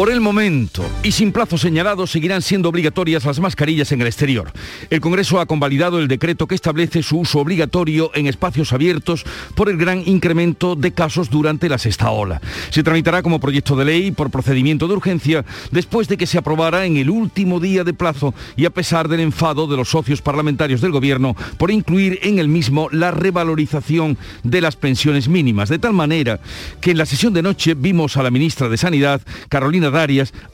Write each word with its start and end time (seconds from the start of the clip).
Por 0.00 0.10
el 0.10 0.22
momento 0.22 0.82
y 1.02 1.12
sin 1.12 1.30
plazo 1.30 1.58
señalado 1.58 2.06
seguirán 2.06 2.40
siendo 2.40 2.70
obligatorias 2.70 3.26
las 3.26 3.38
mascarillas 3.38 3.92
en 3.92 4.00
el 4.00 4.06
exterior. 4.06 4.50
El 4.88 5.02
Congreso 5.02 5.38
ha 5.38 5.44
convalidado 5.44 5.98
el 5.98 6.08
decreto 6.08 6.46
que 6.46 6.54
establece 6.54 7.02
su 7.02 7.18
uso 7.18 7.38
obligatorio 7.38 8.10
en 8.14 8.26
espacios 8.26 8.72
abiertos 8.72 9.26
por 9.54 9.68
el 9.68 9.76
gran 9.76 10.02
incremento 10.06 10.74
de 10.74 10.92
casos 10.92 11.28
durante 11.28 11.68
la 11.68 11.76
sexta 11.76 12.10
ola. 12.12 12.40
Se 12.70 12.82
tramitará 12.82 13.22
como 13.22 13.40
proyecto 13.40 13.76
de 13.76 13.84
ley 13.84 14.10
por 14.10 14.30
procedimiento 14.30 14.88
de 14.88 14.94
urgencia 14.94 15.44
después 15.70 16.08
de 16.08 16.16
que 16.16 16.26
se 16.26 16.38
aprobara 16.38 16.86
en 16.86 16.96
el 16.96 17.10
último 17.10 17.60
día 17.60 17.84
de 17.84 17.92
plazo 17.92 18.32
y 18.56 18.64
a 18.64 18.70
pesar 18.70 19.06
del 19.06 19.20
enfado 19.20 19.66
de 19.66 19.76
los 19.76 19.90
socios 19.90 20.22
parlamentarios 20.22 20.80
del 20.80 20.92
Gobierno 20.92 21.36
por 21.58 21.70
incluir 21.70 22.20
en 22.22 22.38
el 22.38 22.48
mismo 22.48 22.88
la 22.90 23.10
revalorización 23.10 24.16
de 24.44 24.62
las 24.62 24.76
pensiones 24.76 25.28
mínimas. 25.28 25.68
De 25.68 25.78
tal 25.78 25.92
manera 25.92 26.40
que 26.80 26.92
en 26.92 26.96
la 26.96 27.04
sesión 27.04 27.34
de 27.34 27.42
noche 27.42 27.74
vimos 27.74 28.16
a 28.16 28.22
la 28.22 28.30
ministra 28.30 28.70
de 28.70 28.78
Sanidad, 28.78 29.20
Carolina 29.50 29.89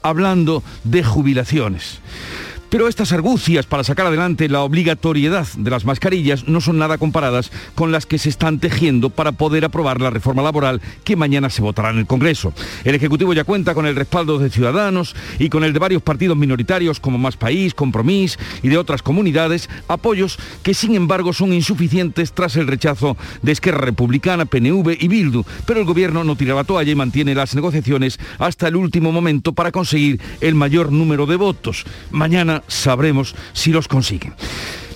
Hablando 0.02 0.62
de 0.84 1.04
jubilaciones. 1.04 2.00
Pero 2.68 2.88
estas 2.88 3.12
argucias 3.12 3.66
para 3.66 3.84
sacar 3.84 4.06
adelante 4.06 4.48
la 4.48 4.62
obligatoriedad 4.62 5.46
de 5.56 5.70
las 5.70 5.84
mascarillas 5.84 6.48
no 6.48 6.60
son 6.60 6.78
nada 6.78 6.98
comparadas 6.98 7.52
con 7.74 7.92
las 7.92 8.06
que 8.06 8.18
se 8.18 8.28
están 8.28 8.58
tejiendo 8.58 9.10
para 9.10 9.32
poder 9.32 9.64
aprobar 9.64 10.00
la 10.00 10.10
reforma 10.10 10.42
laboral 10.42 10.80
que 11.04 11.14
mañana 11.14 11.48
se 11.48 11.62
votará 11.62 11.90
en 11.90 11.98
el 11.98 12.06
Congreso. 12.06 12.52
El 12.84 12.95
Ejecutivo 12.95 13.32
ya 13.34 13.45
cuenta 13.45 13.74
con 13.74 13.86
el 13.86 13.95
respaldo 13.95 14.38
de 14.38 14.50
Ciudadanos 14.50 15.14
y 15.38 15.48
con 15.48 15.62
el 15.62 15.73
de 15.73 15.78
varios 15.78 16.02
partidos 16.02 16.36
minoritarios 16.36 16.98
como 16.98 17.18
Más 17.18 17.36
País, 17.36 17.73
Compromís 17.73 18.38
y 18.62 18.68
de 18.68 18.78
otras 18.78 19.02
comunidades, 19.02 19.70
apoyos 19.86 20.38
que 20.62 20.74
sin 20.74 20.96
embargo 20.96 21.32
son 21.32 21.52
insuficientes 21.52 22.32
tras 22.32 22.56
el 22.56 22.66
rechazo 22.66 23.16
de 23.42 23.52
Esquerra 23.52 23.78
Republicana, 23.78 24.45
PNV 24.45 24.96
y 24.98 25.08
Bildu. 25.08 25.45
Pero 25.66 25.80
el 25.80 25.86
Gobierno 25.86 26.24
no 26.24 26.36
tira 26.36 26.54
la 26.54 26.64
toalla 26.64 26.90
y 26.90 26.96
mantiene 26.96 27.34
las 27.34 27.54
negociaciones 27.54 28.18
hasta 28.38 28.68
el 28.68 28.76
último 28.76 29.12
momento 29.12 29.52
para 29.52 29.73
conseguir 29.73 30.20
el 30.40 30.54
mayor 30.54 30.90
número 30.90 31.26
de 31.26 31.36
votos. 31.36 31.84
Mañana 32.10 32.55
sabremos 32.68 33.35
si 33.52 33.73
los 33.73 33.88
consiguen. 33.88 34.35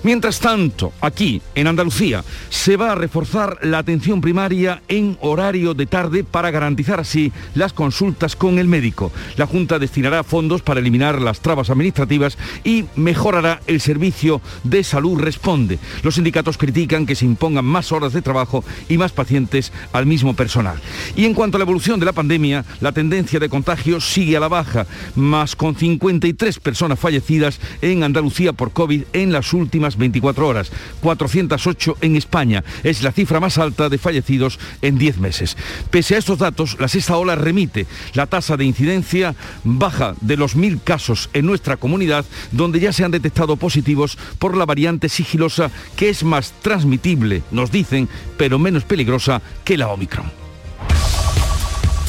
Mientras 0.03 0.39
tanto, 0.39 0.93
aquí, 0.99 1.43
en 1.53 1.67
Andalucía, 1.67 2.23
se 2.49 2.75
va 2.75 2.91
a 2.91 2.95
reforzar 2.95 3.59
la 3.61 3.77
atención 3.77 4.19
primaria 4.19 4.81
en 4.87 5.15
horario 5.21 5.75
de 5.75 5.85
tarde 5.85 6.23
para 6.23 6.49
garantizar 6.49 6.99
así 6.99 7.31
las 7.53 7.71
consultas 7.71 8.35
con 8.35 8.57
el 8.57 8.67
médico. 8.67 9.11
La 9.37 9.45
Junta 9.45 9.77
destinará 9.77 10.23
fondos 10.23 10.63
para 10.63 10.79
eliminar 10.79 11.21
las 11.21 11.41
trabas 11.41 11.69
administrativas 11.69 12.37
y 12.63 12.85
mejorará 12.95 13.61
el 13.67 13.79
servicio 13.79 14.41
de 14.63 14.83
salud 14.83 15.19
responde. 15.19 15.77
Los 16.01 16.15
sindicatos 16.15 16.57
critican 16.57 17.05
que 17.05 17.15
se 17.15 17.25
impongan 17.25 17.65
más 17.65 17.91
horas 17.91 18.13
de 18.13 18.23
trabajo 18.23 18.63
y 18.89 18.97
más 18.97 19.11
pacientes 19.11 19.71
al 19.93 20.07
mismo 20.07 20.35
personal. 20.35 20.79
Y 21.15 21.25
en 21.25 21.35
cuanto 21.35 21.57
a 21.57 21.59
la 21.59 21.65
evolución 21.65 21.99
de 21.99 22.07
la 22.07 22.13
pandemia, 22.13 22.65
la 22.79 22.91
tendencia 22.91 23.39
de 23.39 23.49
contagio 23.49 24.01
sigue 24.01 24.35
a 24.35 24.39
la 24.39 24.47
baja, 24.47 24.87
más 25.15 25.55
con 25.55 25.75
53 25.75 26.59
personas 26.59 26.99
fallecidas 26.99 27.59
en 27.83 28.03
Andalucía 28.03 28.53
por 28.53 28.71
COVID 28.71 29.03
en 29.13 29.31
las 29.31 29.53
últimas 29.53 29.90
24 29.97 30.47
horas, 30.47 30.71
408 31.01 31.97
en 32.01 32.15
España. 32.15 32.63
Es 32.83 33.03
la 33.03 33.11
cifra 33.11 33.39
más 33.39 33.57
alta 33.57 33.89
de 33.89 33.97
fallecidos 33.97 34.59
en 34.81 34.97
10 34.97 35.17
meses. 35.17 35.57
Pese 35.89 36.15
a 36.15 36.19
estos 36.19 36.39
datos, 36.39 36.77
la 36.79 36.87
sexta 36.87 37.17
ola 37.17 37.35
remite. 37.35 37.87
La 38.13 38.27
tasa 38.27 38.57
de 38.57 38.65
incidencia 38.65 39.35
baja 39.63 40.15
de 40.21 40.37
los 40.37 40.55
mil 40.55 40.81
casos 40.81 41.29
en 41.33 41.45
nuestra 41.45 41.77
comunidad, 41.77 42.25
donde 42.51 42.79
ya 42.79 42.93
se 42.93 43.03
han 43.03 43.11
detectado 43.11 43.55
positivos 43.55 44.17
por 44.39 44.57
la 44.57 44.65
variante 44.65 45.09
sigilosa, 45.09 45.71
que 45.95 46.09
es 46.09 46.23
más 46.23 46.53
transmitible, 46.61 47.43
nos 47.51 47.71
dicen, 47.71 48.07
pero 48.37 48.59
menos 48.59 48.83
peligrosa 48.83 49.41
que 49.63 49.77
la 49.77 49.87
Omicron. 49.89 50.31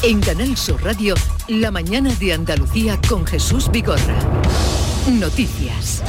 En 0.03 0.19
Canal 0.19 0.57
Sur 0.57 0.83
Radio, 0.83 1.15
la 1.47 1.71
mañana 1.71 2.13
de 2.15 2.33
Andalucía 2.33 2.99
con 3.07 3.25
Jesús 3.25 3.71
Vigorra. 3.71 4.19
Noticias. 5.07 6.03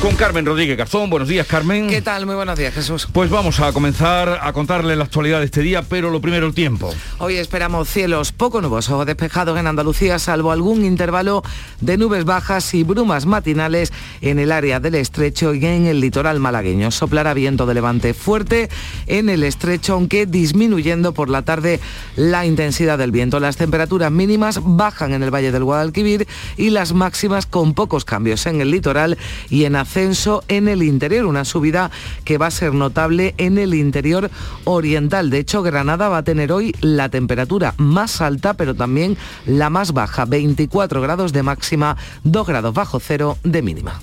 Con 0.00 0.14
Carmen 0.14 0.46
Rodríguez 0.46 0.78
Garzón. 0.78 1.10
Buenos 1.10 1.28
días, 1.28 1.44
Carmen. 1.44 1.88
¿Qué 1.88 2.00
tal? 2.00 2.24
Muy 2.24 2.36
buenos 2.36 2.56
días, 2.56 2.72
Jesús. 2.72 3.08
Pues 3.12 3.30
vamos 3.30 3.58
a 3.58 3.72
comenzar 3.72 4.38
a 4.40 4.52
contarle 4.52 4.94
la 4.94 5.02
actualidad 5.02 5.40
de 5.40 5.46
este 5.46 5.60
día, 5.60 5.82
pero 5.82 6.10
lo 6.10 6.20
primero 6.20 6.46
el 6.46 6.54
tiempo. 6.54 6.94
Hoy 7.18 7.34
esperamos 7.34 7.88
cielos 7.88 8.30
poco 8.30 8.60
nubosos 8.60 8.94
o 8.94 9.04
despejados 9.04 9.58
en 9.58 9.66
Andalucía, 9.66 10.20
salvo 10.20 10.52
algún 10.52 10.84
intervalo 10.84 11.42
de 11.80 11.98
nubes 11.98 12.24
bajas 12.24 12.74
y 12.74 12.84
brumas 12.84 13.26
matinales 13.26 13.92
en 14.20 14.38
el 14.38 14.52
área 14.52 14.78
del 14.78 14.94
estrecho 14.94 15.52
y 15.52 15.66
en 15.66 15.86
el 15.86 16.00
litoral 16.00 16.38
malagueño. 16.38 16.92
Soplará 16.92 17.34
viento 17.34 17.66
de 17.66 17.74
levante 17.74 18.14
fuerte 18.14 18.68
en 19.08 19.28
el 19.28 19.42
estrecho, 19.42 19.94
aunque 19.94 20.26
disminuyendo 20.26 21.12
por 21.12 21.28
la 21.28 21.42
tarde 21.42 21.80
la 22.14 22.46
intensidad 22.46 22.98
del 22.98 23.10
viento. 23.10 23.40
Las 23.40 23.56
temperaturas 23.56 24.12
mínimas 24.12 24.60
bajan 24.62 25.12
en 25.12 25.24
el 25.24 25.34
Valle 25.34 25.50
del 25.50 25.64
Guadalquivir 25.64 26.28
y 26.56 26.70
las 26.70 26.92
máximas 26.92 27.46
con 27.46 27.74
pocos 27.74 28.04
cambios 28.04 28.46
en 28.46 28.60
el 28.60 28.70
litoral 28.70 29.18
y 29.50 29.64
en 29.64 29.74
ascenso 29.88 30.44
en 30.48 30.68
el 30.68 30.82
interior, 30.82 31.24
una 31.24 31.46
subida 31.46 31.90
que 32.24 32.36
va 32.36 32.48
a 32.48 32.50
ser 32.50 32.74
notable 32.74 33.34
en 33.38 33.56
el 33.56 33.72
interior 33.72 34.30
oriental. 34.64 35.30
De 35.30 35.38
hecho, 35.38 35.62
Granada 35.62 36.10
va 36.10 36.18
a 36.18 36.22
tener 36.22 36.52
hoy 36.52 36.74
la 36.82 37.08
temperatura 37.08 37.72
más 37.78 38.20
alta, 38.20 38.52
pero 38.52 38.74
también 38.74 39.16
la 39.46 39.70
más 39.70 39.92
baja, 39.92 40.26
24 40.26 41.00
grados 41.00 41.32
de 41.32 41.42
máxima, 41.42 41.96
2 42.24 42.46
grados 42.46 42.74
bajo 42.74 43.00
cero 43.00 43.38
de 43.44 43.62
mínima. 43.62 43.98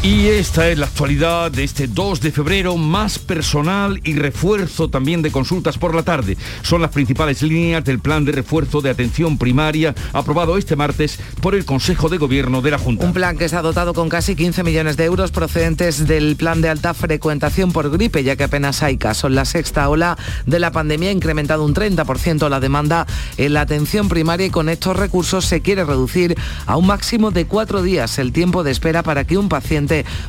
Y 0.00 0.28
esta 0.28 0.68
es 0.68 0.78
la 0.78 0.86
actualidad 0.86 1.50
de 1.50 1.64
este 1.64 1.88
2 1.88 2.20
de 2.20 2.30
febrero, 2.30 2.76
más 2.76 3.18
personal 3.18 4.00
y 4.04 4.14
refuerzo 4.14 4.88
también 4.88 5.22
de 5.22 5.32
consultas 5.32 5.76
por 5.76 5.92
la 5.92 6.04
tarde. 6.04 6.36
Son 6.62 6.80
las 6.80 6.92
principales 6.92 7.42
líneas 7.42 7.84
del 7.84 7.98
plan 7.98 8.24
de 8.24 8.30
refuerzo 8.30 8.80
de 8.80 8.90
atención 8.90 9.38
primaria 9.38 9.96
aprobado 10.12 10.56
este 10.56 10.76
martes 10.76 11.18
por 11.42 11.56
el 11.56 11.64
Consejo 11.64 12.08
de 12.08 12.18
Gobierno 12.18 12.62
de 12.62 12.70
la 12.70 12.78
Junta. 12.78 13.06
Un 13.06 13.12
plan 13.12 13.36
que 13.36 13.48
se 13.48 13.56
ha 13.56 13.62
dotado 13.62 13.92
con 13.92 14.08
casi 14.08 14.36
15 14.36 14.62
millones 14.62 14.96
de 14.96 15.04
euros 15.04 15.32
procedentes 15.32 16.06
del 16.06 16.36
plan 16.36 16.60
de 16.60 16.68
alta 16.68 16.94
frecuentación 16.94 17.72
por 17.72 17.90
gripe, 17.90 18.22
ya 18.22 18.36
que 18.36 18.44
apenas 18.44 18.84
hay 18.84 18.98
casos. 18.98 19.32
La 19.32 19.44
sexta 19.44 19.88
ola 19.88 20.16
de 20.46 20.60
la 20.60 20.70
pandemia 20.70 21.08
ha 21.08 21.12
incrementado 21.12 21.64
un 21.64 21.74
30% 21.74 22.48
la 22.48 22.60
demanda 22.60 23.04
en 23.36 23.52
la 23.52 23.62
atención 23.62 24.08
primaria 24.08 24.46
y 24.46 24.50
con 24.50 24.68
estos 24.68 24.96
recursos 24.96 25.44
se 25.44 25.60
quiere 25.60 25.84
reducir 25.84 26.36
a 26.66 26.76
un 26.76 26.86
máximo 26.86 27.32
de 27.32 27.46
cuatro 27.46 27.82
días 27.82 28.18
el 28.20 28.32
tiempo 28.32 28.62
de 28.62 28.70
espera 28.70 29.02
para 29.02 29.24
que 29.24 29.36
un 29.36 29.48
paciente 29.48 29.77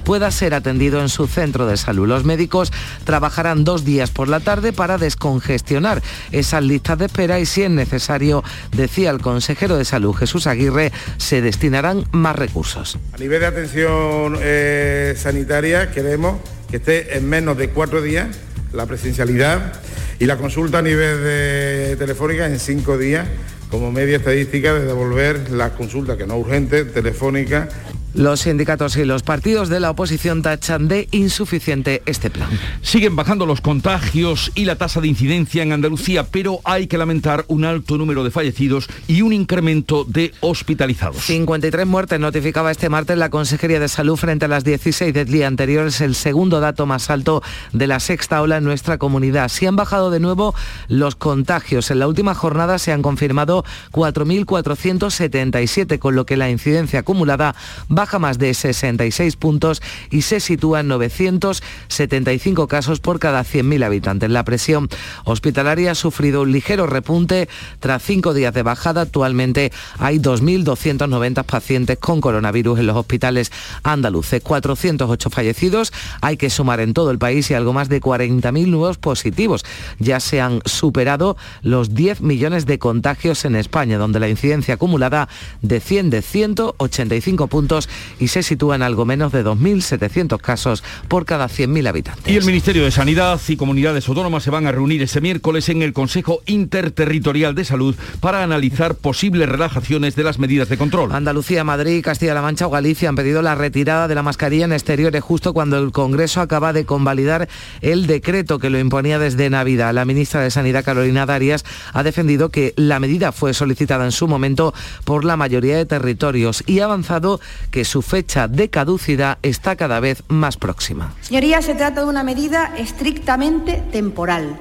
pueda 0.04 0.32
ser 0.32 0.54
atendido 0.54 1.02
en 1.02 1.10
su 1.10 1.28
centro 1.28 1.66
de 1.66 1.78
salud. 1.78 2.08
Los 2.08 2.24
médicos 2.24 2.72
trabajarán 3.04 3.64
dos 3.64 3.84
días 3.84 4.12
por 4.12 4.28
la 4.28 4.40
tarde 4.40 4.74
para 4.74 4.98
descongestionar 4.98 6.02
esas 6.32 6.64
listas 6.64 6.98
de 6.98 7.06
espera 7.06 7.40
y 7.40 7.46
si 7.46 7.64
es 7.64 7.70
necesario, 7.70 8.44
decía 8.76 9.10
el 9.10 9.20
consejero 9.20 9.78
de 9.78 9.86
salud 9.86 10.14
Jesús 10.14 10.48
Aguirre, 10.48 10.92
se 11.18 11.42
destinarán 11.42 12.06
más 12.12 12.36
recursos. 12.36 12.98
A 13.14 13.18
nivel 13.18 13.40
de 13.40 13.46
atención 13.46 14.38
eh, 14.40 15.16
sanitaria 15.18 15.92
queremos 15.92 16.38
que 16.70 16.78
esté 16.78 17.18
en 17.18 17.28
menos 17.28 17.58
de 17.58 17.70
cuatro 17.70 18.02
días 18.02 18.28
la 18.74 18.86
presencialidad 18.86 19.74
y 20.20 20.26
la 20.26 20.38
consulta 20.38 20.80
a 20.80 20.82
nivel 20.82 21.24
de 21.24 21.96
telefónica 21.98 22.46
en 22.46 22.60
cinco 22.60 22.98
días 22.98 23.28
como 23.72 23.92
media 23.92 24.18
estadística 24.18 24.74
de 24.74 24.86
devolver 24.86 25.52
las 25.52 25.72
consultas 25.72 26.18
que 26.18 26.26
no 26.26 26.38
urgentes, 26.38 26.92
telefónicas 26.92 27.70
los 28.14 28.42
sindicatos 28.42 28.98
y 28.98 29.06
los 29.06 29.24
partidos 29.24 29.70
de 29.70 29.80
la 29.80 29.92
oposición 29.92 30.42
tachan 30.42 30.88
de 30.88 31.08
insuficiente 31.12 32.02
este 32.06 32.30
plan. 32.30 32.50
Siguen 32.82 33.16
bajando 33.16 33.46
los 33.46 33.62
contagios 33.62 34.52
y 34.56 34.66
la 34.66 34.76
tasa 34.76 35.02
de 35.02 35.08
incidencia 35.08 35.64
en 35.64 35.72
Andalucía, 35.72 36.26
pero 36.26 36.60
hay 36.64 36.88
que 36.88 36.98
lamentar 36.98 37.46
un 37.48 37.66
alto 37.66 37.98
número 37.98 38.24
de 38.24 38.32
fallecidos 38.32 38.90
y 39.08 39.22
un 39.22 39.34
incremento 39.34 40.06
de 40.06 40.34
hospitalizados. 40.42 41.24
53 41.24 41.86
muertes 41.86 42.20
notificaba 42.20 42.72
este 42.72 42.90
martes 42.90 43.18
la 43.18 43.30
Consejería 43.30 43.80
de 43.80 43.88
Salud 43.88 44.16
frente 44.16 44.46
a 44.46 44.48
las 44.48 44.64
16 44.64 45.14
del 45.14 45.28
día 45.28 45.48
anterior. 45.48 45.88
Es 45.88 46.02
el 46.02 46.16
segundo 46.16 46.60
dato 46.60 46.86
más 46.86 47.10
alto 47.10 47.42
de 47.74 47.88
la 47.88 48.00
sexta 48.00 48.42
ola 48.42 48.58
en 48.58 48.64
nuestra 48.64 48.98
comunidad. 48.98 49.50
Si 49.50 49.66
han 49.66 49.76
bajado 49.76 50.12
de 50.12 50.20
nuevo 50.20 50.56
los 50.88 51.16
contagios. 51.16 51.92
En 51.92 52.00
la 52.00 52.08
última 52.08 52.34
jornada 52.34 52.80
se 52.80 52.92
han 52.92 53.02
confirmado 53.02 53.64
4.477, 53.92 56.00
con 56.00 56.16
lo 56.16 56.26
que 56.26 56.38
la 56.38 56.50
incidencia 56.50 57.00
acumulada 57.00 57.56
baja 58.00 58.18
más 58.18 58.40
de 58.40 58.54
66 58.54 59.36
puntos 59.36 59.82
y 60.10 60.22
se 60.22 60.40
sitúa 60.40 60.80
en 60.80 60.88
975 60.88 62.70
casos 62.70 63.02
por 63.02 63.20
cada 63.20 63.42
100.000 63.42 63.84
habitantes. 63.84 64.30
La 64.30 64.46
presión 64.46 64.88
hospitalaria 65.26 65.92
ha 65.92 65.96
sufrido 65.96 66.44
un 66.44 66.54
ligero 66.54 66.88
repunte 66.88 67.50
tras 67.82 68.02
cinco 68.02 68.34
días 68.34 68.54
de 68.54 68.64
bajada. 68.64 69.02
Actualmente 69.02 69.74
hay 69.98 70.18
2.290 70.18 71.44
pacientes 71.44 71.98
con 72.00 72.22
coronavirus 72.22 72.80
en 72.80 72.88
los 72.88 72.96
hospitales 72.96 73.52
andaluces. 73.84 74.42
408 74.42 75.30
fallecidos. 75.30 75.92
Hay 76.22 76.38
que 76.38 76.50
sumar 76.50 76.80
en 76.80 76.94
todo 76.94 77.12
el 77.12 77.20
país 77.20 77.52
y 77.52 77.54
algo 77.54 77.74
más 77.74 77.90
de 77.90 78.00
40.000 78.00 78.68
nuevos 78.68 78.98
positivos. 78.98 79.66
Ya 80.00 80.22
se 80.22 80.40
han 80.40 80.62
superado 80.64 81.36
los 81.64 81.94
10 81.94 82.22
millones 82.22 82.66
de 82.66 82.80
contagios 82.80 83.44
en 83.44 83.58
España, 83.58 83.98
donde 83.98 84.22
la 84.22 84.30
incidencia 84.30 84.76
acumulada 84.76 85.28
desciende 85.62 86.22
185 86.22 87.48
puntos 87.48 87.89
y 88.20 88.30
se 88.30 88.44
sitúa 88.44 88.76
en 88.76 88.82
algo 88.82 89.06
menos 89.06 89.32
de 89.32 89.44
2.700 89.44 90.40
casos 90.40 90.84
por 91.08 91.26
cada 91.26 91.48
100.000 91.48 91.88
habitantes. 91.88 92.32
Y 92.32 92.38
el 92.38 92.46
Ministerio 92.46 92.84
de 92.84 92.92
Sanidad 92.92 93.40
y 93.48 93.56
Comunidades 93.56 94.08
Autónomas 94.08 94.44
se 94.44 94.52
van 94.52 94.68
a 94.68 94.72
reunir 94.72 95.02
este 95.02 95.22
miércoles 95.22 95.70
en 95.70 95.82
el 95.82 95.94
Consejo 95.94 96.42
Interterritorial 96.46 97.56
de 97.56 97.66
Salud 97.66 97.96
para 98.20 98.44
analizar 98.44 98.96
posibles 98.96 99.50
relajaciones 99.50 100.16
de 100.16 100.24
las 100.24 100.40
medidas 100.40 100.70
de 100.70 100.78
control. 100.78 101.12
Andalucía, 101.12 101.64
Madrid, 101.64 102.04
Castilla-La 102.04 102.42
Mancha 102.42 102.68
o 102.68 102.70
Galicia 102.70 103.10
han 103.10 103.16
pedido 103.16 103.42
la 103.42 103.56
retirada 103.56 104.08
de 104.08 104.16
la 104.16 104.24
mascarilla 104.24 104.66
en 104.66 104.74
exteriores 104.74 105.24
justo 105.24 105.54
cuando 105.54 105.78
el 105.78 105.92
Congreso 105.92 106.42
acaba 106.42 106.74
de 106.74 106.86
convalidar 106.86 107.48
el 107.82 108.08
decreto 108.08 108.60
que 108.60 108.70
lo 108.70 108.80
imponía 108.80 109.20
desde 109.20 109.50
Navidad. 109.50 109.94
La 109.94 110.06
ministra 110.06 110.42
de 110.42 110.52
Sanidad, 110.52 110.84
Carolina 110.84 111.26
Darias, 111.26 111.66
ha 111.94 112.04
defendido 112.04 112.50
que 112.50 112.74
la 112.76 113.00
medida 113.00 113.32
fue 113.32 113.54
solicitada 113.54 114.06
en 114.06 114.12
su 114.12 114.28
momento 114.28 114.74
por 115.04 115.26
la 115.26 115.38
mayoría 115.38 115.78
de 115.78 115.86
territorios 115.86 116.64
y 116.66 116.80
ha 116.80 116.86
avanzado 116.86 117.40
que 117.72 117.79
su 117.86 118.02
fecha 118.02 118.48
de 118.48 118.70
caducidad 118.70 119.38
está 119.42 119.76
cada 119.76 120.00
vez 120.00 120.24
más 120.28 120.58
próxima. 120.58 121.14
Señorías, 121.22 121.66
se 121.66 121.76
trata 121.76 122.02
de 122.02 122.08
una 122.08 122.24
medida 122.24 122.74
estrictamente 122.78 123.84
temporal. 123.92 124.58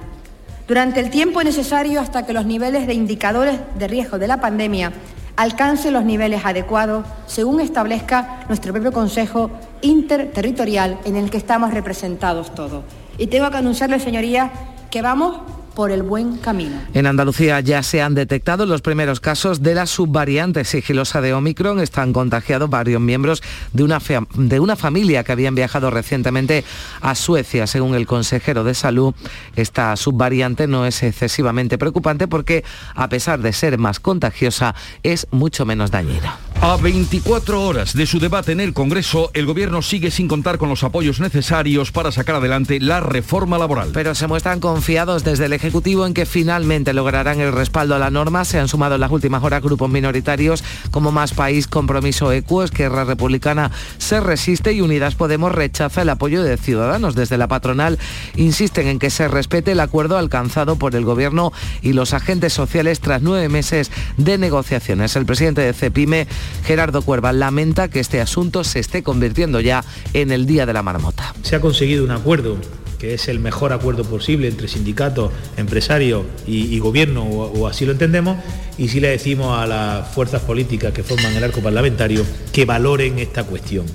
Durante 0.67 1.01
el 1.01 1.11
tiempo 1.11 1.43
necesario 1.43 2.01
hasta 2.01 2.27
que 2.27 2.33
los 2.33 2.45
niveles 2.45 2.87
de 2.87 2.95
indicadores 2.95 3.59
de 3.79 3.89
riesgo 3.89 4.19
de 4.19 4.29
la 4.29 4.41
pandemia 4.41 4.93
alcance 5.37 5.91
los 5.91 6.05
niveles 6.05 6.45
adecuados 6.45 7.07
según 7.27 7.61
establezca 7.61 8.45
nuestro 8.49 8.73
propio 8.73 8.93
Consejo 8.93 9.51
Interterritorial 9.83 10.99
en 11.05 11.17
el 11.17 11.31
que 11.31 11.37
estamos 11.37 11.73
representados 11.73 12.55
todos. 12.55 12.85
Y 13.19 13.29
tengo 13.29 13.51
que 13.51 13.57
anunciarles, 13.57 14.03
señorías, 14.03 14.51
que 14.91 15.01
vamos 15.01 15.41
por 15.79 15.93
el 15.93 16.03
buen 16.03 16.39
camino. 16.39 16.75
En 16.93 17.07
Andalucía 17.07 17.61
ya 17.61 17.85
se 17.85 18.03
han 18.03 18.17
detectado 18.17 18.67
los 18.67 18.83
primeros 18.83 19.21
casos 19.21 19.63
de 19.63 19.77
la 19.77 19.87
subvariante 19.87 20.65
sigilosa 20.65 21.21
de 21.21 21.33
Omicron. 21.33 21.79
Están 21.79 22.13
contagiados 22.13 22.69
varios 22.69 23.01
miembros 23.01 23.45
de 23.73 23.85
una, 23.85 24.01
de 24.35 24.59
una 24.59 24.75
familia 24.75 25.23
que 25.23 25.31
habían 25.31 25.55
viajado 25.55 25.93
recientemente 25.93 26.65
a 27.01 27.15
Suecia. 27.15 27.69
Según 27.69 27.95
el 27.95 28.09
consejero 28.09 28.65
de 28.65 28.75
salud, 28.75 29.15
esta 29.55 29.95
subvariante 29.95 30.67
no 30.67 30.85
es 30.85 31.01
excesivamente 31.05 31.79
preocupante 31.79 32.27
porque, 32.27 32.65
a 32.97 33.09
pesar 33.09 33.39
de 33.39 33.53
ser 33.53 33.79
más 33.79 34.01
contagiosa, 34.01 34.75
es 35.05 35.29
mucho 35.31 35.65
menos 35.65 35.93
dañina. 35.93 36.39
A 36.61 36.77
24 36.77 37.63
horas 37.63 37.95
de 37.95 38.05
su 38.05 38.19
debate 38.19 38.51
en 38.51 38.59
el 38.59 38.73
Congreso, 38.73 39.31
el 39.33 39.47
Gobierno 39.47 39.81
sigue 39.81 40.11
sin 40.11 40.27
contar 40.27 40.59
con 40.59 40.69
los 40.69 40.83
apoyos 40.83 41.21
necesarios 41.21 41.93
para 41.93 42.11
sacar 42.11 42.35
adelante 42.35 42.81
la 42.81 42.99
reforma 42.99 43.59
laboral. 43.59 43.91
Pero 43.95 44.17
se 44.17 44.27
muestran 44.27 44.59
confiados 44.59 45.23
desde 45.23 45.45
el 45.47 45.53
Ejecutivo 45.69 46.07
en 46.07 46.15
que 46.15 46.25
finalmente 46.25 46.95
lograrán 46.95 47.41
el 47.41 47.53
respaldo 47.53 47.95
a 47.95 47.99
la 47.99 48.11
norma. 48.11 48.47
Se 48.47 48.59
han 48.59 48.69
sumado 48.69 48.95
en 48.95 49.03
las 49.03 49.11
últimas 49.11 49.45
horas 49.45 49.63
grupos 49.63 49.91
minoritarios 49.91 50.65
como 50.91 51.13
Más 51.13 51.35
País, 51.35 51.67
Compromiso 51.67 52.33
Ecuo, 52.33 52.63
Esquerra 52.63 53.05
Republicana 53.05 53.71
se 53.99 54.19
resiste 54.21 54.73
y 54.73 54.81
Unidas 54.81 55.15
Podemos 55.15 55.53
rechaza 55.53 56.01
el 56.01 56.09
apoyo 56.09 56.43
de 56.43 56.57
Ciudadanos. 56.57 57.15
Desde 57.15 57.37
la 57.37 57.49
patronal 57.49 57.99
insisten 58.35 58.89
en 58.89 58.99
que 58.99 59.11
se 59.11 59.29
respete 59.29 59.73
el 59.73 59.81
acuerdo 59.81 60.17
alcanzado 60.17 60.77
por 60.77 60.97
el 60.97 61.05
Gobierno 61.05 61.53
y 61.83 61.93
los 61.93 62.15
agentes 62.15 62.55
sociales 62.55 63.01
tras 63.01 63.21
nueve 63.21 63.51
meses 63.51 63.91
de 64.17 64.39
negociaciones. 64.39 65.17
El 65.17 65.27
presidente 65.27 65.61
de 65.61 65.75
CEPIME 65.75 66.29
Gerardo 66.65 67.03
Cuerva 67.03 67.35
lamenta 67.35 67.89
que 67.89 68.01
este 68.01 68.23
asunto 68.23 68.65
se 68.65 68.79
esté 68.79 69.03
convirtiendo 69.03 69.61
ya 69.61 69.85
en 70.15 70.33
el 70.33 70.47
Día 70.47 70.65
de 70.65 70.73
la 70.73 70.83
Marmota. 70.83 71.35
Se 71.43 71.57
ha 71.57 71.61
conseguido 71.61 72.05
un 72.05 72.13
acuerdo 72.13 72.57
que 72.99 73.15
es 73.15 73.29
el 73.29 73.39
mejor 73.41 73.73
acuerdo 73.73 74.05
posible 74.05 74.49
entre 74.49 74.69
sindicatos, 74.69 75.33
empresarios 75.57 76.25
y, 76.47 76.79
gobierno, 76.79 77.25
o, 77.25 77.67
así 77.67 77.87
lo 77.87 77.93
entendemos, 77.93 78.39
y 78.77 78.89
si 78.89 79.01
le 79.01 79.09
decimos 79.09 79.59
a 79.59 79.67
las 79.67 80.09
fuerzas 80.09 80.43
políticas 80.43 80.93
que 80.93 81.03
forman 81.03 81.35
el 81.35 81.45
arco 81.45 81.61
parlamentario 81.61 82.25
que 82.53 82.65
valoren 82.65 83.19
esta 83.19 83.45
cuestión. 83.45 83.87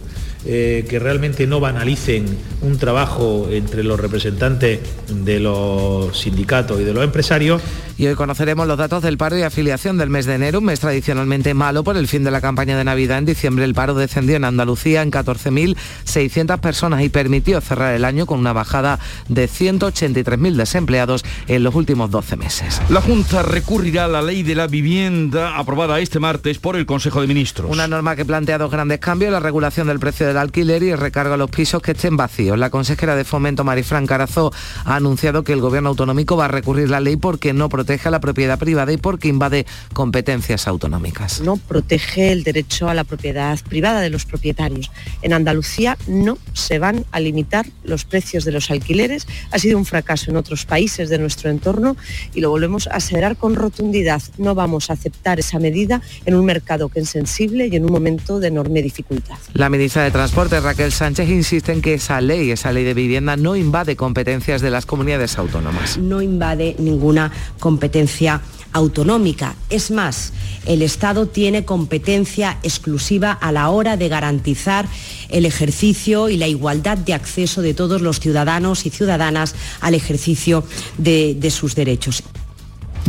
Eh, 0.45 0.85
que 0.89 0.99
realmente 0.99 1.47
no 1.47 1.61
banalicen 1.61 2.25
un 2.61 2.77
trabajo 2.77 3.47
entre 3.49 3.81
los 3.81 3.97
representantes 3.97 4.81
de 5.07 5.39
los 5.39 6.19
sindicatos 6.19 6.81
y 6.81 6.83
de 6.83 6.93
los 6.93 7.01
empresarios 7.01 7.61
y 7.97 8.07
hoy 8.07 8.15
conoceremos 8.15 8.67
los 8.67 8.77
datos 8.77 9.03
del 9.03 9.17
paro 9.17 9.37
y 9.37 9.43
afiliación 9.43 9.97
del 9.97 10.09
mes 10.09 10.25
de 10.25 10.35
enero, 10.35 10.59
un 10.59 10.65
mes 10.65 10.79
tradicionalmente 10.79 11.53
malo 11.53 11.83
por 11.83 11.95
el 11.95 12.07
fin 12.07 12.23
de 12.23 12.31
la 12.31 12.41
campaña 12.41 12.77
de 12.77 12.83
Navidad. 12.83 13.19
En 13.19 13.25
diciembre 13.25 13.65
el 13.65 13.73
paro 13.73 13.93
descendió 13.93 14.35
en 14.35 14.45
Andalucía 14.45 15.01
en 15.01 15.11
14.600 15.11 16.59
personas 16.59 17.03
y 17.03 17.09
permitió 17.09 17.61
cerrar 17.61 17.93
el 17.93 18.03
año 18.03 18.25
con 18.25 18.39
una 18.39 18.53
bajada 18.53 18.99
de 19.29 19.47
183.000 19.47 20.55
desempleados 20.55 21.23
en 21.47 21.63
los 21.63 21.75
últimos 21.75 22.09
12 22.09 22.35
meses. 22.35 22.81
La 22.89 23.01
Junta 23.01 23.43
recurrirá 23.43 24.05
a 24.05 24.07
la 24.07 24.21
ley 24.21 24.43
de 24.43 24.55
la 24.55 24.67
vivienda 24.67 25.57
aprobada 25.57 25.99
este 25.99 26.19
martes 26.19 26.57
por 26.57 26.75
el 26.75 26.85
Consejo 26.85 27.21
de 27.21 27.27
Ministros. 27.27 27.69
Una 27.71 27.87
norma 27.87 28.15
que 28.15 28.25
plantea 28.25 28.57
dos 28.57 28.71
grandes 28.71 28.99
cambios, 28.99 29.31
la 29.31 29.39
regulación 29.39 29.87
del 29.87 29.99
precio 29.99 30.27
del 30.33 30.41
alquiler 30.41 30.81
y 30.81 30.89
el 30.89 30.97
recargo 30.97 31.35
a 31.35 31.37
los 31.37 31.51
pisos 31.51 31.81
que 31.81 31.91
estén 31.91 32.17
vacíos. 32.17 32.57
La 32.57 32.71
consejera 32.71 33.15
de 33.15 33.23
Fomento, 33.23 33.63
Marifran 33.63 34.07
Carazo, 34.07 34.51
ha 34.83 34.95
anunciado 34.95 35.43
que 35.43 35.53
el 35.53 35.61
gobierno 35.61 35.89
autonómico 35.89 36.35
va 36.35 36.45
a 36.45 36.47
recurrir 36.47 36.89
la 36.89 36.99
ley 36.99 37.17
porque 37.17 37.53
no 37.53 37.69
protege 37.69 38.07
a 38.07 38.11
la 38.11 38.19
propiedad 38.19 38.57
privada 38.57 38.91
y 38.91 38.97
porque 38.97 39.27
invade 39.27 39.67
competencias 39.93 40.67
autonómicas. 40.67 41.41
No 41.41 41.57
protege 41.57 42.31
el 42.31 42.43
derecho 42.43 42.89
a 42.89 42.95
la 42.95 43.03
propiedad 43.03 43.59
privada 43.69 44.01
de 44.01 44.09
los 44.09 44.25
propietarios. 44.25 44.91
En 45.21 45.33
Andalucía 45.33 45.97
no 46.07 46.39
se 46.53 46.79
van 46.79 47.05
a 47.11 47.19
limitar 47.19 47.67
los 47.83 48.05
precios 48.05 48.43
de 48.43 48.51
los 48.51 48.71
alquileres. 48.71 49.27
Ha 49.51 49.59
sido 49.59 49.77
un 49.77 49.85
fracaso 49.85 50.31
en 50.31 50.37
otros 50.37 50.65
países 50.65 51.09
de 51.09 51.19
nuestro 51.19 51.51
entorno 51.51 51.95
y 52.33 52.41
lo 52.41 52.49
volvemos 52.49 52.87
a 52.87 52.95
aseverar 52.95 53.37
con 53.37 53.53
rotundidad. 53.55 54.23
No 54.39 54.55
vamos 54.55 54.89
a 54.89 54.93
aceptar 54.93 55.39
esa 55.39 55.59
medida 55.59 56.01
en 56.25 56.33
un 56.33 56.45
mercado 56.45 56.89
que 56.89 57.01
es 57.01 57.09
sensible 57.09 57.67
y 57.67 57.75
en 57.75 57.85
un 57.85 57.91
momento 57.91 58.39
de 58.39 58.47
enorme 58.47 58.81
dificultad. 58.81 59.37
La 59.53 59.69
ministra 59.69 60.03
de 60.03 60.11
Transporte, 60.23 60.61
Raquel 60.61 60.93
Sánchez, 60.93 61.29
insiste 61.29 61.73
en 61.73 61.81
que 61.81 61.95
esa 61.95 62.21
ley, 62.21 62.49
esa 62.49 62.71
ley 62.71 62.85
de 62.85 62.93
vivienda, 62.93 63.35
no 63.35 63.57
invade 63.57 63.97
competencias 63.97 64.61
de 64.61 64.69
las 64.69 64.85
comunidades 64.85 65.37
autónomas. 65.37 65.97
No 65.97 66.21
invade 66.21 66.77
ninguna 66.79 67.29
competencia 67.59 68.39
autonómica. 68.71 69.57
Es 69.69 69.91
más, 69.91 70.31
el 70.65 70.81
Estado 70.81 71.25
tiene 71.27 71.65
competencia 71.65 72.57
exclusiva 72.63 73.33
a 73.33 73.51
la 73.51 73.69
hora 73.69 73.97
de 73.97 74.07
garantizar 74.07 74.87
el 75.27 75.45
ejercicio 75.45 76.29
y 76.29 76.37
la 76.37 76.47
igualdad 76.47 76.97
de 76.97 77.13
acceso 77.13 77.61
de 77.61 77.73
todos 77.73 78.01
los 78.01 78.21
ciudadanos 78.21 78.85
y 78.85 78.91
ciudadanas 78.91 79.55
al 79.81 79.93
ejercicio 79.93 80.63
de, 80.97 81.35
de 81.37 81.51
sus 81.51 81.75
derechos. 81.75 82.23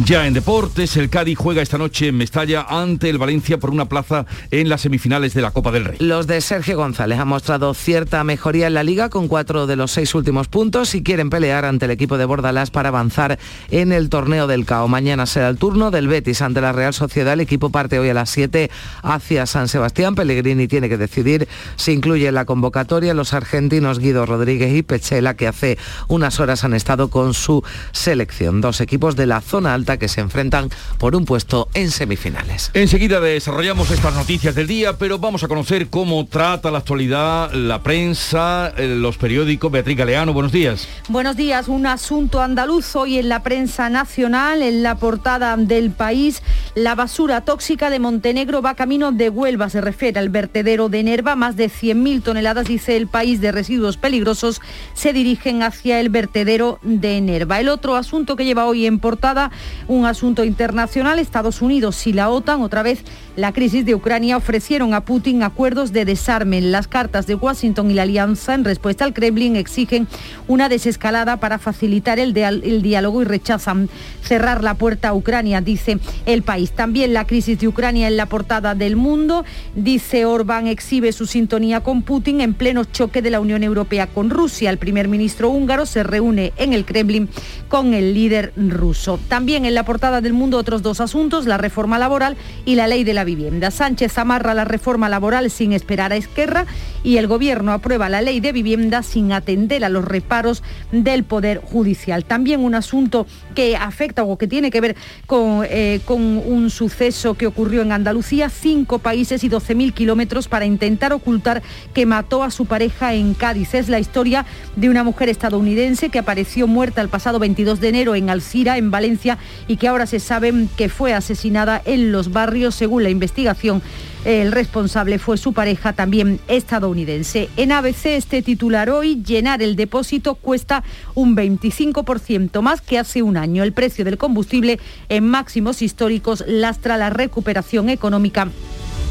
Ya 0.02 0.26
en 0.26 0.34
deportes, 0.34 0.96
el 0.96 1.08
Cádiz 1.08 1.38
juega 1.38 1.62
esta 1.62 1.78
noche 1.78 2.08
en 2.08 2.16
Mestalla 2.16 2.66
ante 2.68 3.08
el 3.08 3.16
Valencia 3.16 3.60
por 3.60 3.70
una 3.70 3.84
plaza 3.84 4.26
en 4.50 4.68
las 4.68 4.80
semifinales 4.80 5.34
de 5.34 5.40
la 5.40 5.52
Copa 5.52 5.70
del 5.70 5.84
Rey. 5.84 5.98
Los 6.00 6.26
de 6.26 6.40
Sergio 6.40 6.76
González 6.76 7.20
han 7.20 7.28
mostrado 7.28 7.72
cierta 7.74 8.24
mejoría 8.24 8.66
en 8.66 8.74
la 8.74 8.82
liga 8.82 9.08
con 9.08 9.28
cuatro 9.28 9.68
de 9.68 9.76
los 9.76 9.92
seis 9.92 10.12
últimos 10.16 10.48
puntos 10.48 10.96
y 10.96 11.04
quieren 11.04 11.30
pelear 11.30 11.64
ante 11.64 11.84
el 11.84 11.92
equipo 11.92 12.18
de 12.18 12.24
Bordalás 12.24 12.72
para 12.72 12.88
avanzar 12.88 13.38
en 13.70 13.92
el 13.92 14.08
torneo 14.08 14.48
del 14.48 14.66
CAO. 14.66 14.88
Mañana 14.88 15.26
será 15.26 15.48
el 15.48 15.58
turno 15.58 15.92
del 15.92 16.08
Betis 16.08 16.42
ante 16.42 16.60
la 16.60 16.72
Real 16.72 16.92
Sociedad. 16.92 17.34
El 17.34 17.40
equipo 17.40 17.70
parte 17.70 18.00
hoy 18.00 18.08
a 18.08 18.14
las 18.14 18.30
7 18.30 18.72
hacia 19.02 19.46
San 19.46 19.68
Sebastián. 19.68 20.16
Pellegrini 20.16 20.66
tiene 20.66 20.88
que 20.88 20.98
decidir 20.98 21.46
si 21.76 21.92
incluye 21.92 22.26
en 22.26 22.34
la 22.34 22.46
convocatoria 22.46 23.14
los 23.14 23.32
argentinos 23.32 24.00
Guido 24.00 24.26
Rodríguez 24.26 24.74
y 24.74 24.82
Pechela 24.82 25.34
que 25.34 25.46
hace 25.46 25.78
unas 26.08 26.40
horas 26.40 26.64
han 26.64 26.74
estado 26.74 27.10
con 27.10 27.32
su 27.32 27.62
selección. 27.92 28.60
Dos 28.60 28.80
equipos 28.80 29.14
de 29.14 29.26
la 29.26 29.40
zona 29.40 29.72
alta 29.72 29.83
que 29.84 30.08
se 30.08 30.20
enfrentan 30.20 30.70
por 30.98 31.14
un 31.14 31.24
puesto 31.24 31.68
en 31.74 31.90
semifinales. 31.90 32.70
Enseguida 32.74 33.20
desarrollamos 33.20 33.90
estas 33.90 34.14
noticias 34.14 34.54
del 34.54 34.66
día, 34.66 34.98
pero 34.98 35.18
vamos 35.18 35.44
a 35.44 35.48
conocer 35.48 35.88
cómo 35.88 36.26
trata 36.26 36.70
la 36.70 36.78
actualidad 36.78 37.52
la 37.52 37.82
prensa, 37.82 38.72
eh, 38.76 38.86
los 38.88 39.18
periódicos. 39.18 39.70
Beatriz 39.70 39.96
Galeano, 39.96 40.32
buenos 40.32 40.52
días. 40.52 40.88
Buenos 41.08 41.36
días. 41.36 41.68
Un 41.68 41.86
asunto 41.86 42.40
andaluz 42.40 42.96
hoy 42.96 43.18
en 43.18 43.28
la 43.28 43.42
prensa 43.42 43.90
nacional, 43.90 44.62
en 44.62 44.82
la 44.82 44.96
portada 44.96 45.56
del 45.56 45.90
país. 45.90 46.42
La 46.74 46.94
basura 46.94 47.42
tóxica 47.42 47.90
de 47.90 47.98
Montenegro 47.98 48.62
va 48.62 48.74
camino 48.74 49.12
de 49.12 49.28
Huelva, 49.28 49.70
se 49.70 49.80
refiere 49.80 50.18
al 50.18 50.28
vertedero 50.28 50.88
de 50.88 51.02
Nerva. 51.02 51.36
Más 51.36 51.56
de 51.56 51.66
100.000 51.70 52.22
toneladas, 52.22 52.66
dice 52.66 52.96
el 52.96 53.06
país, 53.06 53.40
de 53.40 53.52
residuos 53.52 53.96
peligrosos 53.96 54.60
se 54.94 55.12
dirigen 55.12 55.62
hacia 55.62 56.00
el 56.00 56.08
vertedero 56.08 56.78
de 56.82 57.20
Nerva. 57.20 57.60
El 57.60 57.68
otro 57.68 57.96
asunto 57.96 58.36
que 58.36 58.44
lleva 58.44 58.66
hoy 58.66 58.86
en 58.86 58.98
portada 58.98 59.50
un 59.88 60.06
asunto 60.06 60.44
internacional. 60.44 61.18
Estados 61.18 61.62
Unidos 61.62 62.06
y 62.06 62.12
la 62.12 62.30
OTAN 62.30 62.62
otra 62.62 62.82
vez 62.82 63.04
la 63.36 63.52
crisis 63.52 63.84
de 63.84 63.94
Ucrania 63.94 64.36
ofrecieron 64.36 64.94
a 64.94 65.04
Putin 65.04 65.42
acuerdos 65.42 65.92
de 65.92 66.04
desarme. 66.04 66.60
Las 66.60 66.86
cartas 66.86 67.26
de 67.26 67.34
Washington 67.34 67.90
y 67.90 67.94
la 67.94 68.02
alianza 68.02 68.54
en 68.54 68.64
respuesta 68.64 69.04
al 69.04 69.12
Kremlin 69.12 69.56
exigen 69.56 70.06
una 70.46 70.68
desescalada 70.68 71.38
para 71.38 71.58
facilitar 71.58 72.18
el, 72.20 72.32
diálogo 72.32 73.22
y 73.22 73.24
rechazan 73.24 73.88
cerrar 74.22 74.62
la 74.62 74.74
puerta 74.74 75.08
a 75.08 75.14
Ucrania, 75.14 75.60
dice 75.60 75.98
el 76.26 76.42
país. 76.42 76.72
También 76.72 77.12
la 77.12 77.26
crisis 77.26 77.58
de 77.58 77.66
Ucrania 77.66 78.06
en 78.06 78.16
la 78.16 78.26
portada 78.26 78.74
del 78.74 78.94
mundo. 78.94 79.44
Dice 79.74 80.26
Orbán 80.26 80.68
exhibe 80.68 81.12
su 81.12 81.26
sintonía 81.26 81.80
con 81.80 82.02
Putin 82.02 82.40
en 82.40 82.54
pleno 82.54 82.84
choque 82.84 83.20
de 83.20 83.30
la 83.30 83.40
Unión 83.40 83.64
Europea 83.64 84.06
con 84.06 84.30
Rusia. 84.30 84.70
El 84.70 84.78
primer 84.78 85.08
ministro 85.08 85.50
húngaro 85.50 85.86
se 85.86 86.04
reúne 86.04 86.52
en 86.56 86.72
el 86.72 86.84
Kremlin 86.84 87.28
con 87.68 87.94
el 87.94 88.14
líder 88.14 88.52
ruso. 88.56 89.18
También 89.28 89.64
en 89.64 89.74
la 89.74 89.84
portada 89.84 90.20
del 90.20 90.32
mundo 90.34 90.56
otros 90.56 90.82
dos 90.82 91.00
asuntos, 91.00 91.46
la 91.46 91.58
reforma 91.58 91.98
laboral 91.98 92.36
y 92.64 92.76
la 92.76 92.86
ley 92.86 93.02
de 93.02 93.14
la 93.14 93.23
vivienda. 93.24 93.70
Sánchez 93.70 94.16
amarra 94.18 94.54
la 94.54 94.64
reforma 94.64 95.08
laboral 95.08 95.50
sin 95.50 95.72
esperar 95.72 96.12
a 96.12 96.16
Esquerra 96.16 96.66
y 97.02 97.16
el 97.16 97.26
Gobierno 97.26 97.72
aprueba 97.72 98.08
la 98.08 98.22
ley 98.22 98.40
de 98.40 98.52
vivienda 98.52 99.02
sin 99.02 99.32
atender 99.32 99.84
a 99.84 99.88
los 99.88 100.04
reparos 100.04 100.62
del 100.92 101.24
Poder 101.24 101.58
Judicial. 101.58 102.24
También 102.24 102.60
un 102.60 102.74
asunto 102.74 103.26
que 103.54 103.76
afecta 103.76 104.24
o 104.24 104.38
que 104.38 104.48
tiene 104.48 104.70
que 104.70 104.80
ver 104.80 104.96
con, 105.26 105.66
eh, 105.68 106.00
con 106.04 106.20
un 106.20 106.70
suceso 106.70 107.34
que 107.34 107.46
ocurrió 107.46 107.82
en 107.82 107.92
Andalucía, 107.92 108.48
cinco 108.48 108.98
países 108.98 109.44
y 109.44 109.48
12.000 109.48 109.92
kilómetros 109.92 110.48
para 110.48 110.66
intentar 110.66 111.12
ocultar 111.12 111.62
que 111.92 112.06
mató 112.06 112.42
a 112.42 112.50
su 112.50 112.66
pareja 112.66 113.14
en 113.14 113.34
Cádiz. 113.34 113.74
Es 113.74 113.88
la 113.88 113.98
historia 113.98 114.46
de 114.76 114.88
una 114.88 115.04
mujer 115.04 115.28
estadounidense 115.28 116.10
que 116.10 116.18
apareció 116.18 116.66
muerta 116.66 117.00
el 117.00 117.08
pasado 117.08 117.38
22 117.38 117.80
de 117.80 117.88
enero 117.88 118.14
en 118.14 118.30
Alcira, 118.30 118.78
en 118.78 118.90
Valencia, 118.90 119.38
y 119.68 119.76
que 119.76 119.88
ahora 119.88 120.06
se 120.06 120.20
sabe 120.20 120.44
que 120.76 120.88
fue 120.88 121.14
asesinada 121.14 121.80
en 121.84 122.12
los 122.12 122.32
barrios 122.32 122.74
según 122.74 123.02
la 123.02 123.10
investigación. 123.14 123.80
El 124.24 124.52
responsable 124.52 125.18
fue 125.18 125.38
su 125.38 125.52
pareja 125.52 125.92
también 125.92 126.40
estadounidense. 126.48 127.48
En 127.56 127.72
ABC 127.72 128.06
este 128.06 128.42
titular 128.42 128.90
hoy, 128.90 129.22
llenar 129.22 129.62
el 129.62 129.76
depósito 129.76 130.34
cuesta 130.34 130.84
un 131.14 131.36
25% 131.36 132.60
más 132.60 132.80
que 132.80 132.98
hace 132.98 133.22
un 133.22 133.36
año. 133.36 133.62
El 133.62 133.72
precio 133.72 134.04
del 134.04 134.18
combustible 134.18 134.78
en 135.08 135.26
máximos 135.26 135.82
históricos 135.82 136.44
lastra 136.46 136.96
la 136.96 137.10
recuperación 137.10 137.88
económica 137.88 138.48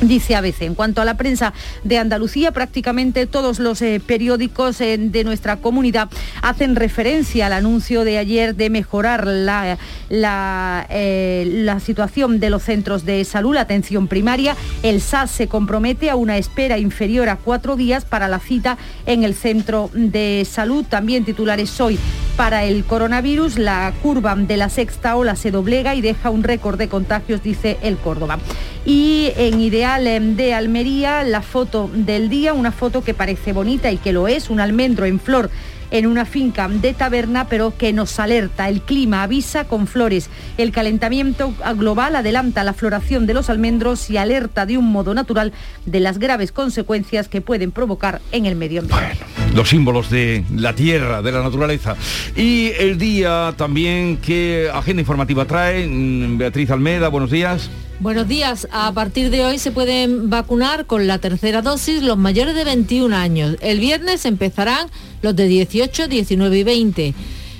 Dice 0.02 0.36
ABC. 0.36 0.64
En 0.64 0.76
cuanto 0.76 1.02
a 1.02 1.06
la 1.06 1.16
prensa 1.16 1.54
de 1.84 1.98
Andalucía, 1.98 2.52
prácticamente 2.52 3.26
todos 3.26 3.60
los 3.60 3.82
eh, 3.82 4.02
periódicos 4.06 4.82
eh, 4.82 4.98
de 4.98 5.24
nuestra 5.24 5.58
comunidad 5.58 6.10
hacen 6.42 6.76
referencia 6.76 7.46
al 7.46 7.54
anuncio 7.54 8.04
de 8.04 8.18
ayer 8.18 8.56
de 8.56 8.70
mejorar 8.70 9.26
la, 9.26 9.78
eh, 10.10 11.46
la, 11.48 11.80
situación 11.80 12.40
de 12.40 12.50
los 12.50 12.64
centros 12.64 13.06
de 13.06 13.24
salud, 13.24 13.56
la 13.56 13.62
atención 13.62 14.08
primaria. 14.08 14.58
El 14.84 15.00
SAS 15.00 15.32
se 15.32 15.48
compromete 15.48 16.10
a 16.10 16.16
una 16.16 16.38
espera 16.38 16.78
inferior 16.78 17.30
a 17.30 17.38
cuatro 17.38 17.76
días 17.76 18.04
para 18.04 18.28
la 18.28 18.40
cita 18.40 18.78
en 19.06 19.24
el 19.24 19.34
centro 19.34 19.90
de 19.94 20.46
salud. 20.50 20.86
También 20.88 21.24
titulares 21.24 21.80
hoy 21.80 21.98
para 22.36 22.66
el 22.66 22.84
coronavirus. 22.84 23.58
La 23.58 23.94
curva 24.02 24.36
de 24.36 24.58
la 24.58 24.70
sexta 24.70 25.16
ola 25.16 25.36
se 25.36 25.52
doblega 25.52 25.96
y 25.96 26.02
deja 26.02 26.30
un 26.30 26.44
récord 26.44 26.78
de 26.78 26.90
contagios, 26.90 27.42
dice 27.42 27.78
el 27.82 27.98
Córdoba. 27.98 28.40
Y 28.86 29.32
en 29.38 29.62
Ideal 29.62 30.08
em, 30.08 30.36
de 30.36 30.54
Almería, 30.54 31.24
la 31.24 31.42
foto 31.42 31.90
del 31.94 32.30
día, 32.30 32.54
una 32.54 32.72
foto 32.72 33.04
que 33.04 33.14
parece 33.14 33.54
bonita 33.54 33.92
y 33.92 33.98
que 33.98 34.12
lo 34.12 34.28
es, 34.28 34.50
un 34.50 34.60
almendro 34.60 35.06
en 35.06 35.20
flor 35.20 35.50
en 35.94 36.08
una 36.08 36.26
finca 36.26 36.68
de 36.68 36.94
taberna, 36.94 37.48
pero 37.48 37.78
que 37.78 37.94
nos 37.94 38.20
alerta. 38.20 38.68
El 38.68 38.82
clima 38.82 39.22
avisa 39.22 39.66
con 39.66 39.86
flores. 39.86 40.28
El 40.58 40.72
calentamiento 40.72 41.54
global 41.78 42.16
adelanta 42.16 42.64
la 42.64 42.74
floración 42.74 43.28
de 43.28 43.36
los 43.36 43.50
almendros 43.52 44.10
y 44.10 44.18
alerta 44.18 44.66
de 44.66 44.80
un 44.80 44.92
modo 44.92 45.14
natural 45.14 45.54
de 45.86 46.00
las 46.00 46.18
graves 46.18 46.52
consecuencias 46.52 47.28
que 47.28 47.42
pueden 47.42 47.72
provocar 47.72 48.22
en 48.32 48.48
el 48.48 48.56
medio 48.56 48.82
ambiente. 48.82 49.20
los 49.54 49.70
símbolos 49.70 50.10
de 50.10 50.44
la 50.56 50.74
tierra, 50.74 51.22
de 51.22 51.32
la 51.32 51.44
naturaleza. 51.44 51.96
Y 52.36 52.72
el 52.80 52.98
día 52.98 53.54
también, 53.56 54.18
¿qué 54.18 54.72
agenda 54.74 55.02
informativa 55.02 55.46
trae? 55.46 55.88
Mm, 55.88 56.40
Beatriz 56.40 56.72
Almeda, 56.72 57.10
buenos 57.10 57.30
días. 57.30 57.70
Buenos 58.00 58.28
días. 58.28 58.68
A 58.72 58.92
partir 58.92 59.30
de 59.30 59.46
hoy 59.46 59.60
se 59.60 59.72
pueden 59.72 60.30
vacunar 60.30 60.88
con 60.88 61.08
la 61.08 61.20
tercera 61.20 61.62
dosis 61.62 62.02
los 62.02 62.18
mayores 62.18 62.56
de 62.56 62.64
21 62.64 63.16
años. 63.16 63.56
El 63.62 63.80
viernes 63.80 64.26
empezarán 64.26 64.88
los 65.22 65.36
de 65.36 65.48
18, 65.48 66.08
19 66.08 66.58
y 66.58 66.64
20. 66.64 67.14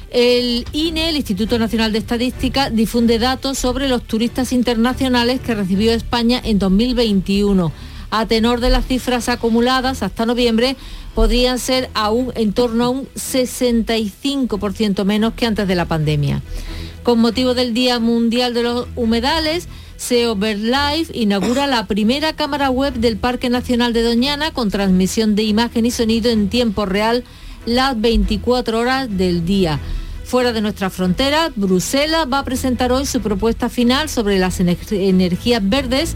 El 0.10 0.66
INE, 0.74 1.10
el 1.10 1.18
Instituto 1.18 1.60
Nacional 1.60 1.92
de 1.92 2.00
Estadística, 2.00 2.72
difunde 2.72 3.20
datos 3.20 3.60
sobre 3.60 3.88
los 3.88 4.04
turistas 4.04 4.52
internacionales 4.54 5.40
que 5.40 5.56
recibió 5.56 5.94
España 5.94 6.42
en 6.44 6.60
2021. 6.60 7.72
A 8.10 8.26
tenor 8.26 8.60
de 8.60 8.70
las 8.70 8.86
cifras 8.86 9.30
acumuladas 9.30 10.04
hasta 10.04 10.26
noviembre, 10.26 10.76
podrían 11.16 11.60
ser 11.60 11.90
aún 11.94 12.32
en 12.36 12.54
torno 12.54 12.84
a 12.86 12.90
un 12.90 13.08
65% 13.16 15.06
menos 15.06 15.34
que 15.34 15.46
antes 15.46 15.68
de 15.68 15.76
la 15.76 15.86
pandemia. 15.86 16.42
Con 17.04 17.20
motivo 17.20 17.54
del 17.54 17.74
Día 17.74 18.00
Mundial 18.00 18.54
de 18.54 18.64
los 18.64 18.88
Humedales, 18.96 19.68
Life 20.10 21.12
inaugura 21.14 21.66
la 21.66 21.88
primera 21.88 22.34
cámara 22.34 22.70
web 22.70 22.94
del 22.94 23.16
Parque 23.16 23.50
Nacional 23.50 23.94
de 23.94 24.02
Doñana 24.02 24.52
con 24.52 24.70
transmisión 24.70 25.36
de 25.36 25.44
imagen 25.44 25.86
y 25.86 25.92
sonido 25.92 26.30
en 26.30 26.50
tiempo 26.50 26.86
real 26.86 27.24
las 27.66 28.00
24 28.00 28.80
horas 28.80 29.08
del 29.10 29.46
día. 29.46 29.80
Fuera 30.26 30.52
de 30.52 30.60
nuestra 30.60 30.90
frontera, 30.90 31.52
Bruselas 31.56 32.28
va 32.32 32.40
a 32.40 32.44
presentar 32.44 32.92
hoy 32.92 33.06
su 33.06 33.22
propuesta 33.22 33.70
final 33.70 34.10
sobre 34.10 34.40
las 34.40 34.60
energías 34.60 35.62
verdes 35.70 36.16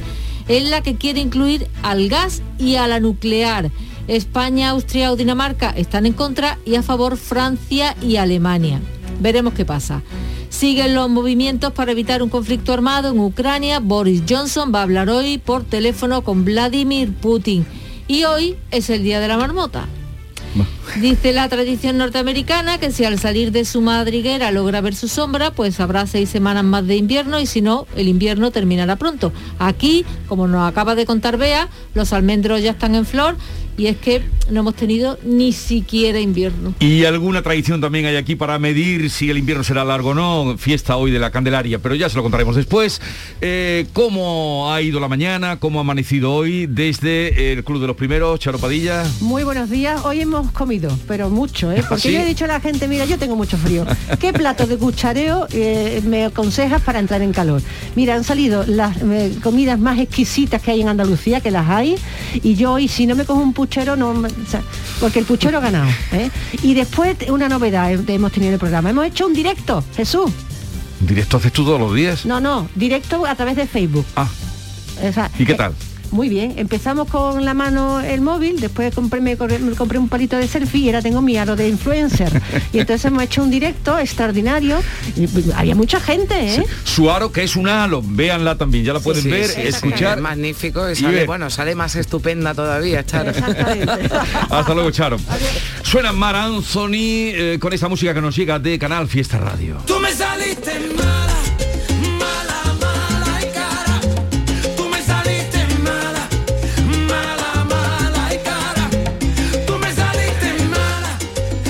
en 0.50 0.70
la 0.70 0.82
que 0.82 0.96
quiere 0.96 1.22
incluir 1.22 1.68
al 1.82 2.10
gas 2.10 2.42
y 2.60 2.76
a 2.76 2.88
la 2.88 3.00
nuclear. 3.00 3.72
España, 4.10 4.70
Austria 4.70 5.14
o 5.14 5.16
Dinamarca 5.16 5.70
están 5.70 6.06
en 6.06 6.14
contra 6.14 6.58
y 6.66 6.76
a 6.76 6.84
favor 6.84 7.16
Francia 7.16 7.96
y 8.02 8.18
Alemania. 8.18 8.82
Veremos 9.22 9.54
qué 9.54 9.64
pasa. 9.64 10.02
Siguen 10.58 10.96
los 10.96 11.08
movimientos 11.08 11.72
para 11.72 11.92
evitar 11.92 12.24
un 12.24 12.30
conflicto 12.30 12.74
armado 12.74 13.12
en 13.12 13.20
Ucrania. 13.20 13.80
Boris 13.80 14.24
Johnson 14.28 14.72
va 14.74 14.80
a 14.80 14.82
hablar 14.82 15.08
hoy 15.08 15.38
por 15.38 15.64
teléfono 15.64 16.24
con 16.24 16.46
Vladimir 16.46 17.14
Putin. 17.14 17.64
Y 18.08 18.24
hoy 18.24 18.56
es 18.72 18.90
el 18.90 19.04
Día 19.04 19.20
de 19.20 19.28
la 19.28 19.38
Marmota. 19.38 19.86
Dice 21.02 21.32
la 21.32 21.48
tradición 21.48 21.98
norteamericana 21.98 22.80
que 22.80 22.92
si 22.92 23.06
al 23.06 23.20
salir 23.20 23.52
de 23.52 23.66
su 23.66 23.82
madriguera 23.82 24.52
logra 24.52 24.82
ver 24.82 24.96
su 24.96 25.08
sombra, 25.08 25.52
pues 25.52 25.80
habrá 25.80 26.08
seis 26.08 26.30
semanas 26.30 26.64
más 26.64 26.88
de 26.88 26.96
invierno 26.96 27.40
y 27.40 27.46
si 27.46 27.62
no, 27.62 27.86
el 27.96 28.08
invierno 28.08 28.52
terminará 28.52 28.96
pronto. 28.96 29.32
Aquí, 29.60 30.06
como 30.28 30.48
nos 30.48 30.68
acaba 30.68 30.96
de 30.96 31.06
contar 31.06 31.38
Bea, 31.38 31.70
los 31.94 32.14
almendros 32.14 32.62
ya 32.64 32.72
están 32.72 32.96
en 32.96 33.06
flor 33.06 33.38
y 33.78 33.88
es 33.88 33.98
que 33.98 34.24
no 34.50 34.62
hemos 34.62 34.76
tenido 34.76 35.20
ni 35.24 35.52
siquiera 35.52 36.20
invierno. 36.20 36.74
Y 36.80 37.06
alguna 37.06 37.44
tradición 37.44 37.80
también 37.80 38.06
hay 38.06 38.16
aquí 38.16 38.36
para 38.36 38.58
medir 38.58 39.10
si 39.12 39.30
el 39.30 39.38
invierno 39.38 39.64
será 39.64 39.86
largo 39.86 40.10
o 40.10 40.14
no, 40.16 40.58
fiesta 40.58 40.98
hoy 40.98 41.12
de 41.12 41.20
la 41.20 41.30
Candelaria, 41.30 41.80
pero 41.80 41.94
ya 41.94 42.10
se 42.10 42.16
lo 42.16 42.24
contaremos 42.24 42.56
después. 42.56 43.00
Eh, 43.40 43.86
¿Cómo 43.94 44.74
ha 44.74 44.82
ido 44.82 45.00
la 45.00 45.08
mañana? 45.08 45.60
¿Cómo 45.60 45.80
ha 45.80 45.82
amanecido 45.82 46.34
hoy 46.34 46.66
desde 46.66 47.54
el 47.54 47.64
Club 47.64 47.82
de 47.82 47.88
los 47.88 47.96
Primeros, 47.96 48.40
Charopadilla? 48.40 49.06
Muy 49.22 49.44
buenos 49.44 49.70
días, 49.70 50.04
hoy 50.06 50.22
hemos 50.22 50.37
comido, 50.52 50.96
pero 51.08 51.30
mucho, 51.30 51.72
¿eh? 51.72 51.84
porque 51.90 52.12
yo 52.12 52.20
he 52.20 52.26
dicho 52.26 52.46
a 52.46 52.48
la 52.48 52.60
gente, 52.60 52.88
mira, 52.88 53.06
yo 53.06 53.18
tengo 53.18 53.36
mucho 53.36 53.58
frío, 53.58 53.86
¿qué 54.20 54.34
plato 54.34 54.68
de 54.68 54.78
cuchareo 54.78 55.48
eh, 55.52 56.02
me 56.06 56.26
aconsejas 56.26 56.82
para 56.82 57.00
entrar 57.00 57.22
en 57.22 57.34
calor? 57.34 57.62
Mira, 57.96 58.16
han 58.16 58.24
salido 58.24 58.64
las 58.66 58.98
eh, 59.02 59.38
comidas 59.44 59.80
más 59.80 60.00
exquisitas 60.00 60.62
que 60.62 60.72
hay 60.72 60.82
en 60.82 60.90
Andalucía, 60.90 61.42
que 61.42 61.52
las 61.52 61.70
hay, 61.70 61.96
y 62.44 62.56
yo 62.56 62.74
hoy 62.74 62.88
si 62.88 63.08
no 63.08 63.16
me 63.16 63.26
cojo 63.26 63.42
un 63.42 63.54
puchero, 63.54 63.96
no, 63.96 64.14
porque 65.00 65.20
el 65.20 65.26
puchero 65.26 65.58
ha 65.58 65.62
ganado. 65.62 65.90
Y 66.64 66.74
después 66.74 67.16
una 67.30 67.50
novedad 67.50 67.92
hemos 67.92 68.32
tenido 68.32 68.50
en 68.50 68.54
el 68.54 68.60
programa. 68.60 68.90
Hemos 68.90 69.06
hecho 69.06 69.28
un 69.28 69.34
directo, 69.34 69.84
Jesús. 69.96 70.32
¿Directo 71.00 71.38
haces 71.38 71.52
tú 71.52 71.64
todos 71.64 71.80
los 71.80 71.94
días? 71.94 72.26
No, 72.26 72.40
no, 72.40 72.68
directo 72.76 73.26
a 73.26 73.36
través 73.36 73.56
de 73.56 73.68
Facebook. 73.68 74.06
Ah. 74.16 74.28
¿Y 75.38 75.46
qué 75.46 75.54
tal? 75.54 75.74
Muy 76.12 76.30
bien, 76.30 76.54
empezamos 76.58 77.10
con 77.10 77.44
la 77.46 77.54
mano 77.54 78.00
el 78.00 78.22
móvil, 78.22 78.60
después 78.60 78.94
compré, 78.94 79.22
me, 79.22 79.36
compré 79.38 80.00
un 80.00 80.10
palito 80.10 80.38
de 80.38 80.48
selfie 80.48 80.82
y 80.82 80.88
ahora 80.88 81.02
tengo 81.02 81.22
mi 81.22 81.38
aro 81.38 81.56
de 81.56 81.68
influencer. 81.68 82.42
y 82.74 82.80
entonces 82.80 83.06
hemos 83.06 83.24
hecho 83.24 83.44
un 83.44 83.52
directo 83.52 83.98
extraordinario. 83.98 84.80
Y 85.16 85.28
pues, 85.28 85.46
había 85.56 85.76
mucha 85.76 86.00
gente, 86.00 86.56
¿eh? 86.56 86.66
Su 86.84 87.12
aro, 87.12 87.32
que 87.32 87.44
es 87.44 87.56
un 87.56 87.68
halo, 87.68 88.02
véanla 88.06 88.58
también, 88.58 88.84
ya 88.84 88.94
la 88.94 89.00
pueden 89.00 89.30
ver, 89.30 89.50
escuchar. 89.58 90.20
magnífico, 90.22 90.96
sale, 90.96 91.26
bueno, 91.26 91.50
sale 91.50 91.76
más 91.76 91.96
estupenda 91.96 92.54
todavía, 92.54 93.06
Charo. 93.06 93.32
Hasta 94.50 94.74
luego, 94.74 94.92
Charo. 94.92 95.18
Suena 95.84 96.12
Mar 96.12 96.36
Anthony 96.36 97.32
eh, 97.34 97.58
con 97.60 97.74
esa 97.74 97.88
música 97.88 98.14
que 98.14 98.22
nos 98.22 98.36
llega 98.36 98.60
de 98.60 98.80
Canal 98.80 99.08
Fiesta 99.08 99.38
Radio. 99.38 99.78
Tú 99.86 100.00
me 100.00 100.12
saliste 100.12 100.72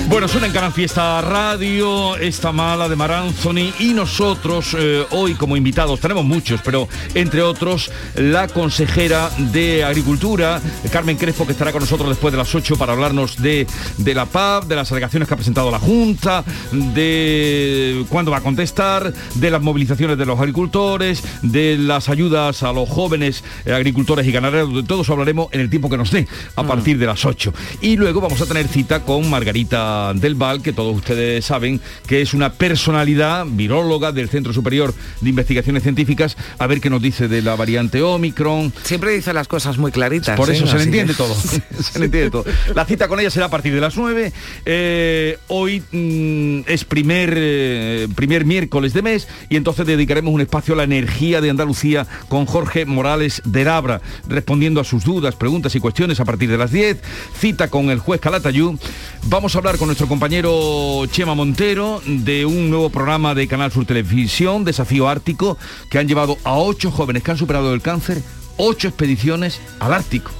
Bueno, 0.08 0.26
suena 0.26 0.46
en 0.46 0.54
Canal 0.54 0.72
Fiesta 0.72 1.20
Radio, 1.20 2.16
esta 2.16 2.50
mala 2.50 2.88
de 2.88 2.96
Mar 2.96 3.12
Anthony 3.12 3.74
y 3.78 3.92
nosotros 3.92 4.74
eh, 4.76 5.04
hoy 5.10 5.34
como 5.34 5.54
invitados, 5.54 6.00
tenemos 6.00 6.24
muchos, 6.24 6.62
pero 6.64 6.88
entre 7.12 7.42
otros 7.42 7.92
la 8.16 8.48
consejera 8.48 9.30
de 9.52 9.84
Agricultura, 9.84 10.62
Carmen 10.90 11.18
Crespo, 11.18 11.44
que 11.44 11.52
estará 11.52 11.72
con 11.72 11.82
nosotros 11.82 12.08
después 12.08 12.32
de 12.32 12.38
las 12.38 12.54
8 12.54 12.76
para 12.78 12.94
hablarnos 12.94 13.36
de, 13.36 13.66
de 13.98 14.14
la 14.14 14.24
PAP, 14.24 14.64
de 14.64 14.76
las 14.76 14.90
alegaciones 14.92 15.28
que 15.28 15.34
ha 15.34 15.36
presentado 15.36 15.70
la 15.70 15.78
Junta, 15.78 16.42
de 16.72 18.06
cuándo 18.08 18.30
va 18.30 18.38
a 18.38 18.42
contestar, 18.42 19.12
de 19.34 19.50
las 19.50 19.60
movilizaciones 19.60 20.16
de 20.16 20.24
los 20.24 20.40
agricultores, 20.40 21.22
de 21.42 21.76
las 21.76 22.08
ayudas 22.08 22.62
a 22.62 22.72
los 22.72 22.88
jóvenes 22.88 23.44
eh, 23.66 23.74
agricultores 23.74 24.26
y 24.26 24.32
ganaderos, 24.32 24.74
de 24.74 24.82
todo 24.84 25.02
eso 25.02 25.12
hablaremos 25.12 25.48
en 25.52 25.60
el 25.60 25.68
tiempo 25.68 25.90
que 25.90 25.98
nos 25.98 26.10
dé, 26.10 26.26
a 26.56 26.62
partir 26.62 26.96
de 26.96 27.04
las 27.04 27.26
8. 27.26 27.52
Y 27.82 27.96
luego 27.96 28.22
vamos 28.22 28.40
a 28.40 28.46
tener 28.46 28.66
cita 28.68 29.00
con 29.00 29.28
Margarita 29.28 29.97
del 30.14 30.34
Val, 30.34 30.62
que 30.62 30.72
todos 30.72 30.96
ustedes 30.96 31.44
saben 31.44 31.80
que 32.06 32.22
es 32.22 32.34
una 32.34 32.52
personalidad 32.52 33.46
viróloga 33.46 34.12
del 34.12 34.28
Centro 34.28 34.52
Superior 34.52 34.94
de 35.20 35.30
Investigaciones 35.30 35.82
Científicas, 35.82 36.36
a 36.58 36.66
ver 36.66 36.80
qué 36.80 36.90
nos 36.90 37.02
dice 37.02 37.28
de 37.28 37.42
la 37.42 37.56
variante 37.56 38.02
Omicron. 38.02 38.72
Siempre 38.82 39.12
dice 39.12 39.32
las 39.32 39.48
cosas 39.48 39.78
muy 39.78 39.92
claritas. 39.92 40.36
Por 40.36 40.50
eso 40.50 40.64
¿eh? 40.64 40.68
se 40.68 40.76
le 40.76 40.82
entiende 40.84 41.14
todo. 41.14 41.34
se 41.34 41.98
le 41.98 42.06
entiende 42.06 42.30
todo. 42.30 42.44
La 42.74 42.84
cita 42.84 43.08
con 43.08 43.20
ella 43.20 43.30
será 43.30 43.46
a 43.46 43.50
partir 43.50 43.74
de 43.74 43.80
las 43.80 43.96
9. 43.96 44.32
Eh, 44.66 45.38
hoy 45.48 45.82
mm, 45.92 46.60
es 46.66 46.84
primer, 46.84 47.34
eh, 47.36 48.08
primer 48.14 48.44
miércoles 48.44 48.92
de 48.92 49.02
mes 49.02 49.28
y 49.48 49.56
entonces 49.56 49.86
dedicaremos 49.86 50.32
un 50.32 50.40
espacio 50.40 50.74
a 50.74 50.76
la 50.76 50.84
energía 50.84 51.40
de 51.40 51.50
Andalucía 51.50 52.06
con 52.28 52.46
Jorge 52.46 52.84
Morales 52.84 53.42
de 53.44 53.64
Labra, 53.64 54.00
respondiendo 54.28 54.80
a 54.80 54.84
sus 54.84 55.04
dudas, 55.04 55.34
preguntas 55.34 55.74
y 55.74 55.80
cuestiones 55.80 56.20
a 56.20 56.24
partir 56.24 56.50
de 56.50 56.58
las 56.58 56.70
10. 56.70 56.98
Cita 57.38 57.68
con 57.68 57.90
el 57.90 57.98
juez 57.98 58.20
Calatayú. 58.20 58.78
Vamos 59.24 59.54
a 59.54 59.58
hablar 59.58 59.78
con 59.78 59.87
nuestro 59.88 60.06
compañero 60.06 61.06
Chema 61.06 61.34
Montero 61.34 62.02
de 62.04 62.44
un 62.44 62.68
nuevo 62.68 62.90
programa 62.90 63.34
de 63.34 63.48
Canal 63.48 63.72
Sur 63.72 63.86
Televisión, 63.86 64.62
Desafío 64.62 65.08
Ártico, 65.08 65.56
que 65.90 65.98
han 65.98 66.06
llevado 66.06 66.36
a 66.44 66.58
ocho 66.58 66.90
jóvenes 66.90 67.22
que 67.22 67.30
han 67.30 67.38
superado 67.38 67.72
el 67.72 67.80
cáncer, 67.80 68.22
ocho 68.58 68.88
expediciones 68.88 69.62
al 69.80 69.94
Ártico 69.94 70.30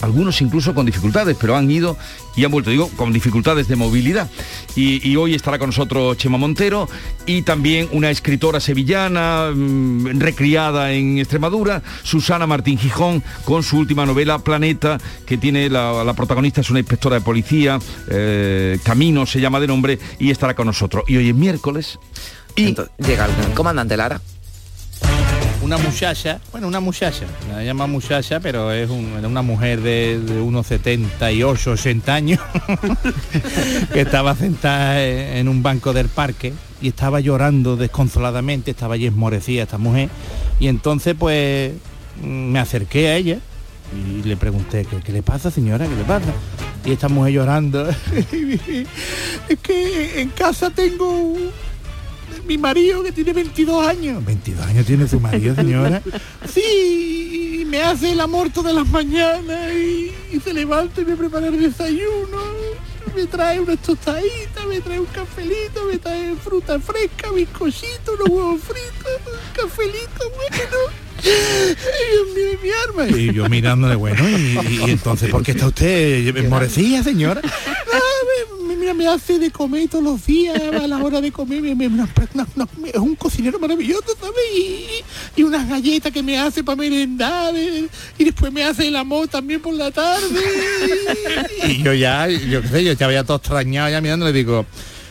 algunos 0.00 0.40
incluso 0.40 0.74
con 0.74 0.86
dificultades, 0.86 1.36
pero 1.40 1.56
han 1.56 1.70
ido 1.70 1.96
y 2.36 2.44
han 2.44 2.50
vuelto, 2.50 2.70
digo, 2.70 2.88
con 2.96 3.12
dificultades 3.12 3.66
de 3.68 3.76
movilidad. 3.76 4.30
Y, 4.74 5.16
hoy 5.16 5.34
estará 5.34 5.58
con 5.58 5.68
nosotros 5.68 6.18
Chema 6.18 6.36
Montero 6.36 6.88
y 7.24 7.42
también 7.42 7.88
una 7.92 8.10
escritora 8.10 8.60
sevillana, 8.60 9.50
mm, 9.54 10.20
recriada 10.20 10.92
en 10.92 11.18
Extremadura, 11.18 11.82
Susana 12.02 12.46
Martín 12.46 12.78
Gijón, 12.78 13.22
con 13.44 13.62
su 13.62 13.78
última 13.78 14.04
novela, 14.04 14.38
Planeta, 14.38 14.98
que 15.24 15.38
tiene 15.38 15.70
la, 15.70 16.04
la 16.04 16.14
protagonista, 16.14 16.60
es 16.60 16.68
una 16.68 16.80
inspectora 16.80 17.16
de 17.16 17.22
policía, 17.22 17.78
eh, 18.10 18.78
Camino 18.84 19.24
se 19.24 19.40
llama 19.40 19.60
de 19.60 19.66
nombre, 19.66 19.98
y 20.18 20.30
estará 20.30 20.54
con 20.54 20.66
nosotros. 20.66 21.04
Y 21.08 21.16
hoy 21.16 21.30
es 21.30 21.34
miércoles. 21.34 21.98
Y 22.54 22.74
llega 22.98 23.26
el 23.26 23.54
comandante 23.54 23.96
Lara. 23.96 24.20
Una 25.66 25.78
muchacha, 25.78 26.40
bueno, 26.52 26.68
una 26.68 26.78
muchacha, 26.80 27.26
la 27.50 27.62
llama 27.64 27.86
muchacha, 27.88 28.38
pero 28.40 28.70
es 28.72 28.88
un- 28.88 29.12
una 29.24 29.42
mujer 29.42 29.80
de, 29.80 30.20
de 30.20 30.40
unos 30.40 30.66
78, 30.68 31.72
80 31.72 32.14
años, 32.14 32.40
que 33.92 34.00
estaba 34.00 34.34
sentada 34.36 35.02
en 35.04 35.36
en 35.36 35.48
un 35.48 35.62
banco 35.62 35.92
del 35.92 36.08
parque 36.08 36.52
y 36.80 36.88
estaba 36.88 37.20
llorando 37.20 37.76
desconsoladamente, 37.76 38.70
estaba 38.70 38.94
allí 38.94 39.06
esmorecida 39.06 39.64
esta 39.64 39.78
mujer, 39.78 40.08
y 40.60 40.68
entonces 40.68 41.14
pues 41.18 41.72
mm, 42.22 42.26
me 42.52 42.58
acerqué 42.60 43.08
a 43.08 43.16
ella 43.16 43.38
y 43.94 44.22
le 44.26 44.36
pregunté, 44.36 44.84
¿qué, 44.84 44.98
qué 45.04 45.12
le 45.12 45.22
pasa 45.22 45.50
señora? 45.50 45.86
¿Qué 45.86 45.94
le 45.96 46.04
pasa? 46.04 46.32
Y 46.84 46.92
esta 46.92 47.08
mujer 47.08 47.32
llorando, 47.34 47.88
es 49.48 49.58
que 49.62 50.20
en 50.20 50.28
casa 50.30 50.70
tengo 50.70 51.34
mi 52.46 52.58
marido 52.58 53.02
que 53.02 53.12
tiene 53.12 53.32
22 53.32 53.86
años. 53.86 54.24
22 54.24 54.66
años 54.66 54.86
tiene 54.86 55.08
su 55.08 55.20
marido, 55.20 55.54
señora. 55.54 56.02
Sí, 56.48 57.58
y 57.60 57.64
me 57.64 57.82
hace 57.82 58.12
el 58.12 58.20
amor 58.20 58.50
todas 58.50 58.74
las 58.74 58.88
mañanas 58.88 59.72
y, 59.74 60.12
y 60.32 60.40
se 60.40 60.54
levanta 60.54 61.00
y 61.00 61.04
me 61.04 61.16
prepara 61.16 61.48
el 61.48 61.60
desayuno. 61.60 62.38
Me 63.14 63.26
trae 63.26 63.60
unas 63.60 63.78
tostaditas, 63.78 64.66
me 64.68 64.80
trae 64.80 65.00
un 65.00 65.06
cafelito, 65.06 65.84
me 65.90 65.98
trae 65.98 66.34
fruta 66.36 66.78
fresca, 66.78 67.30
bizcochito, 67.32 68.12
unos 68.14 68.28
huevos 68.28 68.60
fritos, 68.60 69.12
un 69.26 69.54
cafelito, 69.62 70.30
bueno. 70.34 71.06
Dios 71.22 72.60
mi 72.62 72.70
arma. 73.04 73.18
Y 73.18 73.32
yo 73.32 73.48
mirándole, 73.48 73.94
bueno, 73.96 74.28
y, 74.28 74.80
y 74.86 74.90
entonces, 74.90 75.30
¿por 75.30 75.42
qué 75.42 75.52
está 75.52 75.66
usted 75.68 76.48
morecilla, 76.48 77.02
señora? 77.02 77.40
Me- 78.96 79.06
hace 79.06 79.38
de 79.38 79.50
comer 79.50 79.88
todos 79.88 80.02
los 80.04 80.26
días, 80.26 80.60
a 80.60 80.86
la 80.86 80.98
hora 81.02 81.20
de 81.20 81.30
comer, 81.30 81.62
me- 81.62 81.74
me- 81.74 81.88
no, 81.88 82.08
no, 82.56 82.68
es 82.86 82.96
un 82.96 83.14
cocinero 83.14 83.58
maravilloso, 83.58 84.04
¿sabes? 84.20 84.34
Y, 84.56 84.86
y 85.40 85.42
unas 85.44 85.68
galletas 85.68 86.12
que 86.12 86.22
me 86.22 86.38
hace 86.38 86.64
para 86.64 86.76
merendar, 86.76 87.54
y 87.56 88.24
después 88.24 88.52
me 88.52 88.64
hace 88.64 88.88
el 88.88 88.96
amor 88.96 89.28
también 89.28 89.60
por 89.60 89.74
la 89.74 89.90
tarde. 89.90 90.26
Y 91.68 91.82
yo 91.82 91.92
ya, 91.92 92.28
yo 92.28 92.62
qué 92.62 92.68
sé, 92.68 92.84
yo 92.84 92.92
ya 92.92 93.06
había 93.06 93.24
todo 93.24 93.36
extrañado 93.36 93.90
ya 93.90 94.00
mirando, 94.00 94.26
le 94.26 94.32
digo, 94.32 94.66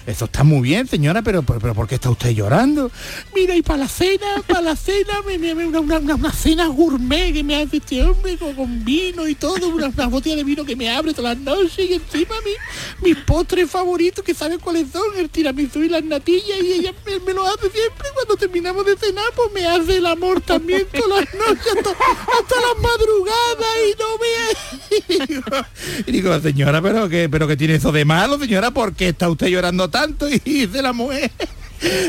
esto 0.05 0.25
está 0.25 0.43
muy 0.43 0.61
bien, 0.61 0.87
señora, 0.87 1.21
pero, 1.21 1.41
pero, 1.43 1.59
pero 1.59 1.73
¿por 1.73 1.87
qué 1.87 1.95
está 1.95 2.09
usted 2.09 2.31
llorando? 2.31 2.91
Mira, 3.33 3.55
y 3.55 3.61
para 3.61 3.79
la 3.79 3.87
cena, 3.87 4.43
para 4.47 4.61
la 4.61 4.75
cena, 4.75 5.21
me, 5.25 5.37
me- 5.37 5.53
una, 5.65 5.79
una- 5.79 6.15
una- 6.15 6.31
cena 6.33 6.67
gourmet 6.67 7.33
que 7.33 7.43
me 7.43 7.55
hace 7.55 7.77
este 7.77 8.03
hombre 8.03 8.37
con, 8.37 8.83
vino 8.85 9.27
y 9.27 9.35
todo, 9.35 9.69
una, 9.69 9.87
una 9.87 10.07
botella 10.07 10.35
de 10.35 10.43
vino 10.43 10.63
que 10.65 10.75
me 10.75 10.89
abre 10.89 11.13
todas 11.13 11.35
las 11.37 11.43
noches 11.43 11.89
y 11.89 11.93
encima 11.93 12.35
mi, 12.43 13.07
mis 13.07 13.17
postres 13.23 13.69
favoritos, 13.69 14.23
que 14.23 14.33
saben 14.33 14.59
cuáles 14.59 14.91
son, 14.91 15.03
el 15.17 15.29
tiramisú 15.29 15.81
y 15.83 15.89
las 15.89 16.03
natillas, 16.03 16.61
y 16.63 16.73
ella 16.73 16.93
me, 17.25 17.33
lo 17.33 17.43
hace 17.47 17.69
siempre 17.71 18.07
cuando 18.13 18.35
terminamos 18.37 18.85
de 18.85 18.95
cenar, 18.97 19.25
pues 19.35 19.51
me 19.53 19.65
hace 19.65 19.97
el 19.97 20.05
amor 20.05 20.41
también 20.41 20.85
todas 20.93 21.25
las 21.25 21.33
noches, 21.33 21.67
hasta, 21.77 21.89
hasta 21.91 22.55
las 22.55 22.81
madrugadas 22.81 23.75
y 23.87 23.95
no 23.99 24.17
me... 24.19 25.65
Y 26.07 26.11
digo, 26.11 26.39
señora, 26.39 26.81
pero 26.81 27.09
que, 27.09 27.29
pero 27.29 27.47
que 27.47 27.57
tiene 27.57 27.75
eso 27.75 27.91
de 27.91 28.05
malo, 28.05 28.37
señora, 28.39 28.71
¿por 28.71 28.93
qué 28.93 29.09
está 29.09 29.29
usted 29.29 29.47
llorando 29.47 29.89
tanto? 29.95 30.27
Y 30.27 30.39
dice 30.39 30.81
la 30.81 30.91
mujer, 30.91 31.31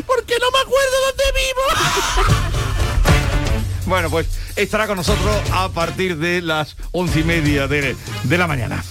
porque 0.07 0.35
no 0.41 0.51
me 0.51 0.59
acuerdo 0.59 0.97
dónde 1.07 1.25
vivo. 1.37 1.63
bueno, 3.87 4.11
pues 4.11 4.27
estará 4.57 4.89
con 4.89 4.97
nosotros 4.97 5.37
a 5.53 5.69
partir 5.69 6.17
de 6.17 6.43
las 6.43 6.77
once 6.91 7.21
y 7.21 7.23
media 7.23 7.69
de, 7.69 7.95
de 8.25 8.39
la 8.39 8.49
mañana. 8.49 8.83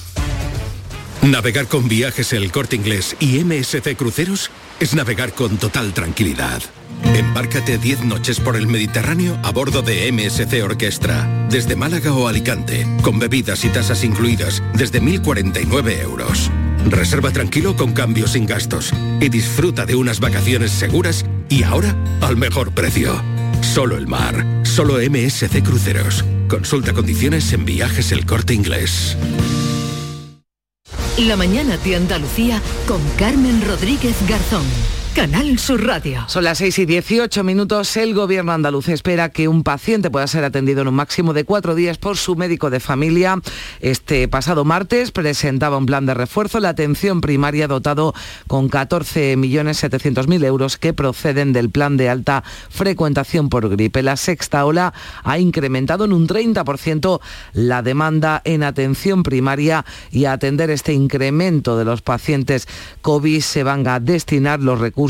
Navegar 1.24 1.68
con 1.68 1.90
viajes 1.90 2.32
El 2.32 2.54
Corte 2.54 2.78
Inglés 2.78 3.18
y 3.20 3.44
MSC 3.44 3.98
Cruceros 3.98 4.50
es 4.80 4.94
navegar 4.94 5.34
con 5.34 5.58
total 5.58 5.94
tranquilidad. 5.94 6.62
Embárcate 7.04 7.78
10 7.78 8.06
noches 8.06 8.40
por 8.40 8.56
el 8.56 8.68
Mediterráneo 8.68 9.38
a 9.44 9.52
bordo 9.52 9.82
de 9.82 10.10
MSC 10.10 10.64
Orquestra, 10.64 11.28
desde 11.50 11.76
Málaga 11.76 12.14
o 12.14 12.30
Alicante, 12.30 12.88
con 13.02 13.20
bebidas 13.20 13.66
y 13.66 13.70
tasas 13.70 14.06
incluidas 14.06 14.64
desde 14.74 15.02
1.049 15.02 16.00
euros. 16.02 16.50
Reserva 16.86 17.32
tranquilo 17.32 17.76
con 17.76 17.94
cambios 17.94 18.32
sin 18.32 18.46
gastos 18.46 18.94
y 19.20 19.30
disfruta 19.30 19.86
de 19.86 19.96
unas 19.96 20.20
vacaciones 20.20 20.72
seguras 20.72 21.26
y 21.50 21.64
ahora 21.64 21.96
al 22.22 22.38
mejor 22.38 22.72
precio. 22.72 23.22
Solo 23.62 23.98
el 23.98 24.08
mar, 24.08 24.46
solo 24.64 24.98
MSC 24.98 25.64
Cruceros. 25.64 26.24
Consulta 26.48 26.94
condiciones 26.94 27.52
en 27.54 27.66
viajes 27.66 28.12
El 28.12 28.26
Corte 28.26 28.54
Inglés. 28.54 29.18
La 31.18 31.36
mañana 31.36 31.78
de 31.78 31.96
Andalucía 31.96 32.62
con 32.88 33.02
Carmen 33.18 33.62
Rodríguez 33.66 34.16
Garzón. 34.28 34.66
Canal 35.16 35.58
Sur 35.60 35.88
Radio. 35.88 36.26
Son 36.28 36.44
las 36.44 36.58
6 36.58 36.80
y 36.80 36.86
18 36.86 37.42
minutos. 37.46 37.96
El 37.96 38.14
gobierno 38.14 38.52
andaluz 38.52 38.90
espera 38.90 39.30
que 39.30 39.48
un 39.48 39.64
paciente 39.64 40.12
pueda 40.12 40.28
ser 40.28 40.44
atendido 40.44 40.82
en 40.82 40.90
un 40.90 40.96
máximo 40.96 41.32
de 41.32 41.46
cuatro 41.46 41.74
días 41.74 41.98
por 41.98 42.18
su 42.18 42.36
médico 42.36 42.70
de 42.70 42.82
familia. 42.82 43.40
Este 43.80 44.28
pasado 44.28 44.66
martes 44.66 45.12
presentaba 45.12 45.78
un 45.78 45.86
plan 45.86 46.06
de 46.06 46.16
refuerzo. 46.16 46.60
La 46.60 46.68
atención 46.68 47.22
primaria 47.22 47.70
dotado 47.70 48.14
con 48.48 48.70
14.700.000 48.70 50.44
euros 50.44 50.76
que 50.76 50.92
proceden 50.92 51.54
del 51.54 51.70
plan 51.70 51.96
de 51.96 52.10
alta 52.10 52.44
frecuentación 52.70 53.48
por 53.48 53.70
gripe. 53.70 54.04
La 54.04 54.18
sexta 54.18 54.66
ola 54.66 54.94
ha 55.24 55.40
incrementado 55.40 56.04
en 56.04 56.12
un 56.12 56.28
30% 56.28 57.22
la 57.54 57.82
demanda 57.82 58.42
en 58.44 58.64
atención 58.64 59.24
primaria 59.24 59.86
y 60.12 60.26
a 60.26 60.34
atender 60.34 60.70
este 60.72 60.92
incremento 60.92 61.78
de 61.78 61.86
los 61.86 62.02
pacientes 62.02 62.68
COVID 63.02 63.40
se 63.40 63.64
van 63.64 63.88
a 63.88 64.02
destinar 64.02 64.60
los 64.60 64.78
recursos 64.78 65.05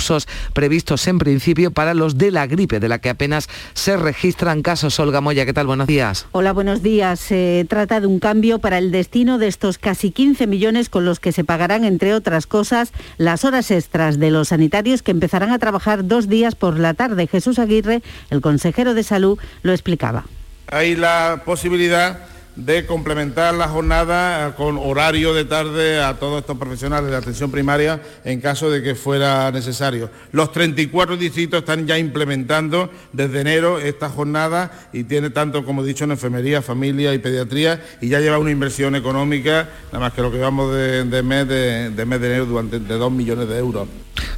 previstos 0.53 1.07
en 1.07 1.19
principio 1.19 1.71
para 1.71 1.93
los 1.93 2.17
de 2.17 2.31
la 2.31 2.47
gripe, 2.47 2.79
de 2.79 2.89
la 2.89 2.99
que 2.99 3.09
apenas 3.09 3.49
se 3.73 3.97
registran 3.97 4.61
casos. 4.61 4.99
Olga 4.99 5.21
Moya, 5.21 5.45
¿qué 5.45 5.53
tal? 5.53 5.67
Buenos 5.67 5.87
días. 5.87 6.27
Hola, 6.31 6.53
buenos 6.53 6.81
días. 6.81 7.19
Se 7.19 7.65
trata 7.69 7.99
de 7.99 8.07
un 8.07 8.19
cambio 8.19 8.59
para 8.59 8.77
el 8.77 8.91
destino 8.91 9.37
de 9.37 9.47
estos 9.47 9.77
casi 9.77 10.11
15 10.11 10.47
millones 10.47 10.89
con 10.89 11.05
los 11.05 11.19
que 11.19 11.31
se 11.31 11.43
pagarán, 11.43 11.83
entre 11.83 12.13
otras 12.13 12.47
cosas, 12.47 12.91
las 13.17 13.45
horas 13.45 13.71
extras 13.71 14.19
de 14.19 14.31
los 14.31 14.49
sanitarios 14.49 15.01
que 15.01 15.11
empezarán 15.11 15.51
a 15.51 15.59
trabajar 15.59 16.05
dos 16.07 16.27
días 16.27 16.55
por 16.55 16.79
la 16.79 16.93
tarde. 16.93 17.27
Jesús 17.27 17.59
Aguirre, 17.59 18.01
el 18.29 18.41
consejero 18.41 18.93
de 18.93 19.03
salud, 19.03 19.39
lo 19.63 19.71
explicaba. 19.71 20.25
Hay 20.67 20.95
la 20.95 21.43
posibilidad 21.45 22.34
de 22.55 22.85
complementar 22.85 23.53
la 23.53 23.67
jornada 23.67 24.55
con 24.55 24.77
horario 24.77 25.33
de 25.33 25.45
tarde 25.45 26.01
a 26.01 26.15
todos 26.15 26.41
estos 26.41 26.57
profesionales 26.57 27.11
de 27.11 27.17
atención 27.17 27.51
primaria 27.51 28.01
en 28.23 28.39
caso 28.39 28.69
de 28.69 28.81
que 28.81 28.95
fuera 28.95 29.51
necesario. 29.51 30.09
Los 30.31 30.51
34 30.51 31.17
distritos 31.17 31.59
están 31.59 31.85
ya 31.85 31.97
implementando 31.97 32.89
desde 33.13 33.41
enero 33.41 33.79
esta 33.79 34.09
jornada 34.09 34.71
y 34.93 35.03
tiene 35.03 35.29
tanto, 35.29 35.65
como 35.65 35.83
he 35.83 35.87
dicho, 35.87 36.05
en 36.05 36.11
enfermería, 36.11 36.61
familia 36.61 37.13
y 37.13 37.19
pediatría 37.19 37.83
y 38.01 38.09
ya 38.09 38.19
lleva 38.19 38.37
una 38.37 38.51
inversión 38.51 38.95
económica, 38.95 39.69
nada 39.87 39.99
más 39.99 40.13
que 40.13 40.21
lo 40.21 40.31
que 40.31 40.39
vamos 40.39 40.73
de, 40.73 41.03
mes, 41.23 41.47
de, 41.47 42.05
mes 42.05 42.21
de 42.21 42.27
enero, 42.27 42.45
durante 42.45 42.79
de 42.79 42.97
2 42.97 43.11
millones 43.11 43.49
de 43.49 43.57
euros. 43.57 43.87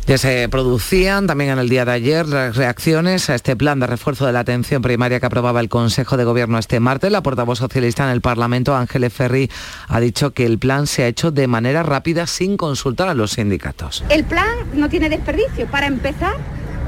Ya 0.08 0.18
se 0.18 0.48
producían 0.48 1.28
también 1.28 1.52
en 1.52 1.60
el 1.60 1.68
día 1.68 1.84
de 1.84 1.92
ayer 1.92 2.26
reacciones 2.26 3.30
a 3.30 3.36
este 3.36 3.58
plan 3.58 3.82
de 3.82 3.88
refuerzo 3.88 4.26
de 4.26 4.32
la 4.32 4.40
atención 4.40 4.82
primaria 4.82 5.20
que 5.20 5.26
aprobaba 5.26 5.60
el 5.60 5.68
Consejo 5.68 6.16
de 6.16 6.24
Gobierno 6.24 6.58
este 6.58 6.80
martes. 6.80 7.12
La 7.12 7.22
portavoz 7.22 7.60
socialista 7.60 8.07
en 8.08 8.14
el 8.14 8.22
Parlamento, 8.22 8.76
Ángeles 8.76 9.14
Ferri, 9.14 9.50
ha 9.88 10.00
dicho 10.00 10.32
que 10.32 10.46
el 10.46 10.58
plan 10.58 10.88
se 10.88 11.04
ha 11.04 11.08
hecho 11.08 11.32
de 11.32 11.48
manera 11.48 11.84
rápida 11.84 12.28
sin 12.28 12.58
consultar 12.58 13.08
a 13.10 13.14
los 13.14 13.32
sindicatos. 13.32 14.04
El 14.10 14.24
plan 14.24 14.56
no 14.74 14.90
tiene 14.90 15.10
desperdicio. 15.10 15.68
Para 15.68 15.88
empezar, 15.88 16.36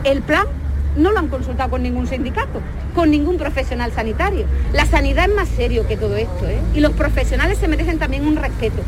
el 0.04 0.22
plan 0.22 0.46
no 0.98 1.12
lo 1.12 1.20
han 1.20 1.28
consultado 1.28 1.70
con 1.70 1.84
ningún 1.84 2.08
sindicato, 2.08 2.62
con 2.96 3.12
ningún 3.12 3.38
profesional 3.38 3.92
sanitario. 3.94 4.46
La 4.74 4.86
sanidad 4.86 5.30
es 5.30 5.36
más 5.36 5.50
serio 5.50 5.88
que 5.88 5.98
todo 5.98 6.16
esto, 6.16 6.48
¿eh? 6.48 6.60
y 6.76 6.80
los 6.80 6.94
profesionales 6.94 7.58
se 7.60 7.68
merecen 7.68 8.00
también 8.00 8.26
un 8.26 8.36
respeto. 8.36 8.82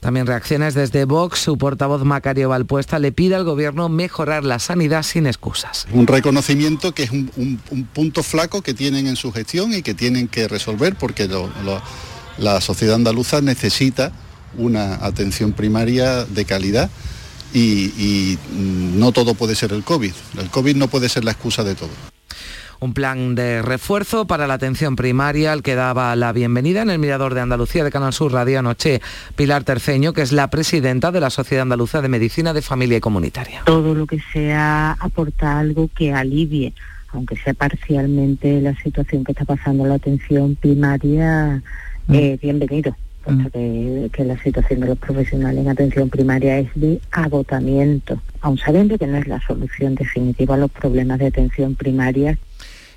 También 0.00 0.26
reacciones 0.26 0.74
desde 0.74 1.04
Vox. 1.04 1.38
Su 1.38 1.56
portavoz 1.56 2.04
Macario 2.04 2.48
Valpuesta 2.48 2.98
le 2.98 3.12
pide 3.12 3.36
al 3.36 3.44
gobierno 3.44 3.88
mejorar 3.88 4.44
la 4.44 4.58
sanidad 4.58 5.04
sin 5.04 5.26
excusas. 5.26 5.86
Un 5.92 6.06
reconocimiento 6.06 6.92
que 6.92 7.04
es 7.04 7.10
un, 7.10 7.60
punto 7.92 8.22
flaco 8.22 8.62
que 8.62 8.74
tienen 8.74 9.06
en 9.06 9.16
su 9.16 9.32
gestión 9.32 9.72
y 9.72 9.82
que 9.82 9.94
tienen 9.94 10.28
que 10.28 10.48
resolver 10.48 10.96
porque 10.96 11.28
la 12.38 12.60
sociedad 12.60 12.96
andaluza 12.96 13.40
necesita 13.40 14.12
una 14.58 15.04
atención 15.04 15.52
primaria 15.52 16.24
de 16.24 16.44
calidad 16.44 16.90
y, 17.52 17.92
y 17.96 18.38
no 18.50 19.12
todo 19.12 19.34
puede 19.34 19.54
ser 19.54 19.72
el 19.72 19.84
COVID. 19.84 20.12
El 20.38 20.50
COVID 20.50 20.76
no 20.76 20.88
puede 20.88 21.08
ser 21.08 21.24
la 21.24 21.32
excusa 21.32 21.64
de 21.64 21.74
todo 21.74 21.90
un 22.82 22.94
plan 22.94 23.36
de 23.36 23.62
refuerzo 23.62 24.26
para 24.26 24.48
la 24.48 24.54
atención 24.54 24.96
primaria 24.96 25.52
al 25.52 25.62
que 25.62 25.76
daba 25.76 26.16
la 26.16 26.32
bienvenida 26.32 26.82
en 26.82 26.90
el 26.90 26.98
Mirador 26.98 27.32
de 27.32 27.40
Andalucía 27.40 27.84
de 27.84 27.92
Canal 27.92 28.12
Sur 28.12 28.32
Radio 28.32 28.58
anoche 28.58 29.00
Pilar 29.36 29.62
Terceño, 29.62 30.12
que 30.12 30.22
es 30.22 30.32
la 30.32 30.50
presidenta 30.50 31.12
de 31.12 31.20
la 31.20 31.30
Sociedad 31.30 31.62
Andaluza 31.62 32.02
de 32.02 32.08
Medicina 32.08 32.52
de 32.52 32.60
Familia 32.60 32.96
y 32.96 33.00
Comunitaria. 33.00 33.62
Todo 33.66 33.94
lo 33.94 34.06
que 34.06 34.18
sea 34.32 34.96
aporta 34.98 35.60
algo 35.60 35.88
que 35.96 36.12
alivie, 36.12 36.74
aunque 37.10 37.36
sea 37.36 37.54
parcialmente 37.54 38.60
la 38.60 38.74
situación 38.82 39.22
que 39.22 39.30
está 39.30 39.44
pasando 39.44 39.86
la 39.86 39.94
atención 39.94 40.56
primaria, 40.56 41.62
mm. 42.08 42.14
eh, 42.14 42.38
bienvenido. 42.42 42.96
Mm. 43.26 43.46
Que, 43.46 44.10
que, 44.12 44.24
la 44.24 44.36
situación 44.42 44.80
de 44.80 44.88
los 44.88 44.98
profesionales 44.98 45.60
en 45.60 45.68
atención 45.68 46.10
primaria 46.10 46.58
es 46.58 46.68
de 46.74 47.00
agotamiento, 47.12 48.20
aun 48.40 48.58
sabiendo 48.58 48.98
que 48.98 49.06
no 49.06 49.16
es 49.16 49.28
la 49.28 49.40
solución 49.40 49.94
definitiva 49.94 50.54
a 50.56 50.58
los 50.58 50.70
problemas 50.70 51.18
de 51.20 51.26
atención 51.26 51.74
primaria. 51.76 52.38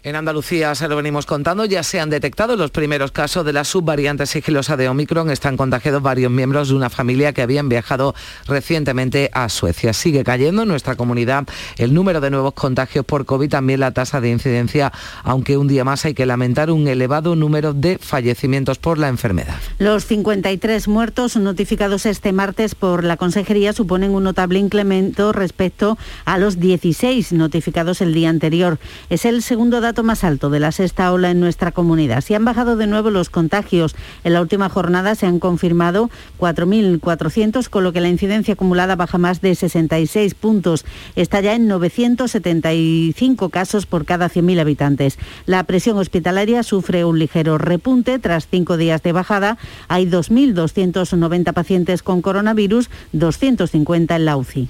En 0.05 0.15
Andalucía, 0.15 0.75
se 0.75 0.87
lo 0.87 0.97
venimos 0.97 1.25
contando, 1.25 1.65
ya 1.65 1.81
se 1.81 1.99
han 1.99 2.11
detectado 2.11 2.55
los 2.55 2.69
primeros 2.69 3.11
casos 3.11 3.43
de 3.43 3.53
la 3.53 3.63
subvariante 3.63 4.27
sigilosa 4.27 4.77
de 4.77 4.87
Omicron. 4.87 5.31
Están 5.31 5.57
contagiados 5.57 6.03
varios 6.03 6.31
miembros 6.31 6.69
de 6.69 6.75
una 6.75 6.91
familia 6.91 7.33
que 7.33 7.41
habían 7.41 7.69
viajado 7.69 8.13
recientemente 8.45 9.31
a 9.33 9.49
Suecia. 9.49 9.93
Sigue 9.93 10.23
cayendo 10.23 10.61
en 10.61 10.67
nuestra 10.67 10.95
comunidad 10.95 11.47
el 11.79 11.95
número 11.95 12.21
de 12.21 12.29
nuevos 12.29 12.53
contagios 12.53 13.03
por 13.03 13.25
COVID, 13.25 13.49
también 13.49 13.79
la 13.79 13.93
tasa 13.93 14.21
de 14.21 14.29
incidencia, 14.29 14.93
aunque 15.23 15.57
un 15.57 15.67
día 15.67 15.83
más 15.83 16.05
hay 16.05 16.13
que 16.13 16.27
lamentar 16.27 16.69
un 16.69 16.87
elevado 16.87 17.35
número 17.35 17.73
de 17.73 17.97
fallecimientos 17.97 18.77
por 18.77 18.99
la 18.99 19.07
enfermedad. 19.07 19.55
Los 19.79 20.05
53 20.05 20.87
muertos 20.87 21.35
notificados 21.35 22.05
este 22.05 22.31
martes 22.31 22.75
por 22.75 23.03
la 23.03 23.17
Consejería 23.17 23.73
suponen 23.73 24.11
un 24.11 24.25
notable 24.25 24.59
incremento 24.59 25.31
respecto 25.31 25.97
a 26.25 26.37
los 26.37 26.59
16 26.59 27.33
notificados 27.33 28.01
el 28.01 28.13
día 28.13 28.29
anterior. 28.29 28.77
Es 29.09 29.25
el 29.25 29.41
segundo 29.41 29.81
dato 29.81 29.94
más 30.03 30.23
alto 30.23 30.49
de 30.49 30.59
la 30.59 30.71
sexta 30.71 31.11
ola 31.11 31.31
en 31.31 31.39
nuestra 31.39 31.71
comunidad. 31.71 32.21
Se 32.21 32.35
han 32.35 32.45
bajado 32.45 32.75
de 32.75 32.87
nuevo 32.87 33.09
los 33.09 33.29
contagios. 33.29 33.95
En 34.23 34.33
la 34.33 34.41
última 34.41 34.69
jornada 34.69 35.15
se 35.15 35.25
han 35.25 35.39
confirmado 35.39 36.09
4.400, 36.39 37.69
con 37.69 37.83
lo 37.83 37.93
que 37.93 38.01
la 38.01 38.09
incidencia 38.09 38.53
acumulada 38.53 38.95
baja 38.95 39.17
más 39.17 39.41
de 39.41 39.55
66 39.55 40.33
puntos. 40.35 40.85
Está 41.15 41.41
ya 41.41 41.53
en 41.53 41.67
975 41.67 43.49
casos 43.49 43.85
por 43.85 44.05
cada 44.05 44.29
100.000 44.29 44.59
habitantes. 44.59 45.17
La 45.45 45.63
presión 45.63 45.97
hospitalaria 45.97 46.63
sufre 46.63 47.05
un 47.05 47.19
ligero 47.19 47.57
repunte. 47.57 48.19
Tras 48.19 48.47
cinco 48.47 48.77
días 48.77 49.03
de 49.03 49.11
bajada, 49.11 49.57
hay 49.87 50.05
2.290 50.05 51.53
pacientes 51.53 52.03
con 52.03 52.21
coronavirus, 52.21 52.89
250 53.13 54.15
en 54.15 54.25
la 54.25 54.37
UCI. 54.37 54.69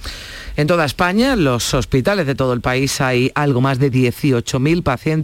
En 0.56 0.66
toda 0.66 0.86
España, 0.86 1.36
los 1.36 1.74
hospitales 1.74 2.26
de 2.26 2.34
todo 2.34 2.52
el 2.52 2.60
país, 2.60 3.00
hay 3.00 3.30
algo 3.34 3.60
más 3.60 3.78
de 3.78 3.92
18.000 3.92 4.82
pacientes 4.82 5.15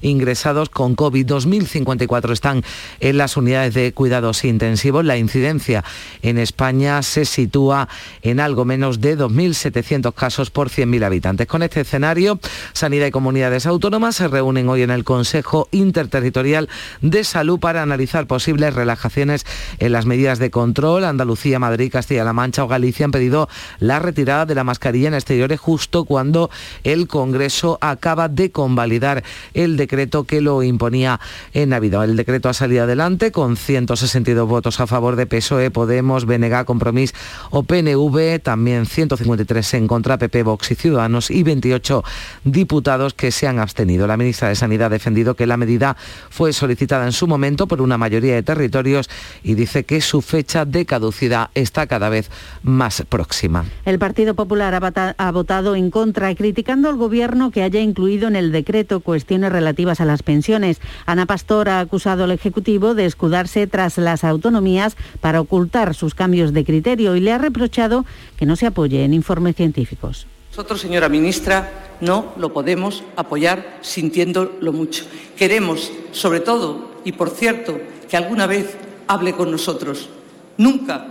ingresados 0.00 0.68
con 0.68 0.94
COVID. 0.94 1.26
2.054 1.26 2.32
están 2.32 2.62
en 3.00 3.18
las 3.18 3.36
unidades 3.36 3.74
de 3.74 3.92
cuidados 3.92 4.44
intensivos. 4.44 5.04
La 5.04 5.16
incidencia 5.16 5.84
en 6.22 6.38
España 6.38 7.02
se 7.02 7.24
sitúa 7.24 7.88
en 8.22 8.40
algo 8.40 8.64
menos 8.64 9.00
de 9.00 9.16
2.700 9.18 10.12
casos 10.14 10.50
por 10.50 10.70
100.000 10.70 11.04
habitantes. 11.04 11.46
Con 11.46 11.62
este 11.62 11.80
escenario, 11.82 12.40
Sanidad 12.72 13.06
y 13.06 13.10
Comunidades 13.10 13.66
Autónomas 13.66 14.16
se 14.16 14.28
reúnen 14.28 14.68
hoy 14.68 14.82
en 14.82 14.90
el 14.90 15.04
Consejo 15.04 15.68
Interterritorial 15.70 16.68
de 17.00 17.24
Salud 17.24 17.58
para 17.58 17.82
analizar 17.82 18.26
posibles 18.26 18.74
relajaciones 18.74 19.44
en 19.78 19.92
las 19.92 20.06
medidas 20.06 20.38
de 20.38 20.50
control. 20.50 21.04
Andalucía, 21.04 21.58
Madrid, 21.58 21.90
Castilla-La 21.92 22.32
Mancha 22.32 22.64
o 22.64 22.68
Galicia 22.68 23.04
han 23.04 23.12
pedido 23.12 23.48
la 23.78 23.98
retirada 23.98 24.46
de 24.46 24.54
la 24.54 24.64
mascarilla 24.64 25.08
en 25.08 25.14
exteriores 25.14 25.60
justo 25.60 26.04
cuando 26.04 26.50
el 26.84 27.08
Congreso 27.08 27.78
acaba 27.80 28.28
de 28.28 28.50
convalidar 28.50 29.22
el 29.54 29.76
decreto 29.76 30.24
que 30.24 30.40
lo 30.40 30.62
imponía 30.62 31.20
en 31.52 31.70
Navidad. 31.70 32.04
El 32.04 32.16
decreto 32.16 32.48
ha 32.48 32.54
salido 32.54 32.84
adelante 32.84 33.32
con 33.32 33.56
162 33.56 34.48
votos 34.48 34.80
a 34.80 34.86
favor 34.86 35.16
de 35.16 35.26
PSOE, 35.26 35.70
Podemos, 35.70 36.24
BNG, 36.24 36.64
Compromís 36.64 37.14
o 37.50 37.62
PNV, 37.62 38.40
también 38.42 38.86
153 38.86 39.74
en 39.74 39.86
contra 39.86 40.18
PP, 40.18 40.42
Vox 40.42 40.70
y 40.70 40.74
Ciudadanos 40.74 41.30
y 41.30 41.42
28 41.42 42.04
diputados 42.44 43.14
que 43.14 43.30
se 43.30 43.46
han 43.46 43.58
abstenido. 43.58 44.06
La 44.06 44.16
ministra 44.16 44.48
de 44.48 44.56
Sanidad 44.56 44.86
ha 44.86 44.90
defendido 44.90 45.34
que 45.34 45.46
la 45.46 45.56
medida 45.56 45.96
fue 46.30 46.52
solicitada 46.52 47.04
en 47.04 47.12
su 47.12 47.26
momento 47.26 47.66
por 47.66 47.80
una 47.80 47.98
mayoría 47.98 48.34
de 48.34 48.42
territorios 48.42 49.08
y 49.42 49.54
dice 49.54 49.84
que 49.84 50.00
su 50.00 50.22
fecha 50.22 50.64
de 50.64 50.86
caducidad 50.86 51.50
está 51.54 51.86
cada 51.86 52.08
vez 52.08 52.30
más 52.62 53.02
próxima. 53.08 53.64
El 53.84 53.98
Partido 53.98 54.34
Popular 54.34 54.74
ha 55.18 55.30
votado 55.32 55.74
en 55.74 55.90
contra, 55.90 56.34
criticando 56.34 56.88
al 56.88 56.96
Gobierno 56.96 57.50
que 57.50 57.62
haya 57.62 57.80
incluido 57.80 58.28
en 58.28 58.36
el 58.36 58.52
decreto 58.52 59.00
cuestiones 59.08 59.50
relativas 59.50 60.02
a 60.02 60.04
las 60.04 60.22
pensiones. 60.22 60.82
Ana 61.06 61.24
Pastor 61.24 61.70
ha 61.70 61.80
acusado 61.80 62.24
al 62.24 62.30
Ejecutivo 62.30 62.94
de 62.94 63.06
escudarse 63.06 63.66
tras 63.66 63.96
las 63.96 64.22
autonomías 64.22 64.98
para 65.22 65.40
ocultar 65.40 65.94
sus 65.94 66.14
cambios 66.14 66.52
de 66.52 66.62
criterio 66.62 67.16
y 67.16 67.20
le 67.20 67.32
ha 67.32 67.38
reprochado 67.38 68.04
que 68.36 68.44
no 68.44 68.54
se 68.54 68.66
apoye 68.66 69.04
en 69.04 69.14
informes 69.14 69.56
científicos. 69.56 70.26
Nosotros, 70.50 70.82
señora 70.82 71.08
ministra, 71.08 71.96
no 72.02 72.34
lo 72.36 72.52
podemos 72.52 73.02
apoyar 73.16 73.78
sintiéndolo 73.80 74.74
mucho. 74.74 75.06
Queremos, 75.38 75.90
sobre 76.12 76.40
todo, 76.40 77.00
y 77.02 77.12
por 77.12 77.30
cierto, 77.30 77.80
que 78.10 78.16
alguna 78.18 78.46
vez 78.46 78.76
hable 79.06 79.32
con 79.32 79.50
nosotros. 79.50 80.10
Nunca 80.58 81.06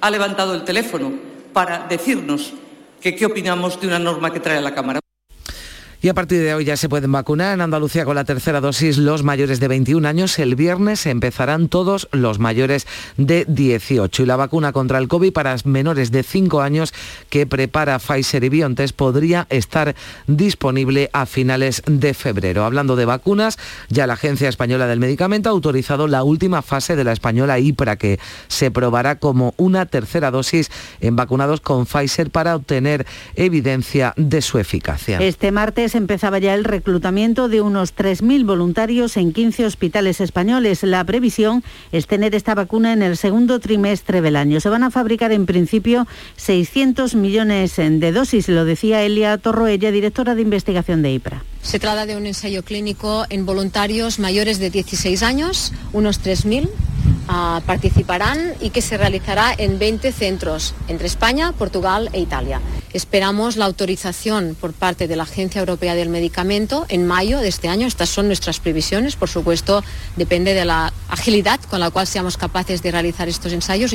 ha 0.00 0.10
levantado 0.10 0.54
el 0.54 0.62
teléfono 0.62 1.10
para 1.52 1.88
decirnos 1.88 2.52
qué 3.00 3.26
opinamos 3.26 3.80
de 3.80 3.88
una 3.88 3.98
norma 3.98 4.32
que 4.32 4.38
trae 4.38 4.58
a 4.58 4.60
la 4.60 4.72
Cámara. 4.72 5.00
Y 6.02 6.08
a 6.08 6.14
partir 6.14 6.40
de 6.40 6.54
hoy 6.54 6.64
ya 6.64 6.78
se 6.78 6.88
pueden 6.88 7.12
vacunar 7.12 7.52
en 7.52 7.60
Andalucía 7.60 8.06
con 8.06 8.14
la 8.14 8.24
tercera 8.24 8.62
dosis 8.62 8.96
los 8.96 9.22
mayores 9.22 9.60
de 9.60 9.68
21 9.68 10.08
años. 10.08 10.38
El 10.38 10.54
viernes 10.54 11.04
empezarán 11.04 11.68
todos 11.68 12.08
los 12.10 12.38
mayores 12.38 12.86
de 13.18 13.44
18. 13.46 14.22
Y 14.22 14.26
la 14.26 14.36
vacuna 14.36 14.72
contra 14.72 14.96
el 14.96 15.08
COVID 15.08 15.30
para 15.34 15.54
menores 15.64 16.10
de 16.10 16.22
5 16.22 16.62
años 16.62 16.94
que 17.28 17.46
prepara 17.46 17.98
Pfizer 17.98 18.44
y 18.44 18.48
BioNTech 18.48 18.94
podría 18.94 19.46
estar 19.50 19.94
disponible 20.26 21.10
a 21.12 21.26
finales 21.26 21.82
de 21.84 22.14
febrero. 22.14 22.64
Hablando 22.64 22.96
de 22.96 23.04
vacunas, 23.04 23.58
ya 23.90 24.06
la 24.06 24.14
Agencia 24.14 24.48
Española 24.48 24.86
del 24.86 25.00
Medicamento 25.00 25.50
ha 25.50 25.52
autorizado 25.52 26.08
la 26.08 26.22
última 26.22 26.62
fase 26.62 26.96
de 26.96 27.04
la 27.04 27.12
española 27.12 27.58
IPRA 27.58 27.96
que 27.96 28.18
se 28.48 28.70
probará 28.70 29.18
como 29.18 29.52
una 29.58 29.84
tercera 29.84 30.30
dosis 30.30 30.70
en 31.02 31.16
vacunados 31.16 31.60
con 31.60 31.84
Pfizer 31.84 32.30
para 32.30 32.56
obtener 32.56 33.06
evidencia 33.34 34.14
de 34.16 34.40
su 34.40 34.58
eficacia. 34.58 35.18
Este 35.18 35.52
martes 35.52 35.89
empezaba 35.94 36.38
ya 36.38 36.54
el 36.54 36.64
reclutamiento 36.64 37.48
de 37.48 37.60
unos 37.60 37.94
3.000 37.94 38.44
voluntarios 38.44 39.16
en 39.16 39.32
15 39.32 39.66
hospitales 39.66 40.20
españoles. 40.20 40.82
La 40.82 41.04
previsión 41.04 41.62
es 41.92 42.06
tener 42.06 42.34
esta 42.34 42.54
vacuna 42.54 42.92
en 42.92 43.02
el 43.02 43.16
segundo 43.16 43.60
trimestre 43.60 44.20
del 44.20 44.36
año. 44.36 44.60
Se 44.60 44.68
van 44.68 44.82
a 44.82 44.90
fabricar 44.90 45.32
en 45.32 45.46
principio 45.46 46.06
600 46.36 47.14
millones 47.14 47.76
de 47.76 48.12
dosis, 48.12 48.48
lo 48.48 48.64
decía 48.64 49.02
Elia 49.02 49.38
Torroella, 49.38 49.90
directora 49.90 50.34
de 50.34 50.42
investigación 50.42 51.02
de 51.02 51.12
IPRA. 51.12 51.44
Se 51.62 51.78
trata 51.78 52.06
de 52.06 52.16
un 52.16 52.26
ensayo 52.26 52.62
clínico 52.62 53.26
en 53.28 53.44
voluntarios 53.46 54.18
mayores 54.18 54.58
de 54.58 54.70
16 54.70 55.22
años, 55.22 55.72
unos 55.92 56.22
3.000 56.22 56.68
ah, 57.28 57.60
participarán 57.66 58.54
y 58.60 58.70
que 58.70 58.82
se 58.82 58.96
realizará 58.96 59.54
en 59.56 59.78
20 59.78 60.12
centros 60.12 60.74
entre 60.88 61.06
España, 61.06 61.52
Portugal 61.52 62.10
e 62.12 62.20
Italia. 62.20 62.60
Esperamos 62.92 63.56
la 63.56 63.66
autorización 63.66 64.56
por 64.60 64.72
parte 64.72 65.06
de 65.06 65.16
la 65.16 65.22
Agencia 65.22 65.60
Europea 65.60 65.94
del 65.94 66.08
Medicamento 66.08 66.86
en 66.88 67.06
mayo 67.06 67.38
de 67.38 67.48
este 67.48 67.68
año. 67.68 67.86
Estas 67.86 68.08
son 68.08 68.26
nuestras 68.26 68.58
previsiones. 68.58 69.16
Por 69.16 69.28
supuesto, 69.28 69.84
depende 70.16 70.54
de 70.54 70.64
la 70.64 70.92
agilidad 71.08 71.60
con 71.70 71.80
la 71.80 71.90
cual 71.90 72.06
seamos 72.06 72.36
capaces 72.36 72.82
de 72.82 72.90
realizar 72.90 73.28
estos 73.28 73.52
ensayos. 73.52 73.94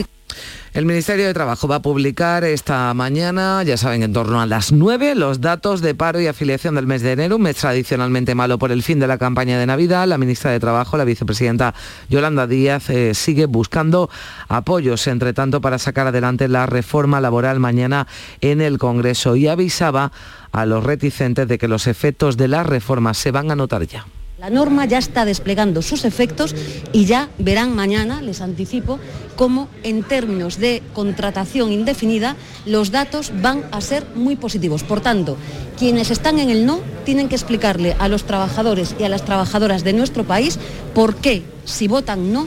El 0.76 0.86
Ministerio 0.86 1.26
de 1.26 1.34
Trabajo 1.34 1.70
va 1.70 1.78
a 1.78 1.82
publicar 1.82 2.44
esta 2.44 2.94
mañana, 2.94 3.64
ya 3.64 3.78
saben, 3.78 4.04
en 4.04 4.12
torno 4.12 4.42
a 4.42 4.46
las 4.46 4.74
9, 4.74 5.16
los 5.16 5.40
datos 5.40 5.80
de 5.80 5.96
paro 5.96 6.20
y 6.20 6.28
afiliación 6.28 6.76
del 6.76 6.86
mes 6.86 7.02
de 7.02 7.14
enero, 7.14 7.38
un 7.38 7.44
mes 7.44 7.56
tradicionalmente 7.56 8.36
malo 8.36 8.60
por 8.60 8.74
el 8.74 8.84
fin 8.84 9.00
de 9.00 9.08
la 9.08 9.18
campaña 9.18 9.58
de 9.58 9.66
Navidad. 9.66 10.06
La 10.06 10.18
ministra 10.18 10.52
de 10.52 10.60
Trabajo, 10.60 10.98
la 10.98 11.06
vicepresidenta 11.06 11.74
Yolanda 12.10 12.46
Díaz, 12.46 12.90
eh, 12.90 13.14
sigue 13.14 13.46
buscando 13.46 14.10
apoyos, 14.50 15.08
entre 15.08 15.32
tanto, 15.32 15.62
para 15.62 15.80
sacar 15.80 16.08
adelante 16.08 16.50
la 16.50 16.66
reforma 16.66 17.22
laboral 17.22 17.62
mañana 17.62 18.06
en 18.42 18.60
el 18.60 18.78
Congreso 18.78 19.38
y 19.38 19.48
avisaba 19.48 20.12
a 20.52 20.66
los 20.66 20.84
reticentes 20.84 21.48
de 21.48 21.58
que 21.58 21.70
los 21.70 21.88
efectos 21.88 22.36
de 22.36 22.50
la 22.50 22.64
reforma 22.64 23.14
se 23.14 23.32
van 23.32 23.50
a 23.50 23.56
notar 23.56 23.88
ya. 23.88 24.06
La 24.38 24.50
norma 24.50 24.84
ya 24.84 24.98
está 24.98 25.24
desplegando 25.24 25.82
sus 25.82 26.04
efectos 26.04 26.54
y 26.92 27.06
ya 27.06 27.30
verán 27.38 27.74
mañana, 27.74 28.22
les 28.22 28.42
anticipo, 28.42 29.00
cómo 29.38 29.70
en 29.84 30.04
términos 30.04 30.58
de 30.60 30.84
contratación 30.94 31.72
indefinida 31.72 32.36
los 32.66 32.92
datos 32.92 33.32
van 33.42 33.64
a 33.72 33.80
ser 33.80 34.06
muy 34.14 34.36
positivos. 34.36 34.84
Por 34.84 35.00
tanto, 35.00 35.38
quienes 35.80 36.12
están 36.12 36.40
en 36.40 36.50
el 36.50 36.66
no 36.66 36.82
tienen 37.06 37.30
que 37.30 37.36
explicarle 37.36 37.96
a 37.98 38.10
los 38.10 38.26
trabajadores 38.26 38.94
y 39.00 39.04
a 39.04 39.10
las 39.10 39.24
trabajadoras 39.24 39.86
de 39.86 39.94
nuestro 39.94 40.26
país 40.26 40.60
por 40.94 41.16
qué, 41.16 41.44
si 41.64 41.88
votan 41.88 42.34
no, 42.34 42.46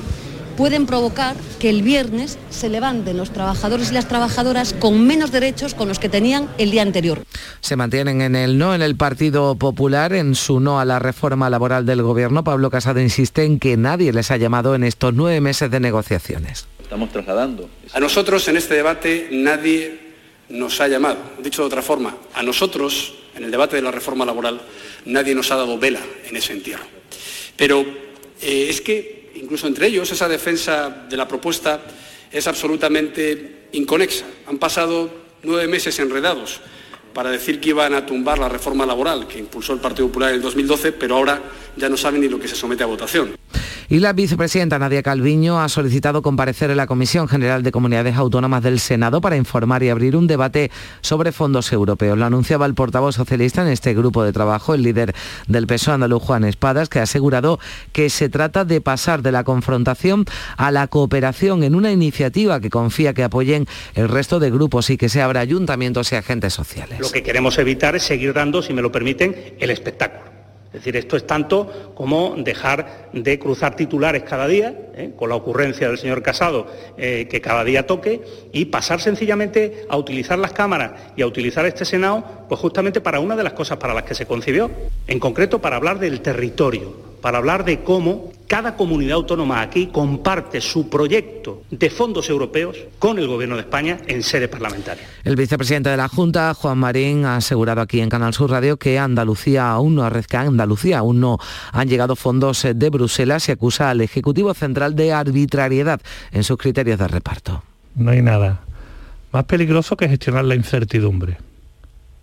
pueden 0.59 0.87
provocar 0.87 1.37
que 1.61 1.71
el 1.71 1.83
viernes 1.83 2.37
se 2.51 2.68
levanten 2.68 3.16
los 3.16 3.31
trabajadores 3.31 3.92
y 3.92 3.94
las 3.94 4.09
trabajadoras 4.09 4.73
con 4.73 5.07
menos 5.07 5.31
derechos 5.31 5.73
con 5.73 5.87
los 5.87 6.01
que 6.01 6.09
tenían 6.09 6.49
el 6.59 6.73
día 6.73 6.83
anterior. 6.83 7.23
Se 7.61 7.77
mantienen 7.77 8.21
en 8.23 8.35
el 8.35 8.59
no 8.59 8.75
en 8.75 8.83
el 8.83 8.97
Partido 8.97 9.55
Popular, 9.55 10.12
en 10.12 10.35
su 10.35 10.59
no 10.59 10.81
a 10.81 10.85
la 10.85 10.99
reforma 10.99 11.49
laboral 11.49 11.87
del 11.87 12.03
Gobierno. 12.03 12.42
Pablo 12.42 12.71
Casado 12.71 13.01
insiste 13.01 13.44
en 13.44 13.61
que 13.61 13.77
nadie 13.77 14.12
les 14.12 14.33
ha 14.33 14.37
llamado 14.37 14.75
en 14.75 14.83
estos 14.83 15.14
nueve 15.14 15.40
meses 15.40 15.71
de 15.71 15.79
negociaciones. 15.79 16.66
Estamos 16.83 17.12
trasladando. 17.12 17.71
A 17.92 18.01
nosotros 18.01 18.49
en 18.49 18.57
este 18.57 18.75
debate 18.75 19.29
nadie 19.31 20.01
nos 20.49 20.81
ha 20.81 20.88
llamado. 20.88 21.18
Dicho 21.40 21.62
de 21.62 21.66
otra 21.68 21.83
forma, 21.83 22.16
a 22.35 22.42
nosotros 22.42 23.14
en 23.37 23.44
el 23.44 23.53
debate 23.53 23.77
de 23.77 23.83
la 23.83 23.92
reforma 23.92 24.25
laboral 24.25 24.61
nadie 25.05 25.37
nos 25.37 25.53
ha 25.53 25.57
dado 25.57 25.79
vela 25.79 26.01
en 26.29 26.35
ese 26.35 26.53
entierro. 26.53 26.85
Pero 27.57 27.83
eh, 28.42 28.66
es 28.68 28.81
que 28.81 29.17
incluso 29.40 29.66
entre 29.66 29.87
ellos, 29.87 30.11
esa 30.11 30.29
defensa 30.29 31.07
de 31.09 31.16
la 31.16 31.27
propuesta 31.27 31.81
es 32.31 32.46
absolutamente 32.46 33.68
inconexa. 33.72 34.27
Han 34.46 34.59
pasado 34.59 35.11
nueve 35.42 35.66
meses 35.66 35.98
enredados 35.98 36.61
para 37.14 37.31
decir 37.31 37.61
que 37.61 37.70
iban 37.70 37.94
a 37.94 38.07
tumbar 38.07 38.38
la 38.38 38.48
reforma 38.48 38.87
laboral 38.87 39.27
que 39.27 39.38
impulsó 39.38 39.72
el 39.72 39.81
Partido 39.81 40.09
Popular 40.09 40.31
en 40.31 40.37
el 40.37 40.42
2012, 40.42 40.92
pero 40.92 41.16
ahora 41.16 41.42
ya 41.77 41.88
no 41.88 41.96
saben 41.96 42.20
ni 42.20 42.29
lo 42.29 42.38
que 42.38 42.48
se 42.48 42.55
somete 42.55 42.83
a 42.83 42.87
votación. 42.87 43.37
Y 43.90 44.01
la 44.01 44.12
vicepresidenta 44.12 44.79
Nadia 44.79 45.03
Calviño 45.03 45.62
ha 45.62 45.68
solicitado 45.70 46.20
comparecer 46.20 46.70
en 46.70 46.77
la 46.77 46.87
Comisión 46.87 47.27
General 47.27 47.62
de 47.62 47.72
Comunidades 47.72 48.16
Autónomas 48.16 48.62
del 48.62 48.81
Senado 48.81 49.22
para 49.22 49.38
informar 49.38 49.83
y 49.83 49.88
abrir 49.88 50.14
un 50.14 50.27
debate 50.27 50.70
sobre 51.01 51.33
fondos 51.33 51.72
europeos. 51.72 52.18
Lo 52.18 52.27
anunciaba 52.27 52.66
el 52.66 52.74
portavoz 52.74 53.14
socialista 53.14 53.62
en 53.62 53.68
este 53.68 53.94
grupo 53.94 54.24
de 54.24 54.35
trabajo, 54.35 54.74
el 54.74 54.83
líder 54.83 55.14
del 55.46 55.66
PSOE 55.66 55.94
andaluz 55.94 56.22
Juan 56.22 56.44
Espadas, 56.44 56.90
que 56.90 56.98
ha 56.98 57.05
asegurado 57.05 57.61
que 57.92 58.11
se 58.11 58.29
trata 58.29 58.66
de 58.66 58.83
pasar 58.83 59.22
de 59.22 59.33
la 59.33 59.42
confrontación 59.42 60.27
a 60.59 60.70
la 60.70 60.87
cooperación 60.88 61.62
en 61.62 61.74
una 61.74 61.90
iniciativa 61.90 62.61
que 62.61 62.68
confía 62.68 63.14
que 63.14 63.24
apoyen 63.24 63.66
el 63.94 64.11
resto 64.11 64.38
de 64.38 64.51
grupos 64.51 64.90
y 64.90 64.98
que 64.98 65.09
se 65.09 65.22
abra 65.22 65.40
ayuntamientos 65.40 66.12
y 66.12 66.16
agentes 66.16 66.53
sociales. 66.53 67.01
Lo 67.01 67.11
que 67.11 67.22
queremos 67.22 67.57
evitar 67.57 67.96
es 67.96 68.03
seguir 68.03 68.35
dando, 68.35 68.61
si 68.61 68.74
me 68.74 68.83
lo 68.83 68.92
permiten, 68.92 69.55
el 69.59 69.70
espectáculo. 69.70 70.38
Es 70.68 70.81
decir, 70.81 70.96
esto 70.96 71.16
es 71.16 71.26
tanto 71.26 71.92
como 71.94 72.35
dejar 72.37 73.09
de 73.14 73.38
cruzar 73.38 73.74
titulares 73.74 74.22
cada 74.24 74.46
día, 74.46 74.74
¿eh? 74.94 75.12
con 75.16 75.31
la 75.31 75.35
ocurrencia 75.35 75.88
del 75.88 75.96
señor 75.96 76.22
Casado, 76.22 76.66
eh, 76.98 77.26
que 77.31 77.40
cada 77.40 77.64
día 77.64 77.87
toque, 77.87 78.20
y 78.52 78.66
pasar 78.66 79.00
sencillamente 79.00 79.87
a 79.88 79.96
utilizar 79.96 80.38
las 80.38 80.52
cámaras 80.52 80.92
y 81.16 81.22
a 81.22 81.26
utilizar 81.26 81.64
este 81.64 81.87
Senado, 81.87 82.22
pues 82.50 82.61
justamente 82.61 83.00
para 83.00 83.18
una 83.18 83.35
de 83.35 83.44
las 83.44 83.54
cosas 83.54 83.78
para 83.78 83.94
las 83.94 84.02
que 84.02 84.14
se 84.14 84.26
concibió, 84.26 84.70
en 85.07 85.18
concreto 85.18 85.59
para 85.59 85.76
hablar 85.76 85.98
del 85.98 86.20
territorio, 86.20 87.08
para 87.20 87.38
hablar 87.38 87.64
de 87.64 87.83
cómo 87.83 88.33
cada 88.46 88.76
comunidad 88.76 89.16
autónoma 89.16 89.61
aquí 89.61 89.88
comparte 89.88 90.61
su 90.61 90.88
proyecto 90.88 91.62
de 91.70 91.90
fondos 91.90 92.31
europeos 92.31 92.76
con 92.98 93.18
el 93.18 93.26
Gobierno 93.26 93.57
de 93.57 93.62
España 93.62 93.98
en 94.07 94.22
sede 94.22 94.48
parlamentaria. 94.48 95.04
El 95.22 95.37
vicepresidente 95.37 95.90
de 95.90 95.96
la 95.96 96.09
Junta, 96.09 96.54
Juan 96.54 96.78
Marín, 96.78 97.26
ha 97.26 97.37
asegurado 97.37 97.83
aquí 97.83 98.00
en 98.00 98.09
Canal 98.09 98.33
Sur 98.33 98.50
Radio 98.50 98.78
que 98.78 98.98
Andalucía 98.98 99.70
aún 99.70 99.96
no 99.96 100.02
arrezca, 100.02 100.40
Andalucía 100.40 100.98
aún 100.98 101.20
no 101.20 101.38
han 101.72 101.88
llegado 101.88 102.16
fondos 102.16 102.66
de 102.74 102.90
Bruselas 102.90 103.48
y 103.48 103.52
acusa 103.52 103.90
al 103.90 104.00
Ejecutivo 104.00 104.54
Central 104.54 104.96
de 104.96 105.12
arbitrariedad 105.12 106.00
en 106.33 106.42
sus 106.42 106.57
criterios 106.57 106.98
de 106.98 107.09
reparto. 107.09 107.62
No 107.94 108.11
hay 108.11 108.22
nada 108.22 108.61
más 109.31 109.44
peligroso 109.44 109.96
que 109.96 110.09
gestionar 110.09 110.44
la 110.44 110.54
incertidumbre. 110.54 111.37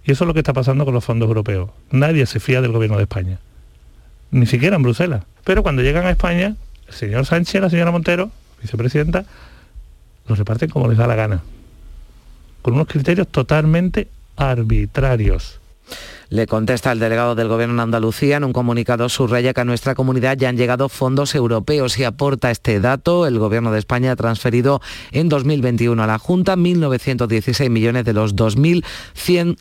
Y 0.03 0.11
eso 0.11 0.23
es 0.23 0.27
lo 0.27 0.33
que 0.33 0.39
está 0.39 0.53
pasando 0.53 0.85
con 0.85 0.93
los 0.93 1.03
fondos 1.03 1.27
europeos. 1.27 1.69
Nadie 1.91 2.25
se 2.25 2.39
fía 2.39 2.61
del 2.61 2.71
Gobierno 2.71 2.97
de 2.97 3.03
España 3.03 3.39
ni 4.35 4.45
siquiera 4.45 4.75
en 4.75 4.83
Bruselas. 4.83 5.23
Pero 5.45 5.63
cuando 5.63 5.81
llegan 5.81 6.05
a 6.05 6.09
España, 6.09 6.55
el 6.87 6.93
señor 6.93 7.25
Sánchez 7.25 7.61
la 7.61 7.69
señora 7.69 7.91
Montero, 7.91 8.31
vicepresidenta, 8.61 9.25
los 10.27 10.37
reparten 10.37 10.69
como 10.69 10.89
les 10.89 10.97
da 10.97 11.07
la 11.07 11.15
gana, 11.15 11.41
con 12.61 12.73
unos 12.73 12.87
criterios 12.87 13.29
totalmente 13.29 14.09
arbitrarios. 14.35 15.61
Le 16.35 16.47
contesta 16.47 16.91
el 16.91 16.99
delegado 16.99 17.33
del 17.33 17.47
Gobierno 17.47 17.75
en 17.75 17.79
Andalucía 17.79 18.35
en 18.35 18.43
un 18.43 18.51
comunicado 18.51 19.07
subraya 19.07 19.53
que 19.53 19.61
a 19.61 19.63
nuestra 19.63 19.95
comunidad 19.95 20.35
ya 20.35 20.49
han 20.49 20.57
llegado 20.57 20.89
fondos 20.89 21.33
europeos 21.33 21.97
y 21.97 22.03
aporta 22.03 22.51
este 22.51 22.81
dato. 22.81 23.25
El 23.25 23.39
Gobierno 23.39 23.71
de 23.71 23.79
España 23.79 24.11
ha 24.11 24.17
transferido 24.17 24.81
en 25.13 25.29
2021 25.29 26.03
a 26.03 26.05
la 26.05 26.19
Junta 26.19 26.57
1.916 26.57 27.69
millones 27.69 28.03
de 28.03 28.11
los 28.11 28.35
2.100 28.35 29.55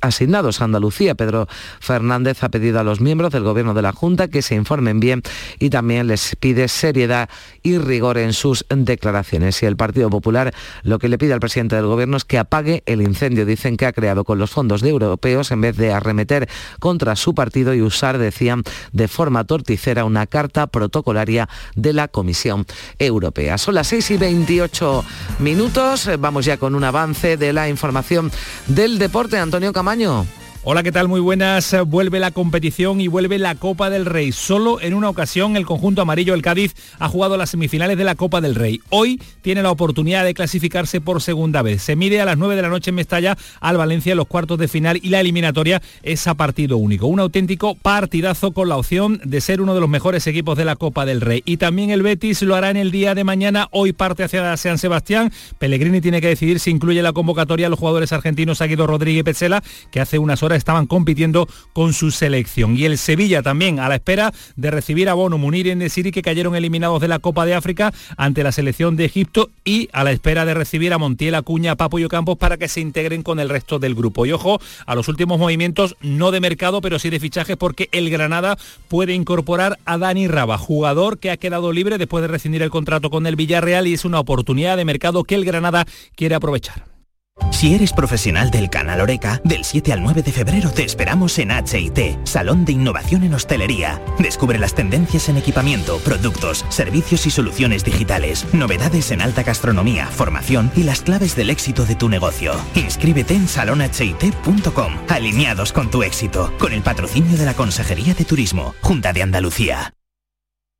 asignados 0.00 0.60
a 0.60 0.66
Andalucía. 0.66 1.16
Pedro 1.16 1.48
Fernández 1.80 2.44
ha 2.44 2.48
pedido 2.48 2.78
a 2.78 2.84
los 2.84 3.00
miembros 3.00 3.32
del 3.32 3.42
Gobierno 3.42 3.74
de 3.74 3.82
la 3.82 3.90
Junta 3.90 4.28
que 4.28 4.42
se 4.42 4.54
informen 4.54 5.00
bien 5.00 5.20
y 5.58 5.70
también 5.70 6.06
les 6.06 6.36
pide 6.36 6.68
seriedad 6.68 7.28
y 7.64 7.78
rigor 7.78 8.18
en 8.18 8.34
sus 8.34 8.64
declaraciones. 8.68 9.60
Y 9.64 9.66
el 9.66 9.76
Partido 9.76 10.10
Popular 10.10 10.54
lo 10.84 11.00
que 11.00 11.08
le 11.08 11.18
pide 11.18 11.32
al 11.32 11.40
presidente 11.40 11.74
del 11.74 11.86
Gobierno 11.86 12.16
es 12.16 12.24
que 12.24 12.38
apague 12.38 12.84
el 12.86 13.02
incendio, 13.02 13.44
dicen 13.44 13.76
que 13.76 13.86
ha 13.86 13.92
creado 13.92 14.22
con 14.22 14.38
los 14.38 14.52
fondos 14.52 14.80
de 14.80 14.90
europeos 14.90 15.50
en 15.50 15.60
vez 15.60 15.76
de 15.76 16.03
arremeter 16.04 16.48
contra 16.78 17.16
su 17.16 17.34
partido 17.34 17.74
y 17.74 17.82
usar, 17.82 18.18
decían, 18.18 18.62
de 18.92 19.08
forma 19.08 19.44
torticera 19.44 20.04
una 20.04 20.26
carta 20.26 20.66
protocolaria 20.66 21.48
de 21.74 21.92
la 21.92 22.08
Comisión 22.08 22.66
Europea. 22.98 23.58
Son 23.58 23.74
las 23.74 23.88
6 23.88 24.12
y 24.12 24.16
28 24.16 25.04
minutos. 25.38 26.10
Vamos 26.18 26.44
ya 26.44 26.56
con 26.56 26.74
un 26.74 26.84
avance 26.84 27.36
de 27.36 27.52
la 27.52 27.68
información 27.68 28.30
del 28.66 28.98
deporte. 28.98 29.38
Antonio 29.38 29.72
Camaño. 29.72 30.26
Hola, 30.66 30.82
¿qué 30.82 30.92
tal? 30.92 31.08
Muy 31.08 31.20
buenas. 31.20 31.76
Vuelve 31.88 32.18
la 32.20 32.30
competición 32.30 32.98
y 32.98 33.06
vuelve 33.06 33.38
la 33.38 33.54
Copa 33.54 33.90
del 33.90 34.06
Rey. 34.06 34.32
Solo 34.32 34.80
en 34.80 34.94
una 34.94 35.10
ocasión 35.10 35.58
el 35.58 35.66
conjunto 35.66 36.00
amarillo, 36.00 36.32
el 36.32 36.40
Cádiz, 36.40 36.74
ha 36.98 37.06
jugado 37.06 37.36
las 37.36 37.50
semifinales 37.50 37.98
de 37.98 38.04
la 38.04 38.14
Copa 38.14 38.40
del 38.40 38.54
Rey. 38.54 38.80
Hoy 38.88 39.20
tiene 39.42 39.62
la 39.62 39.70
oportunidad 39.70 40.24
de 40.24 40.32
clasificarse 40.32 41.02
por 41.02 41.20
segunda 41.20 41.60
vez. 41.60 41.82
Se 41.82 41.96
mide 41.96 42.22
a 42.22 42.24
las 42.24 42.38
9 42.38 42.56
de 42.56 42.62
la 42.62 42.70
noche 42.70 42.88
en 42.88 42.94
Mestalla 42.94 43.36
al 43.60 43.76
Valencia 43.76 44.12
en 44.12 44.16
los 44.16 44.26
cuartos 44.26 44.56
de 44.56 44.66
final 44.66 44.98
y 45.02 45.10
la 45.10 45.20
eliminatoria 45.20 45.82
es 46.02 46.26
a 46.28 46.34
partido 46.34 46.78
único. 46.78 47.08
Un 47.08 47.20
auténtico 47.20 47.74
partidazo 47.74 48.52
con 48.52 48.70
la 48.70 48.78
opción 48.78 49.20
de 49.22 49.42
ser 49.42 49.60
uno 49.60 49.74
de 49.74 49.80
los 49.80 49.90
mejores 49.90 50.26
equipos 50.26 50.56
de 50.56 50.64
la 50.64 50.76
Copa 50.76 51.04
del 51.04 51.20
Rey. 51.20 51.42
Y 51.44 51.58
también 51.58 51.90
el 51.90 52.02
Betis 52.02 52.40
lo 52.40 52.56
hará 52.56 52.70
en 52.70 52.78
el 52.78 52.90
día 52.90 53.14
de 53.14 53.24
mañana. 53.24 53.68
Hoy 53.70 53.92
parte 53.92 54.24
hacia 54.24 54.56
San 54.56 54.78
Sebastián. 54.78 55.30
Pellegrini 55.58 56.00
tiene 56.00 56.22
que 56.22 56.28
decidir 56.28 56.58
si 56.58 56.70
incluye 56.70 57.02
la 57.02 57.12
convocatoria 57.12 57.66
a 57.66 57.70
los 57.70 57.78
jugadores 57.78 58.14
argentinos 58.14 58.62
Aguido 58.62 58.86
Rodríguez 58.86 59.20
y 59.20 59.24
Petzela, 59.24 59.62
que 59.90 60.00
hace 60.00 60.18
unas 60.18 60.42
horas 60.42 60.53
estaban 60.56 60.86
compitiendo 60.86 61.48
con 61.72 61.92
su 61.92 62.10
selección. 62.10 62.76
Y 62.76 62.84
el 62.84 62.98
Sevilla 62.98 63.42
también 63.42 63.80
a 63.80 63.88
la 63.88 63.96
espera 63.96 64.32
de 64.56 64.70
recibir 64.70 65.08
a 65.08 65.14
Bono, 65.14 65.38
Munir 65.38 65.66
y 65.66 65.70
Endesiri 65.70 66.10
que 66.10 66.22
cayeron 66.22 66.54
eliminados 66.54 67.00
de 67.00 67.08
la 67.08 67.18
Copa 67.18 67.44
de 67.44 67.54
África 67.54 67.92
ante 68.16 68.42
la 68.42 68.52
selección 68.52 68.96
de 68.96 69.04
Egipto 69.04 69.50
y 69.64 69.88
a 69.92 70.04
la 70.04 70.12
espera 70.12 70.44
de 70.44 70.54
recibir 70.54 70.92
a 70.92 70.98
Montiel, 70.98 71.34
Acuña, 71.34 71.76
Papo 71.76 71.98
y 71.98 72.04
Ocampos 72.04 72.38
para 72.38 72.56
que 72.56 72.68
se 72.68 72.80
integren 72.80 73.22
con 73.22 73.40
el 73.40 73.48
resto 73.48 73.78
del 73.78 73.94
grupo. 73.94 74.26
Y 74.26 74.32
ojo 74.32 74.60
a 74.86 74.94
los 74.94 75.08
últimos 75.08 75.38
movimientos, 75.38 75.96
no 76.00 76.30
de 76.30 76.40
mercado, 76.40 76.80
pero 76.80 76.98
sí 76.98 77.10
de 77.10 77.20
fichajes 77.20 77.56
porque 77.56 77.88
el 77.92 78.10
Granada 78.10 78.56
puede 78.88 79.14
incorporar 79.14 79.78
a 79.84 79.98
Dani 79.98 80.28
Raba, 80.28 80.58
jugador 80.58 81.18
que 81.18 81.30
ha 81.30 81.36
quedado 81.36 81.72
libre 81.72 81.98
después 81.98 82.22
de 82.22 82.28
rescindir 82.28 82.62
el 82.62 82.70
contrato 82.70 83.10
con 83.10 83.26
el 83.26 83.36
Villarreal 83.36 83.86
y 83.86 83.94
es 83.94 84.04
una 84.04 84.20
oportunidad 84.20 84.76
de 84.76 84.84
mercado 84.84 85.24
que 85.24 85.34
el 85.34 85.44
Granada 85.44 85.86
quiere 86.16 86.34
aprovechar. 86.34 86.93
Si 87.64 87.74
eres 87.74 87.94
profesional 87.94 88.50
del 88.50 88.68
canal 88.68 89.00
Oreca, 89.00 89.40
del 89.42 89.64
7 89.64 89.92
al 89.94 90.02
9 90.02 90.22
de 90.22 90.32
febrero 90.32 90.70
te 90.70 90.84
esperamos 90.84 91.38
en 91.38 91.50
HIT, 91.50 92.18
Salón 92.24 92.66
de 92.66 92.72
Innovación 92.72 93.24
en 93.24 93.32
Hostelería. 93.32 94.02
Descubre 94.18 94.58
las 94.58 94.74
tendencias 94.74 95.30
en 95.30 95.38
equipamiento, 95.38 95.96
productos, 96.00 96.66
servicios 96.68 97.26
y 97.26 97.30
soluciones 97.30 97.82
digitales, 97.82 98.46
novedades 98.52 99.12
en 99.12 99.22
alta 99.22 99.44
gastronomía, 99.44 100.08
formación 100.08 100.70
y 100.76 100.82
las 100.82 101.00
claves 101.00 101.36
del 101.36 101.48
éxito 101.48 101.86
de 101.86 101.94
tu 101.94 102.10
negocio. 102.10 102.54
Inscríbete 102.74 103.34
en 103.34 103.48
salonhit.com, 103.48 104.92
alineados 105.08 105.72
con 105.72 105.90
tu 105.90 106.02
éxito, 106.02 106.52
con 106.58 106.74
el 106.74 106.82
patrocinio 106.82 107.38
de 107.38 107.46
la 107.46 107.54
Consejería 107.54 108.12
de 108.12 108.26
Turismo, 108.26 108.74
Junta 108.82 109.14
de 109.14 109.22
Andalucía. 109.22 109.94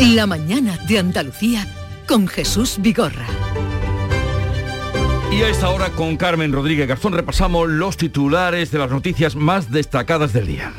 La 0.00 0.28
mañana 0.28 0.78
de 0.86 1.00
Andalucía 1.00 1.66
con 2.06 2.28
Jesús 2.28 2.76
Vigorra. 2.78 3.26
Y 5.32 5.42
a 5.42 5.48
esta 5.48 5.70
hora 5.70 5.90
con 5.90 6.16
Carmen 6.16 6.52
Rodríguez 6.52 6.86
Garzón 6.86 7.14
repasamos 7.14 7.68
los 7.68 7.96
titulares 7.96 8.70
de 8.70 8.78
las 8.78 8.92
noticias 8.92 9.34
más 9.34 9.72
destacadas 9.72 10.32
del 10.32 10.46
día. 10.46 10.72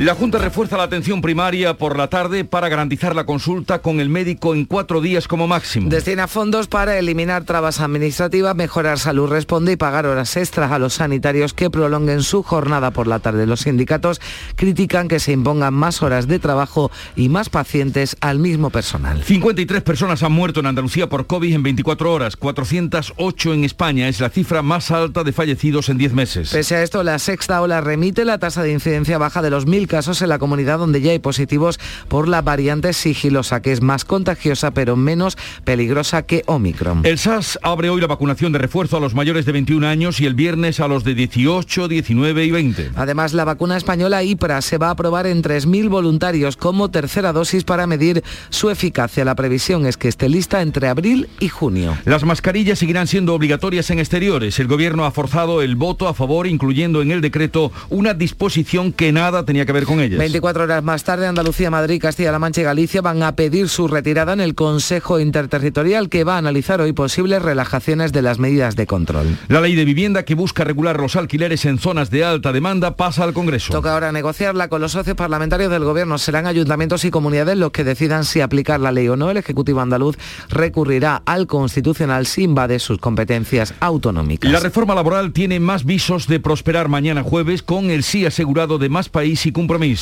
La 0.00 0.16
Junta 0.16 0.38
refuerza 0.38 0.76
la 0.76 0.82
atención 0.82 1.22
primaria 1.22 1.78
por 1.78 1.96
la 1.96 2.08
tarde 2.08 2.44
para 2.44 2.68
garantizar 2.68 3.14
la 3.14 3.26
consulta 3.26 3.78
con 3.78 4.00
el 4.00 4.08
médico 4.08 4.52
en 4.52 4.64
cuatro 4.64 5.00
días 5.00 5.28
como 5.28 5.46
máximo. 5.46 5.88
Destina 5.88 6.26
fondos 6.26 6.66
para 6.66 6.98
eliminar 6.98 7.44
trabas 7.44 7.78
administrativas, 7.78 8.56
mejorar 8.56 8.98
salud 8.98 9.30
responde 9.30 9.70
y 9.70 9.76
pagar 9.76 10.06
horas 10.06 10.36
extras 10.36 10.72
a 10.72 10.80
los 10.80 10.94
sanitarios 10.94 11.54
que 11.54 11.70
prolonguen 11.70 12.24
su 12.24 12.42
jornada 12.42 12.90
por 12.90 13.06
la 13.06 13.20
tarde. 13.20 13.46
Los 13.46 13.60
sindicatos 13.60 14.20
critican 14.56 15.06
que 15.06 15.20
se 15.20 15.30
impongan 15.30 15.72
más 15.72 16.02
horas 16.02 16.26
de 16.26 16.40
trabajo 16.40 16.90
y 17.14 17.28
más 17.28 17.48
pacientes 17.48 18.16
al 18.20 18.40
mismo 18.40 18.70
personal. 18.70 19.22
53 19.22 19.80
personas 19.82 20.24
han 20.24 20.32
muerto 20.32 20.58
en 20.58 20.66
Andalucía 20.66 21.08
por 21.08 21.28
COVID 21.28 21.54
en 21.54 21.62
24 21.62 22.12
horas, 22.12 22.36
408 22.36 23.54
en 23.54 23.62
España. 23.62 24.08
Es 24.08 24.18
la 24.18 24.28
cifra 24.28 24.60
más 24.60 24.90
alta 24.90 25.22
de 25.22 25.32
fallecidos 25.32 25.88
en 25.88 25.98
10 25.98 26.14
meses. 26.14 26.50
Pese 26.50 26.74
a 26.74 26.82
esto, 26.82 27.04
la 27.04 27.20
sexta 27.20 27.62
ola 27.62 27.80
remite 27.80 28.24
la 28.24 28.38
tasa 28.38 28.64
de 28.64 28.72
incidencia 28.72 29.18
baja 29.18 29.40
de 29.40 29.50
los 29.50 29.66
casos 29.86 30.22
en 30.22 30.28
la 30.28 30.38
comunidad 30.38 30.78
donde 30.78 31.00
ya 31.00 31.12
hay 31.12 31.18
positivos 31.18 31.78
por 32.08 32.28
la 32.28 32.42
variante 32.42 32.92
sigilosa, 32.92 33.62
que 33.62 33.72
es 33.72 33.80
más 33.80 34.04
contagiosa 34.04 34.72
pero 34.72 34.96
menos 34.96 35.36
peligrosa 35.64 36.22
que 36.22 36.42
Omicron. 36.46 37.04
El 37.04 37.18
SAS 37.18 37.58
abre 37.62 37.90
hoy 37.90 38.00
la 38.00 38.06
vacunación 38.06 38.52
de 38.52 38.58
refuerzo 38.58 38.96
a 38.96 39.00
los 39.00 39.14
mayores 39.14 39.46
de 39.46 39.52
21 39.52 39.86
años 39.86 40.20
y 40.20 40.26
el 40.26 40.34
viernes 40.34 40.80
a 40.80 40.88
los 40.88 41.04
de 41.04 41.14
18, 41.14 41.88
19 41.88 42.44
y 42.44 42.50
20. 42.50 42.90
Además, 42.96 43.32
la 43.32 43.44
vacuna 43.44 43.76
española 43.76 44.22
IPRA 44.22 44.60
se 44.62 44.78
va 44.78 44.88
a 44.88 44.90
aprobar 44.90 45.26
en 45.26 45.42
3.000 45.42 45.88
voluntarios 45.88 46.56
como 46.56 46.90
tercera 46.90 47.32
dosis 47.32 47.64
para 47.64 47.86
medir 47.86 48.22
su 48.50 48.70
eficacia. 48.70 49.24
La 49.24 49.34
previsión 49.34 49.86
es 49.86 49.96
que 49.96 50.08
esté 50.08 50.28
lista 50.28 50.62
entre 50.62 50.88
abril 50.88 51.28
y 51.40 51.48
junio. 51.48 51.96
Las 52.04 52.24
mascarillas 52.24 52.78
seguirán 52.78 53.06
siendo 53.06 53.34
obligatorias 53.34 53.90
en 53.90 53.98
exteriores. 53.98 54.58
El 54.58 54.66
gobierno 54.66 55.04
ha 55.04 55.10
forzado 55.10 55.62
el 55.62 55.76
voto 55.76 56.08
a 56.08 56.14
favor, 56.14 56.46
incluyendo 56.46 57.02
en 57.02 57.10
el 57.10 57.20
decreto 57.20 57.72
una 57.90 58.14
disposición 58.14 58.92
que 58.92 59.12
nada 59.12 59.44
tenía 59.44 59.66
que 59.66 59.72
ver 59.72 59.73
con 59.82 60.00
ellas. 60.00 60.18
24 60.18 60.62
horas 60.62 60.84
más 60.84 61.02
tarde, 61.02 61.26
Andalucía, 61.26 61.70
Madrid, 61.70 62.00
Castilla-La 62.00 62.38
Mancha 62.38 62.60
y 62.60 62.64
Galicia 62.64 63.02
van 63.02 63.22
a 63.22 63.34
pedir 63.34 63.68
su 63.68 63.88
retirada 63.88 64.32
en 64.32 64.40
el 64.40 64.54
Consejo 64.54 65.18
Interterritorial 65.18 66.08
que 66.08 66.22
va 66.22 66.36
a 66.36 66.38
analizar 66.38 66.80
hoy 66.80 66.92
posibles 66.92 67.42
relajaciones 67.42 68.12
de 68.12 68.22
las 68.22 68.38
medidas 68.38 68.76
de 68.76 68.86
control. 68.86 69.36
La 69.48 69.60
ley 69.60 69.74
de 69.74 69.84
vivienda 69.84 70.24
que 70.24 70.34
busca 70.34 70.64
regular 70.64 71.00
los 71.00 71.16
alquileres 71.16 71.64
en 71.64 71.78
zonas 71.78 72.10
de 72.10 72.24
alta 72.24 72.52
demanda 72.52 72.96
pasa 72.96 73.24
al 73.24 73.32
Congreso. 73.32 73.72
Toca 73.72 73.92
ahora 73.92 74.12
negociarla 74.12 74.68
con 74.68 74.80
los 74.80 74.92
socios 74.92 75.16
parlamentarios 75.16 75.70
del 75.70 75.84
Gobierno. 75.84 76.18
Serán 76.18 76.46
ayuntamientos 76.46 77.04
y 77.04 77.10
comunidades 77.10 77.58
los 77.58 77.72
que 77.72 77.84
decidan 77.84 78.24
si 78.24 78.40
aplicar 78.40 78.80
la 78.80 78.92
ley 78.92 79.08
o 79.08 79.16
no. 79.16 79.30
El 79.30 79.36
Ejecutivo 79.36 79.80
andaluz 79.80 80.16
recurrirá 80.48 81.22
al 81.26 81.46
Constitucional 81.46 82.26
si 82.26 82.44
invade 82.44 82.78
sus 82.78 82.98
competencias 82.98 83.74
autonómicas. 83.80 84.50
La 84.50 84.60
reforma 84.60 84.94
laboral 84.94 85.32
tiene 85.32 85.60
más 85.60 85.84
visos 85.84 86.26
de 86.26 86.40
prosperar 86.40 86.88
mañana 86.88 87.22
jueves 87.22 87.62
con 87.62 87.90
el 87.90 88.02
sí 88.02 88.26
asegurado 88.26 88.78
de 88.78 88.88
más 88.88 89.08
país 89.08 89.46
y 89.46 89.52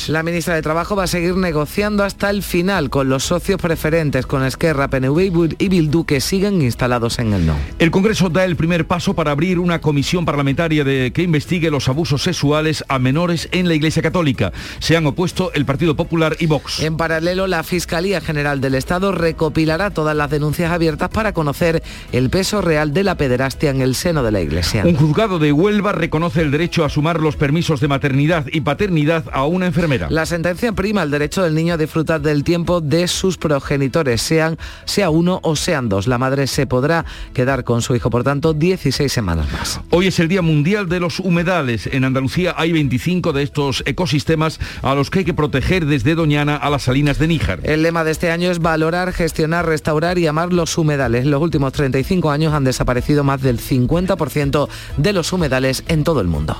La 0.07 0.23
ministra 0.23 0.55
de 0.55 0.61
Trabajo 0.61 0.95
va 0.95 1.03
a 1.03 1.07
seguir 1.07 1.35
negociando 1.35 2.03
hasta 2.03 2.29
el 2.29 2.43
final 2.43 2.89
con 2.89 3.09
los 3.09 3.23
socios 3.23 3.61
preferentes, 3.61 4.25
con 4.25 4.43
Esquerra, 4.43 4.89
PNV 4.89 5.55
y 5.57 5.67
Bildu, 5.69 6.05
que 6.05 6.21
siguen 6.21 6.61
instalados 6.61 7.19
en 7.19 7.33
el 7.33 7.45
no. 7.45 7.55
El 7.79 7.89
Congreso 7.89 8.29
da 8.29 8.43
el 8.45 8.55
primer 8.55 8.85
paso 8.87 9.13
para 9.13 9.31
abrir 9.31 9.59
una 9.59 9.79
comisión 9.79 10.25
parlamentaria 10.25 10.83
de, 10.83 11.11
que 11.13 11.23
investigue 11.23 11.71
los 11.71 11.87
abusos 11.87 12.23
sexuales 12.23 12.83
a 12.87 12.99
menores 12.99 13.47
en 13.51 13.67
la 13.67 13.73
Iglesia 13.73 14.01
Católica. 14.01 14.51
Se 14.79 14.97
han 14.97 15.05
opuesto 15.05 15.51
el 15.53 15.65
Partido 15.65 15.95
Popular 15.95 16.35
y 16.39 16.45
Vox. 16.45 16.81
En 16.81 16.97
paralelo, 16.97 17.47
la 17.47 17.63
Fiscalía 17.63 18.21
General 18.21 18.59
del 18.59 18.75
Estado 18.75 19.11
recopilará 19.11 19.91
todas 19.91 20.15
las 20.15 20.29
denuncias 20.29 20.71
abiertas 20.71 21.09
para 21.09 21.33
conocer 21.33 21.83
el 22.11 22.29
peso 22.29 22.61
real 22.61 22.93
de 22.93 23.03
la 23.03 23.15
pederastia 23.15 23.69
en 23.69 23.81
el 23.81 23.95
seno 23.95 24.23
de 24.23 24.31
la 24.31 24.41
Iglesia. 24.41 24.83
Un 24.85 24.95
juzgado 24.95 25.39
de 25.39 25.51
Huelva 25.51 25.93
reconoce 25.93 26.41
el 26.41 26.51
derecho 26.51 26.85
a 26.85 26.89
sumar 26.89 27.19
los 27.19 27.35
permisos 27.37 27.79
de 27.79 27.87
maternidad 27.87 28.45
y 28.51 28.61
paternidad 28.61 29.25
a 29.31 29.45
una 29.53 29.67
enfermera. 29.67 30.07
La 30.09 30.25
sentencia 30.25 30.71
prima 30.73 31.03
el 31.03 31.11
derecho 31.11 31.43
del 31.43 31.55
niño 31.55 31.75
a 31.75 31.77
disfrutar 31.77 32.21
del 32.21 32.43
tiempo 32.43 32.81
de 32.81 33.07
sus 33.07 33.37
progenitores, 33.37 34.21
sean 34.21 34.57
sea 34.85 35.09
uno 35.09 35.39
o 35.43 35.55
sean 35.55 35.89
dos. 35.89 36.07
La 36.07 36.17
madre 36.17 36.47
se 36.47 36.67
podrá 36.67 37.05
quedar 37.33 37.63
con 37.63 37.81
su 37.81 37.95
hijo, 37.95 38.09
por 38.09 38.23
tanto, 38.23 38.53
16 38.53 39.11
semanas 39.11 39.51
más. 39.51 39.79
Hoy 39.89 40.07
es 40.07 40.19
el 40.19 40.27
Día 40.27 40.41
Mundial 40.41 40.89
de 40.89 40.99
los 40.99 41.19
Humedales. 41.19 41.87
En 41.87 42.03
Andalucía 42.03 42.53
hay 42.57 42.71
25 42.71 43.33
de 43.33 43.43
estos 43.43 43.83
ecosistemas 43.85 44.59
a 44.81 44.95
los 44.95 45.09
que 45.09 45.19
hay 45.19 45.25
que 45.25 45.33
proteger 45.33 45.85
desde 45.85 46.15
Doñana 46.15 46.55
a 46.55 46.69
las 46.69 46.83
salinas 46.83 47.19
de 47.19 47.27
Níjar. 47.27 47.59
El 47.63 47.83
lema 47.83 48.03
de 48.03 48.11
este 48.11 48.31
año 48.31 48.51
es 48.51 48.59
valorar, 48.59 49.13
gestionar, 49.13 49.65
restaurar 49.65 50.17
y 50.17 50.27
amar 50.27 50.53
los 50.53 50.77
humedales. 50.77 51.25
En 51.25 51.31
los 51.31 51.41
últimos 51.41 51.73
35 51.73 52.31
años 52.31 52.53
han 52.53 52.63
desaparecido 52.63 53.23
más 53.23 53.41
del 53.41 53.59
50% 53.59 54.67
de 54.97 55.13
los 55.13 55.33
humedales 55.33 55.83
en 55.87 56.03
todo 56.03 56.21
el 56.21 56.27
mundo. 56.27 56.57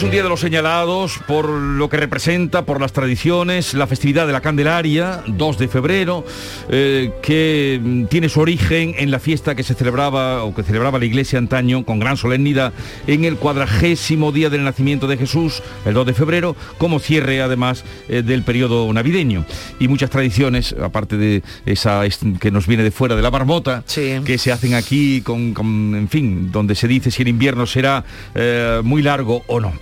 Es 0.00 0.04
un 0.04 0.10
día 0.12 0.22
de 0.22 0.30
los 0.30 0.40
señalados 0.40 1.20
por 1.26 1.46
lo 1.50 1.90
que 1.90 1.98
representa, 1.98 2.64
por 2.64 2.80
las 2.80 2.94
tradiciones, 2.94 3.74
la 3.74 3.86
festividad 3.86 4.26
de 4.26 4.32
la 4.32 4.40
Candelaria, 4.40 5.22
2 5.26 5.58
de 5.58 5.68
febrero, 5.68 6.24
eh, 6.70 7.12
que 7.22 8.06
tiene 8.08 8.30
su 8.30 8.40
origen 8.40 8.94
en 8.96 9.10
la 9.10 9.18
fiesta 9.18 9.54
que 9.54 9.62
se 9.62 9.74
celebraba 9.74 10.42
o 10.44 10.54
que 10.54 10.62
celebraba 10.62 10.98
la 10.98 11.04
iglesia 11.04 11.38
antaño 11.38 11.84
con 11.84 11.98
gran 11.98 12.16
solemnidad 12.16 12.72
en 13.06 13.26
el 13.26 13.36
cuadragésimo 13.36 14.32
día 14.32 14.48
del 14.48 14.64
nacimiento 14.64 15.06
de 15.06 15.18
Jesús, 15.18 15.62
el 15.84 15.92
2 15.92 16.06
de 16.06 16.14
febrero, 16.14 16.56
como 16.78 16.98
cierre 16.98 17.42
además 17.42 17.84
eh, 18.08 18.22
del 18.22 18.42
periodo 18.42 18.90
navideño. 18.94 19.44
Y 19.80 19.88
muchas 19.88 20.08
tradiciones, 20.08 20.74
aparte 20.82 21.18
de 21.18 21.42
esa 21.66 22.06
es- 22.06 22.20
que 22.40 22.50
nos 22.50 22.66
viene 22.66 22.84
de 22.84 22.90
fuera 22.90 23.16
de 23.16 23.22
la 23.22 23.30
marmota, 23.30 23.84
que 24.24 24.38
se 24.38 24.50
hacen 24.50 24.72
aquí 24.72 25.20
con, 25.20 25.52
con, 25.52 25.94
en 25.94 26.08
fin, 26.08 26.50
donde 26.50 26.74
se 26.74 26.88
dice 26.88 27.10
si 27.10 27.20
el 27.20 27.28
invierno 27.28 27.66
será 27.66 28.02
eh, 28.34 28.80
muy 28.82 29.02
largo 29.02 29.42
o 29.46 29.60
no. 29.60 29.74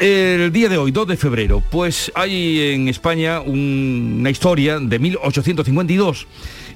El 0.00 0.52
día 0.52 0.68
de 0.68 0.78
hoy, 0.78 0.90
2 0.90 1.06
de 1.06 1.16
febrero, 1.16 1.62
pues 1.70 2.10
hay 2.14 2.72
en 2.72 2.88
España 2.88 3.40
un- 3.40 4.16
una 4.20 4.30
historia 4.30 4.78
de 4.80 4.98
1852 4.98 6.26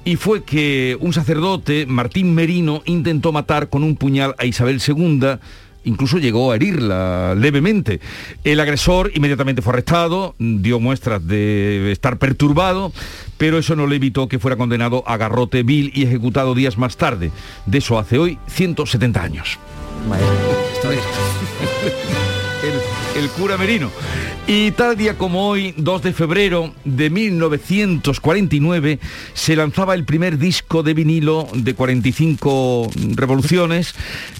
y 0.05 0.17
fue 0.17 0.45
que 0.45 0.97
un 1.01 1.13
sacerdote, 1.13 1.87
Martín 1.87 2.35
Merino, 2.35 2.83
intentó 2.87 3.33
matar 3.33 3.69
con 3.69 3.83
un 3.83 3.97
puñal 3.97 4.35
a 4.39 4.45
Isabel 4.47 4.81
II 4.87 5.39
incluso 5.83 6.19
llegó 6.19 6.53
a 6.53 6.57
herirla 6.57 7.35
levemente. 7.35 8.01
El 8.45 8.61
agresor 8.61 9.11
inmediatamente 9.15 9.63
fue 9.63 9.73
arrestado, 9.73 10.35
dio 10.39 10.79
muestras 10.79 11.27
de 11.27 11.91
estar 11.91 12.19
perturbado, 12.19 12.93
pero 13.39 13.57
eso 13.57 13.75
no 13.77 13.87
le 13.87 13.97
evitó 13.97 14.29
que 14.29 14.39
fuera 14.39 14.57
condenado 14.59 15.03
a 15.07 15.17
garrote 15.17 15.63
vil 15.63 15.91
y 15.95 16.03
ejecutado 16.03 16.55
días 16.55 16.77
más 16.77 16.99
tarde. 16.99 17.31
De 17.65 17.79
eso 17.79 17.99
hace 17.99 18.19
hoy 18.19 18.39
170 18.47 19.23
años. 19.23 19.59
El, 20.89 20.99
el 23.23 23.31
cura 23.31 23.57
Merino. 23.57 23.91
Y 24.53 24.73
tal 24.73 24.97
día 24.97 25.17
como 25.17 25.49
hoy, 25.49 25.73
2 25.77 26.03
de 26.03 26.13
febrero 26.13 26.75
de 26.85 27.09
1949, 27.09 28.99
se 29.33 29.55
lanzaba 29.55 29.95
el 29.95 30.05
primer 30.05 30.39
disco 30.39 30.83
de 30.83 30.93
vinilo 30.93 31.47
de 31.55 31.73
45 31.75 32.91
revoluciones, 33.15 33.95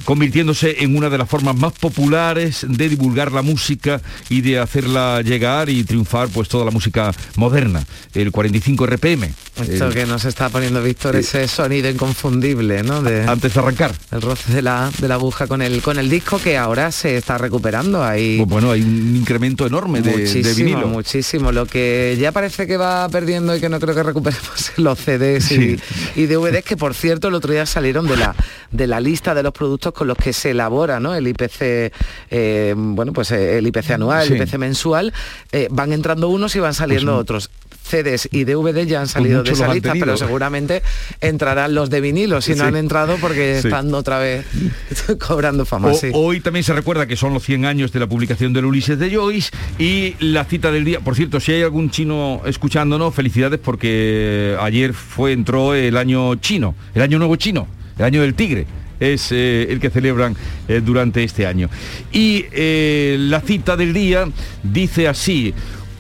convirtiéndose 0.05 0.83
en 0.83 0.97
una 0.97 1.11
de 1.11 1.19
las 1.19 1.29
formas 1.29 1.55
más 1.55 1.75
populares 1.75 2.67
de 2.69 2.89
divulgar 2.89 3.31
la 3.31 3.43
música 3.43 4.01
y 4.29 4.41
de 4.41 4.59
hacerla 4.59 5.23
llegar 5.23 5.71
y 5.71 5.85
triunfar 5.85 6.29
pues 6.29 6.49
toda 6.49 6.65
la 6.65 6.73
música 6.73 7.13
moderna, 7.37 7.85
el 8.13 8.33
45 8.33 8.87
RPM. 8.87 9.33
Esto 9.63 9.87
El- 9.87 9.95
que 9.95 10.07
nos 10.07 10.25
está 10.25 10.49
poniendo 10.49 10.83
Víctor, 10.83 11.15
ese 11.15 11.47
sonido 11.47 11.89
inconfundible, 11.89 12.83
¿no? 12.83 13.01
De, 13.01 13.29
antes 13.29 13.55
de 13.55 13.61
arrancar. 13.61 13.95
El 14.11 14.23
roce 14.23 14.53
de 14.55 14.63
la, 14.63 14.91
de 14.99 15.07
la 15.07 15.15
aguja 15.15 15.47
con 15.47 15.63
el, 15.63 15.81
con 15.83 16.01
el 16.01 16.11
disco 16.11 16.41
que 16.41 16.59
ahora 16.59 16.91
se 16.91 17.17
está 17.17 17.39
recuperando. 17.39 18.03
Hay 18.03 18.39
Pues 18.39 18.49
bueno, 18.49 18.73
hay 18.73 18.83
un 18.83 19.15
incremento 19.15 19.69
enorme 19.69 20.00
de, 20.03 20.11
de 20.13 20.17
muchísimo, 20.19 20.55
vinilo. 20.57 20.87
muchísimo. 20.89 21.53
Lo 21.53 21.67
que 21.67 22.17
ya 22.21 22.33
parece 22.33 22.67
que 22.67 22.77
va 22.77 23.09
perdiendo 23.09 23.55
y 23.57 23.61
que 23.61 23.69
no 23.69 23.79
creo 23.81 23.95
que 23.95 24.03
recuperemos 24.03 24.73
los 24.77 24.99
CDs 24.99 25.45
Sí. 25.45 25.77
y, 26.17 26.23
y 26.23 26.27
DVDs, 26.27 26.65
que 26.65 26.77
por 26.77 26.95
cierto 26.95 27.29
el 27.29 27.35
otro 27.35 27.53
día 27.53 27.67
salieron 27.67 28.07
de 28.07 28.17
la, 28.17 28.35
de 28.71 28.87
la 28.87 29.01
lista 29.01 29.35
de 29.35 29.43
los 29.43 29.53
productos 29.53 29.93
con 29.93 30.07
los 30.09 30.17
que 30.17 30.33
se 30.33 30.51
elabora 30.51 31.01
¿no? 31.01 31.15
el 31.15 31.27
IPC, 31.29 31.93
eh, 32.31 32.75
bueno, 32.77 33.13
pues 33.13 33.31
eh, 33.33 33.59
el 33.59 33.67
IPC 33.67 33.91
anual, 33.93 34.27
Sí. 34.27 34.35
el 34.35 34.43
IPC 34.43 34.59
mensual. 34.59 35.13
eh, 35.53 35.69
van 35.71 35.93
entrando 35.93 36.29
unos 36.29 36.55
y 36.57 36.61
van 36.61 36.75
saliendo 36.75 37.13
Pues, 37.13 37.23
otros. 37.23 37.51
CDs 37.91 38.29
y 38.33 38.45
DVD 38.45 38.87
ya 38.87 39.01
han 39.01 39.09
salido 39.09 39.43
de 39.43 39.51
esa 39.53 39.73
lista, 39.73 39.93
pero 39.99 40.17
seguramente 40.17 40.83
entrarán 41.21 41.75
los 41.75 41.91
de 41.91 42.01
vinilo 42.01 42.41
si 42.41 42.55
no 42.55 42.65
han 42.65 42.77
entrado 42.77 43.17
porque 43.21 43.59
Sí. 43.61 43.69
están 43.69 43.93
otra 43.95 44.19
vez 44.19 44.47
cobrando 45.27 45.65
fama. 45.65 45.89
O- 45.89 45.95
sí. 45.95 46.09
Hoy 46.13 46.41
también 46.41 46.65
se 46.65 46.73
recuerda 46.73 47.07
que 47.07 47.17
son 47.17 47.35
los 47.35 47.43
100 47.45 47.65
años 47.65 47.93
de 47.93 48.01
la 48.01 48.07
publicación 48.07 48.53
del 48.53 48.65
Ulises 48.65 48.99
de 48.99 49.15
Joyce 49.15 49.51
y 49.79 50.15
la 50.21 50.45
cita 50.45 50.71
del 50.71 50.85
día. 50.85 51.01
Por 51.01 51.15
cierto, 51.17 51.41
si 51.41 51.53
hay 51.53 51.63
algún 51.63 51.91
chino 51.91 52.43
escuchándonos, 52.47 53.15
felicidades 53.15 53.59
porque 53.63 54.57
ayer 54.61 54.95
fue 54.95 55.33
entró 55.33 55.75
el 55.75 55.97
año 55.97 56.35
chino, 56.37 56.75
el 56.95 57.03
año 57.03 57.19
nuevo 57.19 57.37
chino, 57.37 57.67
el 57.99 58.05
año 58.05 58.23
del 58.23 58.35
tigre. 58.35 58.67
Es 59.01 59.29
eh, 59.33 59.67
el 59.71 59.81
que 59.81 59.89
celebran 59.89 60.37
eh, 60.69 60.83
durante 60.85 61.25
este 61.25 61.47
año. 61.47 61.71
Y 62.13 62.45
eh, 62.53 63.17
la 63.19 63.41
cita 63.41 63.75
del 63.75 63.95
día 63.95 64.29
dice 64.63 65.09
así, 65.09 65.55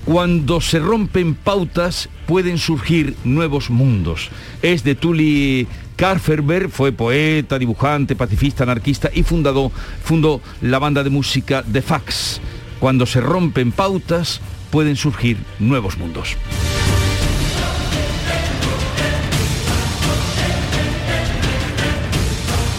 cuando 0.04 0.60
se 0.60 0.78
rompen 0.78 1.34
pautas 1.34 2.08
pueden 2.26 2.58
surgir 2.58 3.16
nuevos 3.24 3.70
mundos. 3.70 4.30
Es 4.62 4.84
de 4.84 4.94
Tully 4.94 5.66
Karferberg, 5.96 6.70
fue 6.70 6.92
poeta, 6.92 7.58
dibujante, 7.58 8.16
pacifista, 8.16 8.64
anarquista 8.64 9.10
y 9.12 9.22
fundó 9.22 10.40
la 10.62 10.78
banda 10.78 11.04
de 11.04 11.10
música 11.10 11.62
The 11.70 11.82
Fax. 11.82 12.40
Cuando 12.78 13.04
se 13.04 13.20
rompen 13.20 13.72
pautas 13.72 14.40
pueden 14.70 14.96
surgir 14.96 15.36
nuevos 15.58 15.98
mundos. 15.98 16.36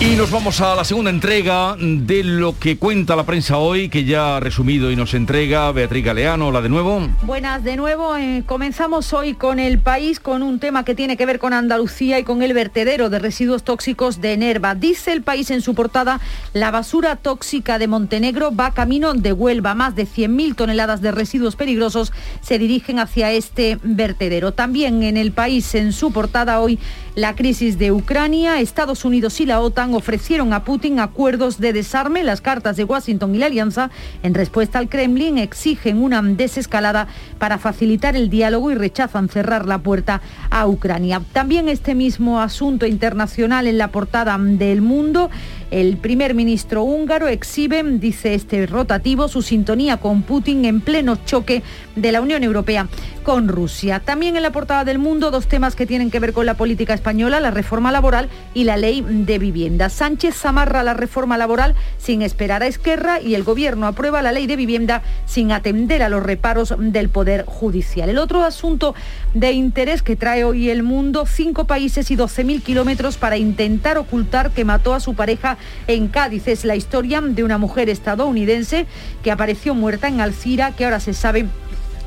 Y 0.02 0.16
nos 0.16 0.32
vamos 0.32 0.60
a 0.62 0.76
la 0.76 0.84
segunda 0.84 1.12
entrega 1.12 1.76
de 1.78 2.24
lo 2.24 2.58
que 2.58 2.80
cuenta 2.80 3.16
la 3.16 3.24
prensa 3.24 3.60
hoy, 3.60 3.88
que 3.88 4.04
ya 4.04 4.38
ha 4.38 4.40
resumido 4.40 4.90
y 4.90 4.96
nos 4.96 5.14
entrega 5.14 5.72
Beatriz 5.72 6.04
Galeano. 6.04 6.48
Hola 6.48 6.60
de 6.62 6.70
nuevo. 6.70 7.08
Buenas 7.22 7.64
de 7.64 7.76
nuevo. 7.76 8.18
eh, 8.18 8.42
comenzamos 8.48 9.14
hoy 9.14 9.36
con 9.36 9.60
el 9.60 9.78
país 9.78 10.20
con 10.20 10.42
un 10.42 10.58
tema 10.58 10.84
que 10.84 10.96
tiene 10.96 11.18
que 11.18 11.28
ver 11.28 11.38
con 11.38 11.54
Andalucía 11.54 12.18
y 12.18 12.24
con 12.24 12.42
el 12.42 12.54
vertedero 12.56 13.12
de 13.12 13.20
residuos 13.20 13.64
tóxicos 13.64 14.22
de 14.22 14.38
Nerva. 14.38 14.74
Dice 14.74 15.14
el 15.14 15.22
país 15.22 15.52
en 15.52 15.62
su 15.62 15.76
portada, 15.76 16.20
la 16.54 16.72
basura 16.72 17.16
tóxica 17.16 17.78
de 17.78 17.88
Montenegro 17.88 18.56
va 18.56 18.72
camino 18.72 19.14
de 19.14 19.34
Huelva. 19.34 19.76
Más 19.76 19.94
de 19.94 20.08
100.000 20.08 20.56
toneladas 20.56 21.02
de 21.02 21.12
residuos 21.12 21.56
peligrosos 21.56 22.12
se 22.42 22.58
dirigen 22.58 22.98
hacia 22.98 23.32
este 23.32 23.78
vertedero. 23.84 24.52
También 24.52 25.04
en 25.04 25.16
el 25.16 25.32
país 25.32 25.76
en 25.76 25.94
su 25.94 26.12
portada 26.12 26.60
hoy 26.60 26.80
la 27.14 27.36
crisis 27.36 27.78
de 27.78 27.92
Ucrania, 27.92 28.62
Estados 28.62 29.06
Unidos 29.06 29.40
y 29.42 29.46
la 29.46 29.60
OTAN 29.60 29.91
ofrecieron 29.94 30.54
a 30.54 30.64
Putin 30.64 31.00
acuerdos 31.00 31.60
de 31.60 31.74
desarme. 31.74 32.24
Las 32.24 32.42
cartas 32.42 32.78
de 32.78 32.84
Washington 32.84 33.36
y 33.36 33.38
la 33.38 33.48
Alianza, 33.48 33.90
en 34.24 34.34
respuesta 34.34 34.80
al 34.80 34.90
Kremlin, 34.90 35.38
exigen 35.38 36.02
una 36.02 36.22
desescalada 36.22 37.08
para 37.40 37.58
facilitar 37.58 38.16
el 38.16 38.30
diálogo 38.30 38.72
y 38.72 38.76
rechazan 38.76 39.30
cerrar 39.30 39.66
la 39.66 39.80
puerta 39.80 40.22
a 40.50 40.68
Ucrania. 40.68 41.22
También 41.34 41.70
este 41.70 41.96
mismo 41.96 42.42
asunto 42.42 42.86
internacional 42.86 43.68
en 43.68 43.78
la 43.78 43.90
portada 43.90 44.38
del 44.40 44.82
mundo. 44.82 45.30
El 45.72 45.96
primer 45.96 46.36
ministro 46.36 46.84
húngaro 46.84 47.30
exhibe, 47.30 47.82
dice 47.82 48.34
este 48.34 48.66
rotativo, 48.66 49.30
su 49.30 49.42
sintonía 49.42 49.96
con 49.98 50.22
Putin 50.22 50.66
en 50.66 50.82
pleno 50.82 51.16
choque 51.16 51.64
de 51.96 52.12
la 52.12 52.20
Unión 52.20 52.44
Europea 52.44 52.90
con 53.24 53.48
Rusia. 53.48 54.02
También 54.04 54.36
en 54.36 54.44
la 54.44 54.52
portada 54.52 54.84
del 54.84 55.00
mundo 55.00 55.32
dos 55.32 55.48
temas 55.48 55.76
que 55.76 55.86
tienen 55.86 56.12
que 56.12 56.20
ver 56.20 56.34
con 56.34 56.46
la 56.46 56.56
política 56.56 56.94
española, 56.94 57.40
la 57.40 57.52
reforma 57.52 57.92
laboral 57.92 58.28
y 58.54 58.66
la 58.66 58.76
ley 58.76 59.02
de 59.02 59.40
vivienda. 59.40 59.90
Sánchez 59.90 60.46
amarra 60.46 60.84
la 60.84 60.94
reforma 60.94 61.38
laboral 61.38 61.76
sin 61.98 62.22
esperar 62.22 62.64
a 62.64 62.68
Esquerra 62.68 63.22
y 63.22 63.36
el 63.36 63.44
gobierno 63.44 63.88
aprueba 63.88 64.22
la 64.22 64.34
ley 64.34 64.48
de 64.48 64.58
vivienda 64.58 65.04
sin 65.26 65.54
atender 65.54 66.04
a 66.04 66.10
los 66.10 66.22
reparos 66.22 66.74
del 66.78 67.08
Poder 67.08 67.46
Judicial. 67.46 68.10
El 68.10 68.18
otro 68.18 68.44
asunto 68.44 68.94
de 69.34 69.52
interés 69.54 70.02
que 70.02 70.18
trae 70.18 70.44
hoy 70.44 70.70
el 70.70 70.84
mundo, 70.84 71.26
cinco 71.26 71.66
países 71.66 72.12
y 72.12 72.18
12.000 72.18 72.62
kilómetros 72.62 73.18
para 73.18 73.38
intentar 73.38 73.98
ocultar 73.98 74.52
que 74.52 74.66
mató 74.66 74.94
a 74.94 75.00
su 75.00 75.14
pareja 75.14 75.58
en 75.88 76.08
Cádiz. 76.08 76.48
Es 76.48 76.66
la 76.66 76.76
historia 76.76 77.22
de 77.22 77.44
una 77.44 77.58
mujer 77.58 77.90
estadounidense 77.90 78.86
que 79.24 79.32
apareció 79.32 79.76
muerta 79.76 80.08
en 80.08 80.22
Alcira, 80.22 80.72
que 80.76 80.86
ahora 80.86 81.00
se 81.00 81.14
sabe 81.14 81.48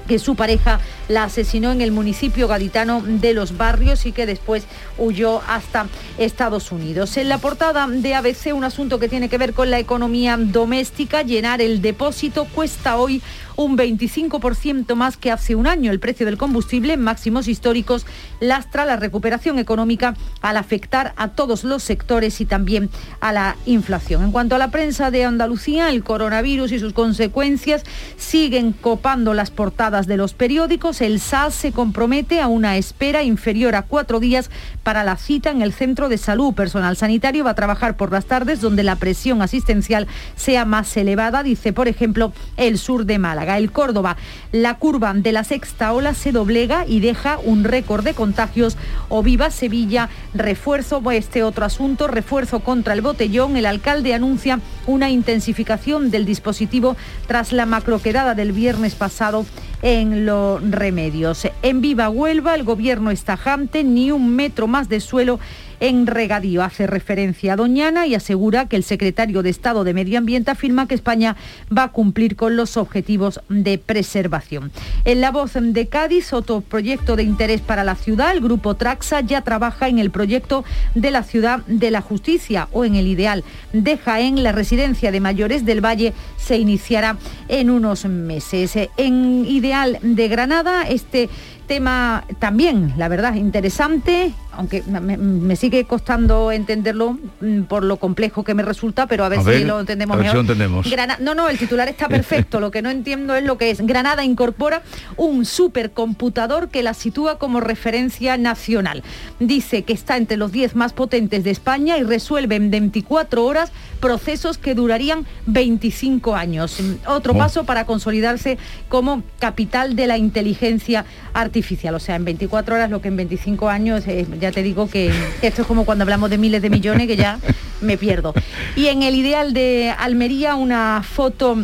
que 0.07 0.19
su 0.19 0.35
pareja 0.35 0.81
la 1.09 1.25
asesinó 1.25 1.73
en 1.73 1.81
el 1.81 1.91
municipio 1.91 2.49
gaditano 2.49 3.03
de 3.05 3.33
Los 3.33 3.57
Barrios 3.57 4.07
y 4.07 4.13
que 4.13 4.27
después 4.27 4.65
huyó 4.99 5.41
hasta 5.49 5.87
Estados 6.19 6.73
Unidos. 6.73 7.17
En 7.17 7.29
la 7.29 7.39
portada 7.39 7.87
de 7.89 8.15
ABC 8.15 8.55
un 8.55 8.65
asunto 8.65 8.99
que 8.99 9.09
tiene 9.09 9.29
que 9.29 9.39
ver 9.39 9.55
con 9.55 9.71
la 9.71 9.79
economía 9.79 10.37
doméstica, 10.39 11.23
llenar 11.23 11.61
el 11.61 11.81
depósito 11.81 12.47
cuesta 12.47 12.97
hoy 12.97 13.23
un 13.57 13.77
25% 13.77 14.95
más 14.95 15.17
que 15.17 15.31
hace 15.31 15.55
un 15.55 15.67
año. 15.67 15.91
El 15.91 16.01
precio 16.01 16.27
del 16.27 16.39
combustible, 16.39 16.97
máximos 16.97 17.49
históricos, 17.49 18.07
lastra 18.41 18.85
la 18.85 18.97
recuperación 18.97 19.59
económica 19.59 20.15
al 20.41 20.57
afectar 20.57 21.15
a 21.17 21.29
todos 21.29 21.65
los 21.65 21.83
sectores 21.83 22.41
y 22.41 22.47
también 22.47 22.91
a 23.21 23.33
la 23.33 23.57
inflación. 23.67 24.25
En 24.25 24.33
cuanto 24.33 24.55
a 24.55 24.59
la 24.59 24.71
prensa 24.71 25.11
de 25.11 25.25
Andalucía, 25.25 25.91
el 25.91 26.05
coronavirus 26.05 26.73
y 26.73 26.79
sus 26.79 26.93
consecuencias 26.93 27.85
siguen 28.17 28.73
copando 28.73 29.35
las 29.35 29.51
portadas 29.51 30.07
de 30.07 30.17
los 30.17 30.35
periódicos. 30.35 31.01
El 31.01 31.21
SAS 31.21 31.55
se 31.55 31.73
compromete 31.73 32.41
a 32.41 32.49
una 32.49 32.77
espera 32.77 33.23
inferior 33.23 33.75
a 33.75 33.83
cuatro 33.83 34.21
días 34.21 34.51
para 34.83 35.05
la 35.05 35.17
cita 35.17 35.51
en 35.51 35.63
el 35.63 35.73
centro 35.73 36.09
de 36.09 36.19
salud. 36.19 36.55
Personal 36.55 36.97
sanitario 36.97 37.45
va 37.45 37.51
a 37.51 37.55
trabajar 37.55 37.97
por 37.97 38.13
las 38.13 38.27
tardes 38.27 38.61
donde 38.61 38.83
la 38.83 38.97
presión 38.97 39.43
asistencial 39.43 40.07
sea 40.37 40.65
más 40.65 40.97
elevada, 40.97 41.43
dice 41.43 41.73
por 41.73 41.89
ejemplo 41.89 42.33
el 42.57 42.79
sur 42.79 43.07
de 43.07 43.19
Málaga. 43.19 43.44
El 43.45 43.71
Córdoba, 43.71 44.17
la 44.53 44.79
curva 44.79 45.13
de 45.15 45.33
la 45.33 45.45
sexta 45.45 45.93
ola 45.93 46.15
se 46.15 46.33
doblega 46.33 46.87
y 46.87 47.01
deja 47.01 47.39
un 47.45 47.65
récord 47.65 48.05
de 48.05 48.15
contagios. 48.15 48.77
O 49.09 49.23
viva 49.23 49.51
Sevilla, 49.51 50.09
refuerzo, 50.33 51.03
este 51.11 51.43
otro 51.43 51.65
asunto, 51.65 52.09
refuerzo 52.09 52.61
contra 52.61 52.95
el 52.95 53.03
botellón. 53.03 53.57
El 53.57 53.67
alcalde 53.67 54.15
anuncia 54.15 54.61
una 54.87 55.11
intensificación 55.11 56.11
del 56.11 56.25
dispositivo 56.25 56.97
tras 57.27 57.53
la 57.53 57.67
macroquedada 57.67 58.35
del 58.35 58.53
viernes 58.53 58.95
pasado 58.95 59.45
en 59.83 60.25
los 60.25 60.63
remedios. 60.71 61.47
En 61.63 61.83
Viva 61.83 62.09
Huelva, 62.09 62.55
el 62.55 62.65
gobierno 62.65 63.11
es 63.11 63.25
tajante, 63.25 63.85
ni 63.85 64.11
un 64.11 64.35
metro 64.35 64.67
más 64.67 64.89
de 64.89 65.01
suelo 65.01 65.39
en 65.85 66.07
regadío. 66.07 66.63
Hace 66.63 66.87
referencia 66.87 67.53
a 67.53 67.57
Doñana 67.57 68.07
y 68.07 68.15
asegura 68.15 68.67
que 68.69 68.77
el 68.77 68.85
secretario 68.85 69.43
de 69.43 69.51
Estado 69.51 69.85
de 69.85 69.93
Medio 69.93 70.17
Ambiente 70.17 70.51
afirma 70.51 70.89
que 70.89 70.95
España 70.95 71.37
va 71.77 71.85
a 71.85 71.93
cumplir 71.93 72.37
con 72.37 72.57
los 72.57 72.79
objetivos 72.79 73.43
de 73.51 73.77
preservación. 73.77 74.73
En 75.05 75.21
la 75.21 75.31
voz 75.31 75.53
de 75.55 75.87
Cádiz, 75.89 76.33
otro 76.33 76.63
proyecto 76.63 77.17
de 77.17 77.25
interés 77.25 77.61
para 77.61 77.85
la 77.85 77.97
ciudad, 77.97 78.33
el 78.33 78.41
grupo 78.41 78.77
Traxa 78.77 79.21
ya 79.21 79.43
trabaja 79.43 79.89
en 79.89 79.99
el 79.99 80.11
proyecto 80.11 80.65
de 80.95 81.11
la 81.11 81.23
ciudad 81.23 81.59
de 81.67 81.91
la 81.91 82.01
justicia 82.01 82.69
o 82.73 82.87
en 82.87 82.95
el 82.95 83.07
ideal 83.07 83.45
de 83.75 83.99
Jaén, 83.99 84.43
la 84.43 84.53
residencia 84.53 85.13
de 85.13 85.21
mayores 85.21 85.67
del 85.67 85.85
Valle 85.85 86.15
se 86.39 86.57
iniciará 86.57 87.19
en 87.49 87.69
unos 87.69 88.07
meses. 88.07 88.73
En 88.97 89.45
ideal 89.45 89.99
de 90.01 90.29
Granada, 90.29 90.89
este 90.89 91.29
tema 91.65 92.25
también, 92.39 92.95
la 92.97 93.09
verdad, 93.09 93.35
interesante, 93.35 94.33
aunque 94.53 94.83
me, 94.83 95.57
sigue 95.57 95.85
costando 95.85 96.53
entenderlo 96.53 97.19
mm, 97.41 97.63
por 97.63 97.83
lo 97.83 97.97
complejo 97.97 98.45
que 98.45 98.55
me 98.55 98.63
resulta, 98.63 99.07
pero 99.07 99.25
a 99.25 99.29
ver, 99.29 99.41
si 99.43 99.65
lo 99.65 99.81
entendemos 99.81 100.17
mejor. 100.17 100.39
entendemos. 100.39 100.87
no, 101.21 101.35
no, 101.35 101.49
el 101.49 101.59
titular 101.59 101.89
está 101.89 102.09
perfecto, 102.19 102.61
lo 102.61 102.71
que 102.71 102.83
no 102.83 102.91
entiendo 102.91 103.35
es 103.35 103.45
lo 103.45 103.59
que 103.59 103.71
es. 103.71 103.81
Granada 103.81 104.25
incorpora 104.25 104.83
un 105.17 105.45
supercomputador 105.45 106.69
que 106.69 106.83
la 106.83 106.95
sitúa 106.95 107.39
como 107.39 107.61
referencia 107.61 108.37
nacional. 108.37 109.03
Dice 109.41 109.83
que 109.83 109.93
está 109.93 110.17
entre 110.17 110.37
los 110.37 110.53
10 110.53 110.77
más 110.77 110.93
potentes 110.93 111.45
de 111.45 111.51
España 111.51 111.99
y 111.99 112.03
resuelve 112.03 112.57
en 112.57 112.71
24 112.71 113.45
horas 113.45 113.73
procesos 114.01 114.59
que 114.59 114.75
durarían 114.75 115.27
25 115.47 116.37
años. 116.37 116.79
Otro 117.07 117.33
oh. 117.33 117.39
paso 117.39 117.65
para 117.65 117.87
consolidarse 117.87 118.59
como 118.89 119.23
capital 119.39 119.97
de 119.97 120.07
la 120.07 120.19
inteligencia 120.19 121.07
artificial. 121.33 121.54
O 121.95 122.01
sea, 122.01 122.17
en 122.17 122.25
24 122.25 122.75
horas 122.75 122.91
lo 122.91 123.01
que 123.01 123.09
en 123.09 123.17
25 123.17 123.69
años, 123.69 124.07
eh, 124.07 124.27
ya 124.41 124.51
te 124.51 124.63
digo 124.63 124.89
que 124.89 125.13
esto 125.43 125.63
es 125.63 125.69
como 125.69 125.85
cuando 125.85 126.03
hablamos 126.03 126.31
de 126.31 126.39
miles 126.39 126.63
de 126.63 126.71
millones 126.71 127.07
que 127.07 127.17
ya 127.17 127.39
me 127.81 127.97
pierdo. 127.97 128.35
Y 128.77 128.87
en 128.87 129.03
el 129.03 129.15
ideal 129.15 129.55
de 129.55 129.95
Almería 129.97 130.57
una 130.57 131.03
foto 131.03 131.59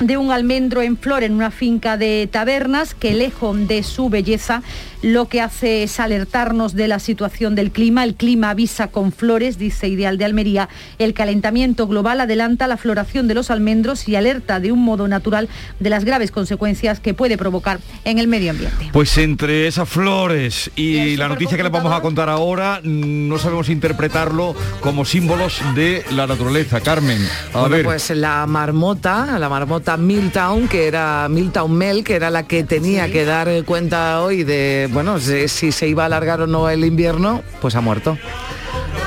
de 0.00 0.16
un 0.16 0.32
almendro 0.32 0.82
en 0.82 0.96
flor 0.96 1.22
en 1.22 1.32
una 1.32 1.50
finca 1.50 1.96
de 1.96 2.28
tabernas 2.30 2.94
que 2.94 3.14
lejos 3.14 3.68
de 3.68 3.82
su 3.82 4.08
belleza 4.08 4.62
lo 5.02 5.26
que 5.26 5.40
hace 5.40 5.82
es 5.82 5.98
alertarnos 6.00 6.74
de 6.74 6.88
la 6.88 7.00
situación 7.00 7.54
del 7.54 7.72
clima. 7.72 8.04
El 8.04 8.14
clima 8.14 8.50
avisa 8.50 8.86
con 8.88 9.12
flores, 9.12 9.58
dice 9.58 9.88
Ideal 9.88 10.16
de 10.16 10.24
Almería. 10.24 10.68
El 10.98 11.12
calentamiento 11.12 11.88
global 11.88 12.20
adelanta 12.20 12.68
la 12.68 12.76
floración 12.76 13.28
de 13.28 13.34
los 13.34 13.50
almendros 13.50 14.08
y 14.08 14.16
alerta 14.16 14.60
de 14.60 14.70
un 14.72 14.80
modo 14.80 15.08
natural 15.08 15.48
de 15.80 15.90
las 15.90 16.04
graves 16.04 16.30
consecuencias 16.30 17.00
que 17.00 17.14
puede 17.14 17.36
provocar 17.36 17.80
en 18.04 18.18
el 18.18 18.28
medio 18.28 18.52
ambiente. 18.52 18.90
Pues 18.92 19.18
entre 19.18 19.66
esas 19.66 19.88
flores 19.88 20.70
y, 20.76 21.16
la 21.16 21.28
noticia 21.28 21.56
que 21.56 21.62
les 21.62 21.72
vamos 21.72 21.92
a 21.92 22.00
contar 22.00 22.28
ahora, 22.28 22.80
no 22.84 23.38
sabemos 23.38 23.68
interpretarlo 23.68 24.54
como 24.80 25.04
símbolos 25.04 25.60
de 25.74 26.04
la 26.12 26.26
naturaleza. 26.26 26.80
Carmen, 26.80 27.26
a 27.52 27.66
ver. 27.66 27.84
Pues 27.84 28.10
la 28.10 28.46
marmota, 28.46 29.38
la 29.38 29.48
marmota 29.48 29.96
Milltown, 29.96 30.68
que 30.68 30.86
era 30.86 31.28
Milltown 31.28 31.72
Mel, 31.72 32.04
que 32.04 32.14
era 32.14 32.30
la 32.30 32.46
que 32.46 32.62
tenía 32.62 33.10
que 33.10 33.24
dar 33.24 33.48
cuenta 33.64 34.22
hoy 34.22 34.44
de 34.44 34.88
bueno, 34.92 35.18
si 35.18 35.48
se 35.48 35.88
iba 35.88 36.02
a 36.02 36.06
alargar 36.06 36.42
o 36.42 36.46
no 36.46 36.68
el 36.68 36.84
invierno, 36.84 37.42
pues 37.60 37.74
ha 37.74 37.80
muerto. 37.80 38.18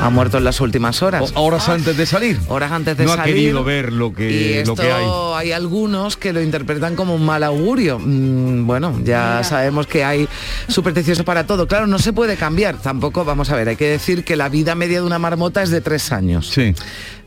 Ha 0.02 0.10
muerto 0.10 0.38
en 0.38 0.44
las 0.44 0.62
últimas 0.62 1.02
horas. 1.02 1.32
horas 1.36 1.68
antes 1.70 1.98
de 1.98 2.06
salir. 2.06 2.40
Horas 2.48 2.72
antes 2.72 2.98
de 2.98 3.06
salir. 3.06 3.18
No 3.18 3.22
ha 3.22 3.26
querido 3.26 3.64
ver 3.64 3.92
lo 3.92 4.14
que, 4.14 4.64
lo 4.66 4.76
que 4.76 4.92
hay. 4.92 5.06
Hay 5.36 5.52
algunos 5.52 6.16
que 6.18 6.32
lo 6.32 6.42
interpretan 6.42 6.96
como 6.96 7.16
un 7.16 7.26
mal 7.26 7.44
augurio. 7.44 8.00
Mm, 8.00 8.68
bueno, 8.68 9.00
ya 9.04 9.44
sabemos 9.44 9.88
que 9.88 10.04
hay 10.04 10.28
supersticiosos 10.68 11.26
para 11.26 11.48
todo. 11.48 11.68
Claro, 11.68 11.88
no 11.88 12.00
se 12.00 12.14
puede 12.14 12.36
cambiar. 12.36 12.78
Tampoco, 12.78 13.26
vamos 13.26 13.50
a 13.50 13.56
ver, 13.56 13.70
hay 13.70 13.76
que 13.76 13.90
decir 13.90 14.24
que 14.24 14.36
la 14.36 14.50
vida 14.50 14.76
media 14.76 15.00
de 15.00 15.06
una 15.06 15.20
marmota 15.20 15.64
es 15.64 15.72
de 15.72 15.82
tres 15.82 16.12
años. 16.12 16.50
Sí 16.50 16.76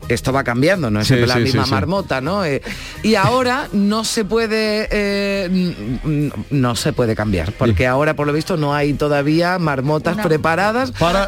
esto 0.07 0.31
va 0.31 0.43
cambiando, 0.43 0.89
no 0.89 1.01
es 1.01 1.07
siempre 1.07 1.27
la 1.27 1.35
misma 1.35 1.65
marmota, 1.65 2.21
¿no? 2.21 2.45
Eh, 2.45 2.61
y 3.03 3.15
ahora 3.15 3.67
no 3.73 4.03
se 4.03 4.25
puede 4.25 4.87
eh, 4.91 6.31
no 6.49 6.75
se 6.75 6.93
puede 6.93 7.15
cambiar, 7.15 7.51
porque 7.53 7.85
ahora 7.85 8.15
por 8.15 8.27
lo 8.27 8.33
visto 8.33 8.57
no 8.57 8.73
hay 8.73 8.93
todavía 8.93 9.59
marmotas 9.59 10.17
preparadas 10.17 10.91
para, 10.91 11.27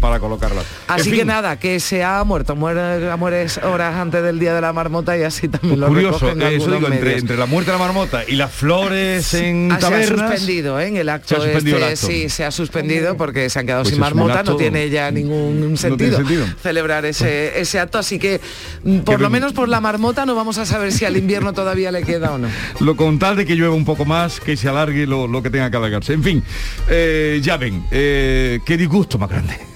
para, 0.00 0.20
colocarlas. 0.20 0.65
Así 0.88 1.10
que 1.10 1.24
nada, 1.24 1.58
que 1.58 1.80
se 1.80 2.04
ha 2.04 2.22
muerto, 2.24 2.54
muere, 2.54 3.14
mueres 3.16 3.58
horas 3.58 3.96
antes 3.96 4.22
del 4.22 4.38
día 4.38 4.54
de 4.54 4.60
la 4.60 4.72
marmota 4.72 5.16
y 5.18 5.22
así 5.22 5.48
también 5.48 5.80
lo 5.80 5.88
Curioso, 5.88 6.30
eso 6.30 6.70
digo, 6.70 6.86
entre, 6.88 7.36
la 7.36 7.46
muerte 7.46 7.72
de 7.72 7.78
la 7.78 7.84
marmota 7.84 8.22
y 8.26 8.36
las 8.36 8.52
flores 8.52 9.34
en 9.34 9.72
ah, 9.72 9.78
tabernas... 9.78 10.08
Se 10.08 10.14
ha 10.14 10.28
suspendido, 10.28 10.80
¿eh? 10.80 10.86
En 10.86 10.96
el 10.96 11.08
acto, 11.08 11.44
este, 11.44 11.96
sí, 11.96 12.28
se 12.28 12.44
ha 12.44 12.50
suspendido 12.50 13.16
porque 13.16 13.50
se 13.50 13.58
han 13.58 13.66
quedado 13.66 13.82
pues 13.82 13.94
sin 13.94 14.00
marmota, 14.00 14.42
no 14.42 14.56
tiene 14.56 14.88
ya 14.90 15.10
ningún 15.10 15.76
sentido, 15.76 16.20
celebrar 16.62 17.04
ese, 17.04 17.60
ese 17.60 17.80
acto 17.80 17.98
así 17.98 18.18
que 18.18 18.40
mm, 18.84 19.00
por 19.00 19.20
lo 19.20 19.30
menos 19.30 19.52
por 19.52 19.68
la 19.68 19.80
marmota 19.80 20.26
no 20.26 20.34
vamos 20.34 20.58
a 20.58 20.66
saber 20.66 20.92
si 20.92 21.04
al 21.04 21.16
invierno 21.16 21.52
todavía 21.52 21.90
le 21.90 22.02
queda 22.02 22.32
o 22.32 22.38
no. 22.38 22.48
Lo 22.80 22.96
con 22.96 23.18
tal 23.18 23.36
de 23.36 23.46
que 23.46 23.54
llueva 23.56 23.74
un 23.74 23.84
poco 23.84 24.04
más, 24.04 24.40
que 24.40 24.56
se 24.56 24.68
alargue 24.68 25.06
lo, 25.06 25.42
que 25.42 25.50
tenga 25.50 25.70
que 25.70 25.76
alargarse. 25.76 26.12
En 26.12 26.22
fin, 26.22 26.42
eh, 26.88 27.40
ya 27.42 27.56
ven, 27.56 27.84
eh, 27.90 28.60
qué 28.64 28.76
disgusto 28.76 29.18
más 29.18 29.30
grande. 29.30 29.75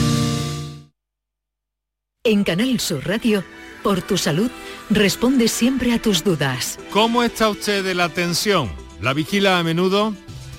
En 2.23 2.43
Canal 2.43 2.79
Sur 2.79 3.07
Radio, 3.07 3.43
por 3.81 4.03
tu 4.03 4.15
salud, 4.15 4.51
responde 4.91 5.47
siempre 5.47 5.91
a 5.91 5.99
tus 5.99 6.23
dudas. 6.23 6.77
¿Cómo 6.91 7.23
está 7.23 7.49
usted 7.49 7.83
de 7.83 7.95
la 7.95 8.09
tensión? 8.09 8.71
¿La 9.01 9.13
vigila 9.13 9.57
a 9.57 9.63
menudo? 9.63 10.13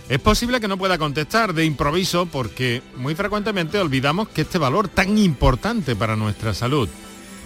Es 0.09 0.19
posible 0.19 0.59
que 0.61 0.67
no 0.67 0.77
pueda 0.77 0.99
contestar 0.99 1.55
de 1.55 1.65
improviso 1.65 2.27
porque 2.27 2.83
muy 2.97 3.15
frecuentemente 3.15 3.79
olvidamos 3.79 4.29
que 4.31 4.41
este 4.41 4.59
valor 4.59 4.89
tan 4.89 5.17
importante 5.19 5.95
para 5.95 6.17
nuestra 6.17 6.53
salud. 6.53 6.89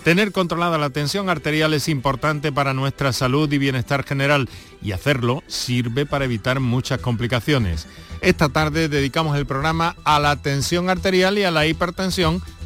Tener 0.02 0.32
controlada 0.32 0.78
la 0.78 0.88
tensión 0.88 1.28
arterial 1.28 1.74
es 1.74 1.86
importante 1.86 2.52
para 2.52 2.72
nuestra 2.72 3.12
salud 3.12 3.52
y 3.52 3.58
bienestar 3.58 4.02
general 4.02 4.48
y 4.80 4.92
hacerlo 4.92 5.42
sirve 5.46 6.06
para 6.06 6.24
evitar 6.24 6.60
muchas 6.60 7.00
complicaciones. 7.00 7.86
Esta 8.22 8.48
tarde 8.48 8.88
dedicamos 8.88 9.36
el 9.36 9.44
programa 9.44 9.94
a 10.04 10.18
la 10.20 10.36
tensión 10.40 10.88
arterial 10.88 11.36
y 11.36 11.42
a 11.42 11.50
la 11.50 11.66
hipertensión 11.66 12.40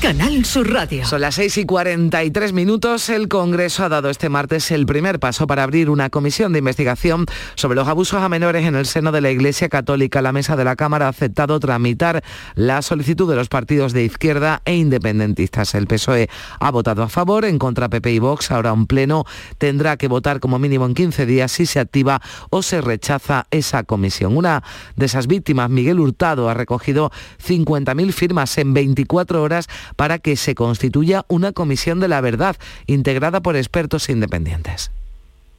Canal 0.00 0.44
Sur 0.44 0.72
Radio. 0.72 1.04
Son 1.04 1.20
las 1.20 1.34
6 1.34 1.58
y 1.58 1.64
43 1.66 2.52
minutos. 2.52 3.08
El 3.08 3.26
Congreso 3.26 3.84
ha 3.84 3.88
dado 3.88 4.10
este 4.10 4.28
martes 4.28 4.70
el 4.70 4.86
primer 4.86 5.18
paso 5.18 5.48
para 5.48 5.64
abrir 5.64 5.90
una 5.90 6.08
comisión 6.08 6.52
de 6.52 6.60
investigación 6.60 7.26
sobre 7.56 7.74
los 7.74 7.88
abusos 7.88 8.22
a 8.22 8.28
menores 8.28 8.64
en 8.64 8.76
el 8.76 8.86
seno 8.86 9.10
de 9.10 9.20
la 9.20 9.30
Iglesia 9.30 9.68
Católica. 9.68 10.22
La 10.22 10.30
mesa 10.30 10.54
de 10.54 10.62
la 10.62 10.76
Cámara 10.76 11.06
ha 11.06 11.08
aceptado 11.08 11.58
tramitar 11.58 12.22
la 12.54 12.80
solicitud 12.82 13.28
de 13.28 13.34
los 13.34 13.48
partidos 13.48 13.92
de 13.92 14.04
izquierda 14.04 14.62
e 14.64 14.76
independentistas. 14.76 15.74
El 15.74 15.88
PSOE 15.88 16.28
ha 16.60 16.70
votado 16.70 17.02
a 17.02 17.08
favor, 17.08 17.44
en 17.44 17.58
contra 17.58 17.88
PP 17.88 18.12
y 18.12 18.18
Vox. 18.20 18.52
Ahora 18.52 18.72
un 18.72 18.86
pleno 18.86 19.24
tendrá 19.58 19.96
que 19.96 20.06
votar 20.06 20.38
como 20.38 20.60
mínimo 20.60 20.86
en 20.86 20.94
15 20.94 21.26
días 21.26 21.50
si 21.50 21.66
se 21.66 21.80
activa 21.80 22.22
o 22.50 22.62
se 22.62 22.80
rechaza 22.80 23.48
esa 23.50 23.82
comisión. 23.82 24.36
Una 24.36 24.62
de 24.94 25.06
esas 25.06 25.26
víctimas, 25.26 25.70
Miguel 25.70 25.98
Hurtado, 25.98 26.48
ha 26.48 26.54
recogido 26.54 27.10
50.000 27.44 28.12
firmas 28.12 28.58
en 28.58 28.74
24 28.74 29.42
horas 29.42 29.68
para 29.96 30.18
que 30.18 30.36
se 30.36 30.54
constituya 30.54 31.24
una 31.28 31.52
comisión 31.52 32.00
de 32.00 32.08
la 32.08 32.20
verdad 32.20 32.56
integrada 32.86 33.40
por 33.40 33.56
expertos 33.56 34.08
independientes. 34.08 34.90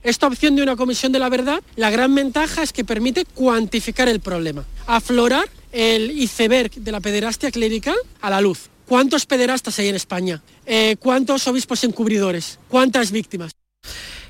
Esta 0.01 0.27
opción 0.27 0.55
de 0.55 0.63
una 0.63 0.75
comisión 0.77 1.11
de 1.11 1.19
la 1.19 1.29
verdad, 1.29 1.61
la 1.75 1.89
gran 1.89 2.15
ventaja 2.15 2.63
es 2.63 2.71
que 2.71 2.85
permite 2.85 3.25
cuantificar 3.25 4.07
el 4.07 4.21
problema, 4.21 4.63
aflorar 4.87 5.49
el 5.73 6.11
iceberg 6.11 6.71
de 6.71 6.91
la 6.91 7.01
pederastia 7.01 7.51
clerical 7.51 7.95
a 8.21 8.29
la 8.29 8.39
luz. 8.39 8.69
¿Cuántos 8.85 9.25
pederastas 9.25 9.77
hay 9.77 9.89
en 9.89 9.95
España? 9.95 10.41
Eh, 10.65 10.95
¿Cuántos 10.99 11.47
obispos 11.47 11.83
encubridores? 11.83 12.59
¿Cuántas 12.69 13.11
víctimas? 13.11 13.51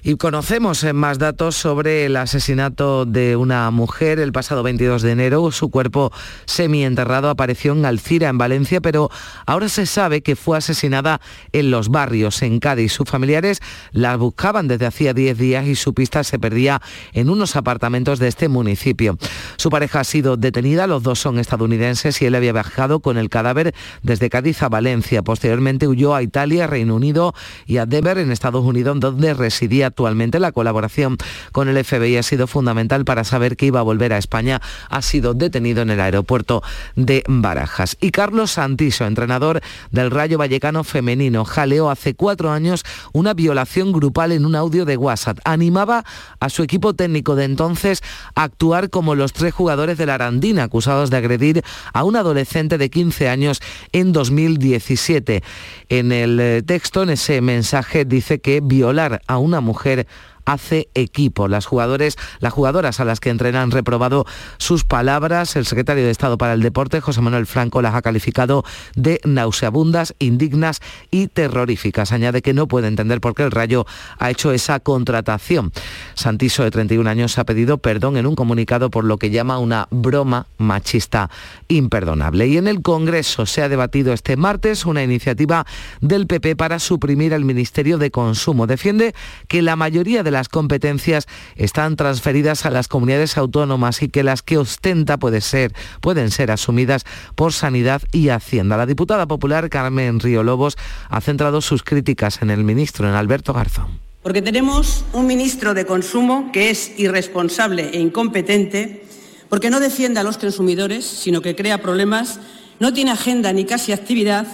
Y 0.01 0.15
conocemos 0.15 0.83
eh, 0.83 0.93
más 0.93 1.19
datos 1.19 1.55
sobre 1.55 2.05
el 2.05 2.15
asesinato 2.15 3.05
de 3.05 3.35
una 3.35 3.69
mujer 3.69 4.19
el 4.19 4.31
pasado 4.31 4.63
22 4.63 5.01
de 5.01 5.11
enero. 5.11 5.51
Su 5.51 5.69
cuerpo 5.69 6.11
semienterrado 6.45 7.29
apareció 7.29 7.73
en 7.73 7.85
Alcira, 7.85 8.29
en 8.29 8.37
Valencia, 8.37 8.79
pero 8.79 9.09
ahora 9.45 9.67
se 9.67 9.85
sabe 9.85 10.21
que 10.21 10.37
fue 10.37 10.57
asesinada 10.57 11.19
en 11.51 11.69
los 11.69 11.89
barrios, 11.89 12.41
en 12.41 12.59
Cádiz. 12.59 12.93
Sus 12.93 13.09
familiares 13.09 13.59
la 13.91 14.15
buscaban 14.15 14.69
desde 14.69 14.85
hacía 14.85 15.13
10 15.13 15.37
días 15.37 15.67
y 15.67 15.75
su 15.75 15.93
pista 15.93 16.23
se 16.23 16.39
perdía 16.39 16.81
en 17.13 17.29
unos 17.29 17.57
apartamentos 17.57 18.19
de 18.19 18.29
este 18.29 18.47
municipio. 18.47 19.17
Su 19.57 19.69
pareja 19.69 19.99
ha 19.99 20.03
sido 20.05 20.37
detenida, 20.37 20.87
los 20.87 21.03
dos 21.03 21.19
son 21.19 21.39
estadounidenses 21.39 22.21
y 22.21 22.25
él 22.25 22.35
había 22.35 22.53
viajado 22.53 23.01
con 23.01 23.17
el 23.17 23.29
cadáver 23.29 23.75
desde 24.01 24.29
Cádiz 24.29 24.63
a 24.63 24.69
Valencia. 24.69 25.23
Posteriormente 25.23 25.87
huyó 25.87 26.15
a 26.15 26.23
Italia, 26.23 26.67
Reino 26.67 26.95
Unido 26.95 27.33
y 27.65 27.77
a 27.77 27.85
Denver, 27.85 28.17
en 28.17 28.31
Estados 28.31 28.63
Unidos, 28.63 28.99
donde 28.99 29.33
residía 29.33 29.88
actualmente. 29.89 30.39
La 30.39 30.51
colaboración 30.51 31.17
con 31.51 31.67
el 31.69 31.83
FBI 31.83 32.17
ha 32.17 32.23
sido 32.23 32.47
fundamental 32.47 33.05
para 33.05 33.23
saber 33.23 33.57
que 33.57 33.65
iba 33.65 33.79
a 33.79 33.83
volver 33.83 34.13
a 34.13 34.17
España. 34.17 34.61
Ha 34.89 35.01
sido 35.01 35.33
detenido 35.33 35.81
en 35.81 35.89
el 35.89 35.99
aeropuerto 35.99 36.63
de 36.95 37.23
Barajas. 37.27 37.97
Y 37.99 38.11
Carlos 38.11 38.51
Santiso, 38.51 39.05
entrenador 39.05 39.61
del 39.91 40.11
Rayo 40.11 40.37
Vallecano 40.37 40.83
femenino, 40.83 41.45
jaleó 41.45 41.89
hace 41.89 42.15
cuatro 42.15 42.51
años 42.51 42.83
una 43.13 43.33
violación 43.33 43.91
grupal 43.91 44.31
en 44.31 44.45
un 44.45 44.55
audio 44.55 44.85
de 44.85 44.97
WhatsApp. 44.97 45.39
Animaba 45.43 46.05
a 46.39 46.49
su 46.49 46.63
equipo 46.63 46.93
técnico 46.93 47.35
de 47.35 47.43
entonces 47.45 48.01
a 48.35 48.43
actuar 48.43 48.89
como 48.89 49.15
los 49.15 49.33
tres 49.33 49.53
jugadores 49.53 49.97
de 49.97 50.05
la 50.05 50.15
Arandina 50.15 50.63
acusados 50.63 51.09
de 51.09 51.17
agredir 51.17 51.63
a 51.93 52.03
un 52.03 52.15
adolescente 52.15 52.77
de 52.77 52.89
15 52.89 53.29
años 53.29 53.61
en 53.91 54.13
2017. 54.13 55.43
En 55.89 56.11
el 56.11 56.39
eh, 56.39 56.61
texto, 56.63 57.03
en 57.03 57.09
ese 57.09 57.41
mensaje, 57.41 58.05
dice 58.05 58.39
que 58.39 58.61
violar 58.61 59.21
a 59.27 59.37
una 59.37 59.61
mujer 59.61 59.78
mujer 59.79 60.05
hace 60.49 60.89
equipo. 60.95 61.47
Las, 61.47 61.65
jugadores, 61.65 62.17
las 62.39 62.53
jugadoras 62.53 62.99
a 62.99 63.05
las 63.05 63.19
que 63.19 63.29
entrenan 63.29 63.61
han 63.63 63.71
reprobado 63.71 64.25
sus 64.57 64.83
palabras. 64.83 65.55
El 65.55 65.65
secretario 65.65 66.03
de 66.03 66.11
Estado 66.11 66.37
para 66.37 66.53
el 66.53 66.61
Deporte, 66.61 67.01
José 67.01 67.21
Manuel 67.21 67.45
Franco, 67.45 67.81
las 67.81 67.93
ha 67.93 68.01
calificado 68.01 68.63
de 68.95 69.21
nauseabundas, 69.23 70.15
indignas 70.17 70.81
y 71.11 71.27
terroríficas. 71.27 72.11
Añade 72.11 72.41
que 72.41 72.53
no 72.53 72.67
puede 72.67 72.87
entender 72.87 73.21
por 73.21 73.35
qué 73.35 73.43
el 73.43 73.51
Rayo 73.51 73.85
ha 74.17 74.31
hecho 74.31 74.51
esa 74.51 74.79
contratación. 74.79 75.71
Santiso, 76.15 76.63
de 76.63 76.71
31 76.71 77.07
años, 77.07 77.37
ha 77.37 77.43
pedido 77.43 77.77
perdón 77.77 78.17
en 78.17 78.25
un 78.25 78.35
comunicado 78.35 78.89
por 78.89 79.03
lo 79.03 79.17
que 79.17 79.29
llama 79.29 79.59
una 79.59 79.87
broma 79.91 80.47
machista 80.57 81.29
imperdonable. 81.67 82.47
Y 82.47 82.57
en 82.57 82.67
el 82.67 82.81
Congreso 82.81 83.45
se 83.45 83.61
ha 83.61 83.69
debatido 83.69 84.13
este 84.13 84.35
martes 84.35 84.85
una 84.85 85.03
iniciativa 85.03 85.65
del 86.01 86.25
PP 86.25 86.55
para 86.55 86.79
suprimir 86.79 87.33
el 87.33 87.45
Ministerio 87.45 87.99
de 87.99 88.09
Consumo. 88.09 88.65
Defiende 88.65 89.13
que 89.47 89.61
la 89.61 89.75
mayoría 89.75 90.23
de 90.23 90.38
las 90.39 90.47
competencias 90.47 91.27
están 91.57 91.97
transferidas 91.97 92.65
a 92.65 92.69
las 92.69 92.87
comunidades 92.87 93.37
autónomas 93.37 94.01
y 94.01 94.07
que 94.07 94.23
las 94.23 94.41
que 94.41 94.57
ostenta 94.57 95.17
puede 95.17 95.41
ser, 95.41 95.73
pueden 95.99 96.31
ser 96.31 96.49
asumidas 96.49 97.03
por 97.35 97.51
Sanidad 97.51 98.01
y 98.13 98.29
Hacienda. 98.29 98.77
La 98.77 98.85
diputada 98.85 99.27
popular 99.27 99.69
Carmen 99.69 100.21
Río 100.21 100.43
Lobos 100.43 100.77
ha 101.09 101.19
centrado 101.19 101.59
sus 101.59 101.83
críticas 101.83 102.41
en 102.41 102.51
el 102.51 102.63
ministro, 102.63 103.09
en 103.09 103.15
Alberto 103.15 103.53
Garzón. 103.53 103.99
Porque 104.23 104.41
tenemos 104.41 105.03
un 105.11 105.27
ministro 105.27 105.73
de 105.73 105.85
Consumo 105.85 106.51
que 106.53 106.69
es 106.69 106.97
irresponsable 106.97 107.89
e 107.91 107.99
incompetente, 107.99 109.03
porque 109.49 109.69
no 109.69 109.81
defiende 109.81 110.21
a 110.21 110.23
los 110.23 110.37
consumidores, 110.37 111.03
sino 111.03 111.41
que 111.41 111.57
crea 111.57 111.81
problemas, 111.81 112.39
no 112.79 112.93
tiene 112.93 113.11
agenda 113.11 113.51
ni 113.51 113.65
casi 113.65 113.91
actividad 113.91 114.47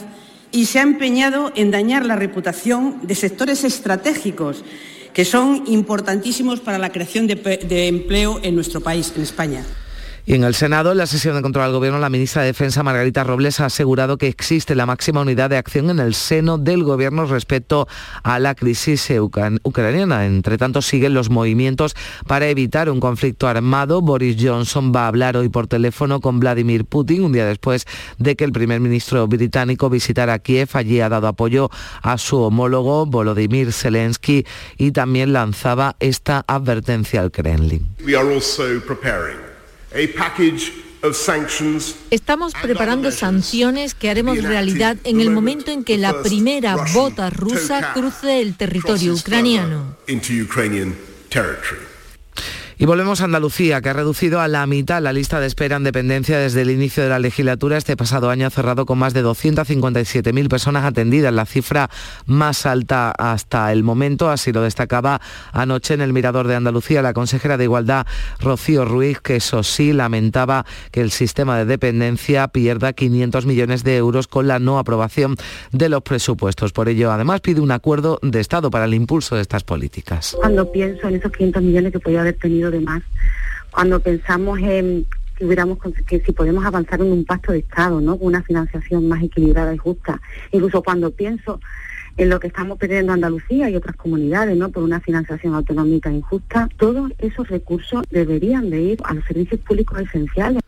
y 0.51 0.65
se 0.65 0.79
ha 0.79 0.81
empeñado 0.81 1.51
en 1.55 1.69
dañar 1.69 2.07
la 2.07 2.15
reputación 2.15 3.01
de 3.03 3.13
sectores 3.13 3.63
estratégicos 3.63 4.63
que 5.15 5.23
son 5.23 5.63
importantísimos 5.67 6.59
para 6.59 6.77
la 6.77 6.91
creación 6.91 7.25
de, 7.25 7.87
empleo 7.87 8.41
en 8.43 8.53
nuestro 8.53 8.81
país, 8.81 9.13
en 9.15 9.23
España. 9.23 9.65
Y 10.27 10.33
en 10.33 10.43
el 10.43 10.55
Senado, 10.55 10.91
en 10.91 10.97
la 10.97 11.05
sesión 11.05 11.35
de 11.35 11.43
control 11.43 11.65
al 11.65 11.71
Gobierno, 11.71 11.99
la 11.99 12.09
ministra 12.09 12.41
de 12.41 12.47
Defensa, 12.47 12.81
Margarita 12.81 13.23
Robles, 13.23 13.59
ha 13.59 13.65
asegurado 13.65 14.17
que 14.17 14.27
existe 14.27 14.73
la 14.73 14.87
máxima 14.87 15.21
unidad 15.21 15.51
de 15.51 15.57
acción 15.57 15.91
en 15.91 15.99
el 15.99 16.15
seno 16.15 16.57
del 16.57 16.83
Gobierno 16.83 17.25
respecto 17.25 17.87
a 18.23 18.39
la 18.39 18.55
crisis 18.55 19.07
ucraniana. 19.63 20.25
Entre 20.25 20.57
tanto, 20.57 20.81
siguen 20.81 21.13
los 21.13 21.29
movimientos 21.29 21.95
para 22.25 22.47
evitar 22.47 22.89
un 22.89 22.99
conflicto 22.99 23.47
armado. 23.47 24.01
Boris 24.01 24.35
Johnson 24.39 24.91
va 24.95 25.03
a 25.03 25.07
hablar 25.09 25.37
hoy 25.37 25.49
por 25.49 25.67
teléfono 25.67 26.19
con 26.21 26.39
Vladimir 26.39 26.85
Putin, 26.85 27.23
un 27.23 27.31
día 27.31 27.45
después 27.45 27.85
de 28.17 28.35
que 28.35 28.45
el 28.45 28.51
primer 28.51 28.79
ministro 28.79 29.27
británico 29.27 29.91
visitara 29.91 30.39
Kiev. 30.39 30.69
Allí 30.73 31.01
ha 31.01 31.09
dado 31.09 31.27
apoyo 31.27 31.69
a 32.01 32.17
su 32.17 32.37
homólogo, 32.37 33.05
Volodymyr 33.05 33.71
Zelensky, 33.71 34.43
y 34.79 34.91
también 34.91 35.33
lanzaba 35.33 35.97
esta 35.99 36.43
advertencia 36.47 37.21
al 37.21 37.29
Kremlin. 37.31 37.87
Estamos 42.09 42.53
preparando 42.61 43.11
sanciones 43.11 43.93
que 43.93 44.09
haremos 44.09 44.41
realidad 44.41 44.97
en 45.03 45.21
el 45.21 45.29
momento 45.29 45.71
en 45.71 45.83
que 45.83 45.97
la 45.97 46.21
primera 46.21 46.75
bota 46.93 47.29
rusa 47.29 47.93
cruce 47.93 48.41
el 48.41 48.55
territorio 48.55 49.13
ucraniano. 49.13 49.95
Y 52.77 52.85
volvemos 52.85 53.21
a 53.21 53.23
Andalucía, 53.23 53.79
que 53.79 53.87
ha 53.87 53.93
reducido 53.93 54.41
a 54.41 54.49
la 54.49 54.67
mitad 54.67 55.01
la 55.01 55.13
lista 55.13 55.39
de 55.39 55.47
espera 55.47 55.77
en 55.77 55.85
dependencia 55.85 56.37
desde 56.37 56.61
el 56.61 56.69
inicio 56.69 57.03
de 57.03 57.09
la 57.09 57.19
legislatura. 57.19 57.77
Este 57.77 57.95
pasado 57.95 58.29
año 58.29 58.47
ha 58.47 58.49
cerrado 58.49 58.85
con 58.85 58.97
más 58.97 59.13
de 59.13 59.23
257.000 59.23 60.49
personas 60.49 60.83
atendidas, 60.83 61.33
la 61.33 61.45
cifra 61.45 61.89
más 62.25 62.65
alta 62.65 63.11
hasta 63.11 63.71
el 63.71 63.83
momento. 63.83 64.29
Así 64.29 64.51
lo 64.51 64.61
destacaba 64.61 65.21
anoche 65.53 65.93
en 65.93 66.01
el 66.01 66.11
Mirador 66.11 66.49
de 66.49 66.55
Andalucía 66.55 67.01
la 67.01 67.13
consejera 67.13 67.55
de 67.57 67.63
Igualdad, 67.63 68.07
Rocío 68.41 68.83
Ruiz, 68.83 69.21
que 69.21 69.37
eso 69.37 69.63
sí 69.63 69.93
lamentaba 69.93 70.65
que 70.91 70.99
el 70.99 71.11
sistema 71.11 71.57
de 71.57 71.63
dependencia 71.63 72.49
pierda 72.49 72.91
500 72.91 73.45
millones 73.45 73.85
de 73.85 73.95
euros 73.95 74.27
con 74.27 74.49
la 74.49 74.59
no 74.59 74.79
aprobación 74.79 75.37
de 75.71 75.87
los 75.87 76.01
presupuestos. 76.01 76.73
Por 76.73 76.89
ello, 76.89 77.13
además, 77.13 77.39
pide 77.39 77.61
un 77.61 77.71
acuerdo 77.71 78.19
de 78.21 78.41
Estado 78.41 78.69
para 78.69 78.83
el 78.83 78.93
impulso 78.93 79.35
de 79.37 79.43
estas 79.43 79.63
políticas. 79.63 80.35
Cuando 80.37 80.69
pienso 80.69 81.07
en 81.07 81.15
esos 81.15 81.31
500 81.31 81.63
millones 81.63 81.93
que 81.93 81.99
podía 82.01 82.19
haber 82.19 82.35
tenido 82.35 82.64
de 82.71 82.81
más. 82.81 83.03
Cuando 83.71 83.99
pensamos 83.99 84.59
en 84.59 85.05
que 85.35 85.45
hubiéramos 85.45 85.79
que 86.07 86.21
si 86.21 86.31
podemos 86.31 86.65
avanzar 86.65 87.01
en 87.01 87.11
un 87.11 87.25
pacto 87.25 87.51
de 87.51 87.59
Estado, 87.59 87.99
¿no? 87.99 88.17
Con 88.17 88.27
una 88.27 88.41
financiación 88.41 89.07
más 89.07 89.21
equilibrada 89.21 89.73
y 89.73 89.77
justa. 89.77 90.21
Incluso 90.51 90.81
cuando 90.81 91.11
pienso 91.11 91.59
en 92.17 92.29
lo 92.29 92.39
que 92.39 92.47
estamos 92.47 92.77
pidiendo 92.77 93.11
Andalucía 93.11 93.69
y 93.69 93.75
otras 93.75 93.95
comunidades, 93.97 94.55
¿no? 94.55 94.69
Por 94.69 94.83
una 94.83 95.01
financiación 95.01 95.53
autonómica 95.53 96.11
injusta, 96.11 96.69
todos 96.77 97.11
esos 97.17 97.49
recursos 97.49 98.03
deberían 98.09 98.69
de 98.69 98.81
ir 98.81 98.97
a 99.03 99.13
los 99.13 99.25
servicios 99.25 99.59
públicos 99.61 99.99
esenciales. 99.99 100.61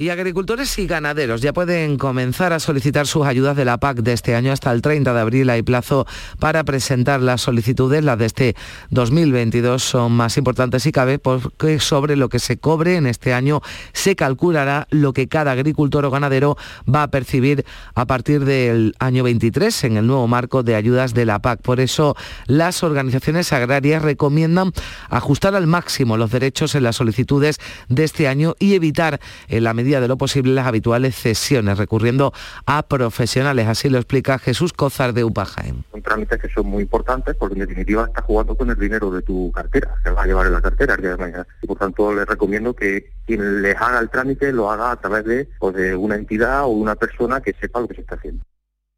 Y 0.00 0.10
agricultores 0.10 0.78
y 0.78 0.86
ganaderos 0.86 1.40
ya 1.40 1.52
pueden 1.52 1.98
comenzar 1.98 2.52
a 2.52 2.60
solicitar 2.60 3.08
sus 3.08 3.26
ayudas 3.26 3.56
de 3.56 3.64
la 3.64 3.78
PAC 3.78 3.96
de 3.96 4.12
este 4.12 4.36
año 4.36 4.52
hasta 4.52 4.70
el 4.70 4.80
30 4.80 5.12
de 5.12 5.20
abril. 5.20 5.50
Hay 5.50 5.62
plazo 5.62 6.06
para 6.38 6.62
presentar 6.62 7.20
las 7.20 7.40
solicitudes. 7.40 8.04
Las 8.04 8.16
de 8.16 8.26
este 8.26 8.54
2022 8.90 9.82
son 9.82 10.12
más 10.12 10.36
importantes 10.36 10.84
si 10.84 10.92
cabe 10.92 11.18
porque 11.18 11.80
sobre 11.80 12.14
lo 12.14 12.28
que 12.28 12.38
se 12.38 12.58
cobre 12.58 12.94
en 12.94 13.08
este 13.08 13.34
año 13.34 13.60
se 13.92 14.14
calculará 14.14 14.86
lo 14.90 15.12
que 15.12 15.26
cada 15.26 15.50
agricultor 15.50 16.04
o 16.04 16.12
ganadero 16.12 16.56
va 16.88 17.02
a 17.02 17.10
percibir 17.10 17.64
a 17.96 18.06
partir 18.06 18.44
del 18.44 18.94
año 19.00 19.24
23 19.24 19.82
en 19.82 19.96
el 19.96 20.06
nuevo 20.06 20.28
marco 20.28 20.62
de 20.62 20.76
ayudas 20.76 21.12
de 21.12 21.24
la 21.24 21.40
PAC. 21.40 21.60
Por 21.60 21.80
eso 21.80 22.14
las 22.46 22.84
organizaciones 22.84 23.52
agrarias 23.52 24.02
recomiendan 24.02 24.70
ajustar 25.10 25.56
al 25.56 25.66
máximo 25.66 26.16
los 26.16 26.30
derechos 26.30 26.76
en 26.76 26.84
las 26.84 26.94
solicitudes 26.94 27.58
de 27.88 28.04
este 28.04 28.28
año 28.28 28.54
y 28.60 28.74
evitar 28.74 29.18
en 29.48 29.64
la 29.64 29.74
medida 29.74 29.87
de 29.88 30.08
lo 30.08 30.18
posible 30.18 30.52
las 30.52 30.66
habituales 30.66 31.16
cesiones, 31.16 31.78
recurriendo 31.78 32.32
a 32.66 32.82
profesionales. 32.82 33.66
Así 33.66 33.88
lo 33.88 33.96
explica 33.98 34.38
Jesús 34.38 34.72
Cozar 34.72 35.14
de 35.14 35.24
Upajaen. 35.24 35.84
Son 35.90 36.02
trámites 36.02 36.40
que 36.40 36.48
son 36.50 36.66
muy 36.66 36.82
importantes 36.82 37.34
porque 37.36 37.54
en 37.54 37.60
definitiva 37.60 38.04
estás 38.04 38.24
jugando 38.24 38.54
con 38.54 38.70
el 38.70 38.78
dinero 38.78 39.10
de 39.10 39.22
tu 39.22 39.50
cartera, 39.52 39.94
se 40.04 40.10
va 40.10 40.22
a 40.22 40.26
llevar 40.26 40.46
en 40.46 40.52
la 40.52 40.60
cartera 40.60 40.94
el 40.94 41.00
día 41.00 41.10
de 41.12 41.16
mañana. 41.16 41.46
Y 41.62 41.66
por 41.66 41.78
tanto 41.78 42.14
les 42.14 42.26
recomiendo 42.26 42.74
que 42.74 43.10
quien 43.26 43.62
les 43.62 43.76
haga 43.76 43.98
el 43.98 44.10
trámite 44.10 44.52
lo 44.52 44.70
haga 44.70 44.92
a 44.92 44.96
través 44.96 45.24
de, 45.24 45.48
pues, 45.58 45.74
de 45.74 45.96
una 45.96 46.16
entidad 46.16 46.64
o 46.64 46.68
una 46.68 46.94
persona 46.94 47.40
que 47.40 47.54
sepa 47.54 47.80
lo 47.80 47.88
que 47.88 47.94
se 47.94 48.02
está 48.02 48.16
haciendo. 48.16 48.44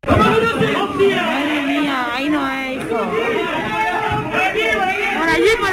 Madre 0.07 1.63
mía, 1.67 2.15
ahí 2.15 2.31
no 2.31 2.43
hay 2.43 2.79
Por 2.79 2.99
allí, 4.39 4.63
por 5.21 5.29
allí, 5.29 5.49
por 5.59 5.73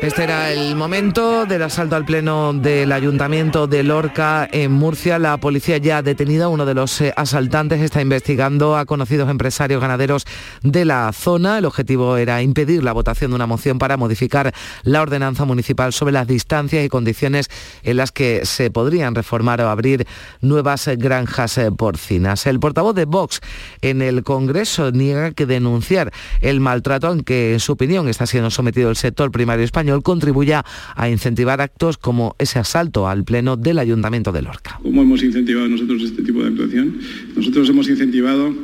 Este 0.00 0.24
era 0.24 0.50
el 0.50 0.76
momento 0.76 1.44
del 1.46 1.62
asalto 1.62 1.94
al 1.94 2.04
pleno 2.04 2.52
del 2.52 2.90
ayuntamiento 2.90 3.66
de 3.66 3.82
Lorca 3.82 4.48
en 4.50 4.72
Murcia. 4.72 5.18
La 5.18 5.36
policía 5.36 5.76
ya 5.76 5.98
ha 5.98 6.02
detenido 6.02 6.46
a 6.46 6.48
uno 6.48 6.64
de 6.66 6.74
los 6.74 7.00
eh, 7.00 7.12
asaltantes, 7.16 7.80
está 7.80 8.00
investigando 8.00 8.76
a 8.76 8.84
conocidos 8.84 9.30
empresarios 9.30 9.80
ganaderos 9.80 10.26
de 10.62 10.84
la 10.84 11.12
zona. 11.12 11.58
El 11.58 11.66
objetivo 11.66 12.16
era 12.16 12.42
impedir 12.42 12.82
la 12.82 12.92
votación 12.92 13.30
de 13.30 13.36
una 13.36 13.46
moción 13.46 13.78
para 13.78 13.96
modificar 13.96 14.52
la 14.82 15.02
ordenanza 15.02 15.44
municipal 15.44 15.92
sobre 15.92 16.12
las 16.12 16.26
distancias 16.26 16.84
y 16.84 16.88
condiciones 16.88 17.48
en 17.82 17.98
las 17.98 18.10
que 18.10 18.44
se 18.44 18.70
podrían 18.70 19.14
reformar 19.14 19.60
o 19.60 19.68
abrir 19.68 20.06
nuevas 20.40 20.88
granjas 20.96 21.58
eh, 21.58 21.70
porcinas. 21.70 22.46
El 22.46 22.58
portavoz 22.58 22.94
de 22.94 23.04
Vox 23.04 23.40
en 23.82 24.02
el 24.02 24.24
Congreso 24.24 24.90
niega 24.90 25.32
que 25.32 25.46
denunciar 25.46 26.10
el 26.40 26.60
maltrato, 26.60 27.06
aunque 27.06 27.52
en 27.52 27.60
su 27.60 27.72
opinión 27.72 28.08
está 28.08 28.26
siendo 28.26 28.50
sometido 28.50 28.90
el 28.90 28.96
sector 28.96 29.30
primario 29.42 29.64
español, 29.64 30.04
contribuya 30.04 30.64
a 30.94 31.10
incentivar 31.10 31.60
actos 31.60 31.98
como 31.98 32.36
ese 32.38 32.60
asalto 32.60 33.08
al 33.08 33.24
pleno 33.24 33.56
del 33.56 33.80
Ayuntamiento 33.80 34.30
de 34.30 34.40
Lorca. 34.40 34.78
¿Cómo 34.80 35.02
hemos 35.02 35.20
incentivado 35.24 35.66
nosotros 35.66 36.00
este 36.02 36.22
tipo 36.22 36.42
de 36.42 36.48
actuación? 36.50 36.98
Nosotros 37.34 37.68
hemos 37.68 37.88
incentivado 37.88 38.54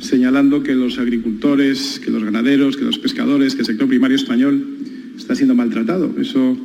señalando 0.00 0.62
que 0.62 0.74
los 0.74 0.98
agricultores, 0.98 2.00
que 2.02 2.10
los 2.10 2.24
ganaderos, 2.24 2.78
que 2.78 2.84
los 2.84 2.98
pescadores, 2.98 3.54
que 3.54 3.60
el 3.60 3.66
sector 3.66 3.86
primario 3.86 4.16
español 4.16 4.64
está 5.14 5.34
siendo 5.34 5.54
maltratado. 5.54 6.10
Eso 6.18 6.56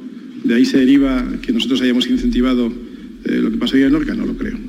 de 0.45 0.55
ahí 0.55 0.63
se 0.63 0.77
deriva 0.77 1.25
que 1.41 1.51
nosotros 1.51 1.81
hayamos 1.81 2.07
incentivado 2.07 2.71
eh, 3.25 3.39
lo 3.41 3.51
que 3.51 3.57
pasó 3.57 3.75
hoy 3.75 3.83
en 3.83 3.91
Lorca, 3.91 4.13
no 4.13 4.25
lo 4.25 4.37
creo. 4.37 4.68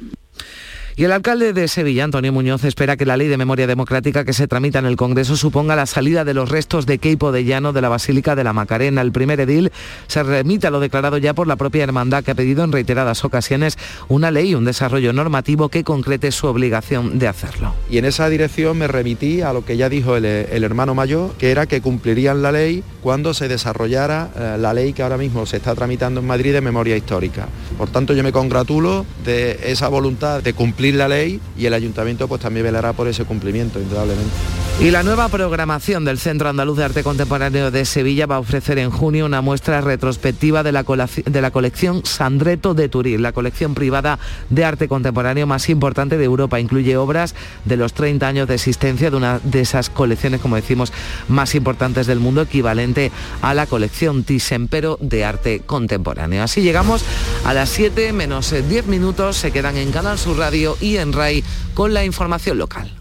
Y 1.01 1.05
el 1.05 1.13
alcalde 1.13 1.55
de 1.55 1.67
Sevilla, 1.67 2.05
Antonio 2.05 2.31
Muñoz, 2.31 2.63
espera 2.65 2.99
que 2.99 3.07
la 3.07 3.17
ley 3.17 3.27
de 3.27 3.39
memoria 3.39 3.67
democrática 3.67 4.27
que 4.27 4.35
se 4.35 4.47
tramita 4.47 4.81
en 4.81 4.85
el 4.85 4.97
Congreso 4.97 5.35
suponga 5.35 5.75
la 5.75 5.87
salida 5.87 6.27
de 6.27 6.35
los 6.35 6.51
restos 6.51 6.85
de 6.85 6.99
Queipo 6.99 7.33
de 7.33 7.47
Llano 7.47 7.73
de 7.73 7.81
la 7.81 7.89
Basílica 7.89 8.37
de 8.37 8.45
la 8.45 8.53
Macarena. 8.53 9.01
El 9.01 9.11
primer 9.11 9.41
edil 9.41 9.73
se 10.09 10.23
remite 10.23 10.67
a 10.67 10.71
lo 10.71 10.79
declarado 10.79 11.17
ya 11.17 11.33
por 11.33 11.47
la 11.47 11.57
propia 11.57 11.85
hermandad 11.85 12.23
que 12.23 12.33
ha 12.33 12.35
pedido 12.35 12.65
en 12.65 12.73
reiteradas 12.73 13.25
ocasiones 13.25 13.79
una 14.09 14.31
ley, 14.31 14.55
un 14.55 14.67
desarrollo 14.67 15.15
normativo 15.15 15.71
que 15.71 15.85
concrete 15.85 16.33
su 16.33 16.49
obligación 16.49 17.19
de 17.19 17.29
hacerlo. 17.29 17.73
Y 17.89 17.97
en 17.97 18.05
esa 18.05 18.29
dirección 18.29 18.77
me 18.77 18.87
remití 18.87 19.41
a 19.41 19.55
lo 19.55 19.65
que 19.65 19.79
ya 19.79 19.89
dijo 19.89 20.19
el, 20.19 20.27
el 20.27 20.65
hermano 20.65 20.95
mayor, 20.95 21.33
que 21.39 21.51
era 21.51 21.65
que 21.65 21.81
cumplirían 21.81 22.43
la 22.43 22.53
ley 22.53 22.85
cuando 23.01 23.33
se 23.33 23.49
desarrollara 23.49 24.29
eh, 24.37 24.57
la 24.61 24.75
ley 24.75 24.93
que 24.93 25.03
ahora 25.03 25.17
mismo 25.17 25.47
se 25.47 25.57
está 25.57 25.75
tramitando 25.75 26.21
en 26.21 26.27
Madrid 26.27 26.53
de 26.53 26.61
memoria 26.61 26.95
histórica. 26.95 27.49
Por 27.79 27.89
tanto, 27.89 28.13
yo 28.13 28.23
me 28.23 28.33
congratulo 28.33 29.07
de 29.25 29.59
esa 29.65 29.89
voluntad 29.89 30.43
de 30.43 30.53
cumplir 30.53 30.90
la 30.97 31.09
ley 31.09 31.41
y 31.57 31.67
el 31.67 31.75
ayuntamiento 31.75 32.29
pues 32.29 32.41
también 32.41 32.65
velará 32.65 32.93
por 32.93 33.09
ese 33.09 33.25
cumplimiento, 33.25 33.81
indudablemente. 33.81 34.31
Y 34.81 34.91
la 34.91 35.03
nueva 35.03 35.29
programación 35.29 36.07
del 36.07 36.19
Centro 36.19 36.49
Andaluz 36.49 36.79
de 36.79 36.85
Arte 36.85 37.03
Contemporáneo 37.03 37.71
de 37.71 37.85
Sevilla 37.85 38.25
va 38.25 38.37
a 38.37 38.39
ofrecer 38.39 38.79
en 38.79 38.91
junio 38.91 39.27
una 39.27 39.43
muestra 39.43 39.83
retrospectiva 39.83 40.63
de 40.63 40.73
la, 40.73 40.85
de 41.27 41.43
la 41.43 41.51
colección 41.51 42.01
Sandreto 42.07 42.73
de 42.73 42.89
Turín, 42.89 43.21
la 43.21 43.33
colección 43.33 43.75
privada 43.75 44.19
de 44.49 44.65
arte 44.65 44.89
contemporáneo 44.89 45.47
más 45.47 45.69
importante 45.69 46.17
de 46.17 46.25
Europa. 46.25 46.59
Incluye 46.59 46.97
obras 46.97 47.35
de 47.67 47.77
los 47.77 47.93
30 47.93 48.27
años 48.27 48.49
de 48.49 48.55
existencia 48.55 49.11
de 49.11 49.19
una 49.19 49.39
de 49.41 49.61
esas 49.61 49.91
colecciones, 49.91 50.41
como 50.41 50.57
decimos, 50.57 50.95
más 51.29 51.55
importantes 51.55 52.07
del 52.07 52.19
mundo, 52.19 52.41
equivalente 52.41 53.13
a 53.43 53.53
la 53.53 53.67
colección 53.67 54.25
Thyssen-Pero 54.25 54.97
de 55.03 55.27
arte 55.27 55.61
contemporáneo. 55.61 56.43
Así 56.43 56.63
llegamos 56.63 57.05
a 57.45 57.53
las 57.53 57.69
7 57.69 58.15
menos 58.15 58.55
10 58.67 58.87
minutos, 58.87 59.37
se 59.37 59.53
quedan 59.53 59.77
en 59.77 59.93
Canal 59.93 60.19
Sur 60.19 60.39
Radio 60.39 60.79
y 60.81 60.97
en 60.97 61.13
RAI 61.13 61.45
con 61.75 61.95
la 61.95 62.05
información 62.05 62.59
local. 62.59 63.00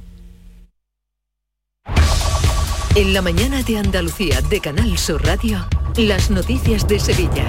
En 2.95 3.13
la 3.13 3.21
mañana 3.21 3.61
de 3.61 3.77
Andalucía 3.77 4.41
de 4.41 4.59
Canal 4.59 4.97
Sur 4.97 5.23
Radio, 5.23 5.65
las 5.95 6.31
noticias 6.31 6.87
de 6.87 6.99
Sevilla. 6.99 7.45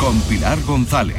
Con 0.00 0.18
Pilar 0.22 0.60
González. 0.62 1.16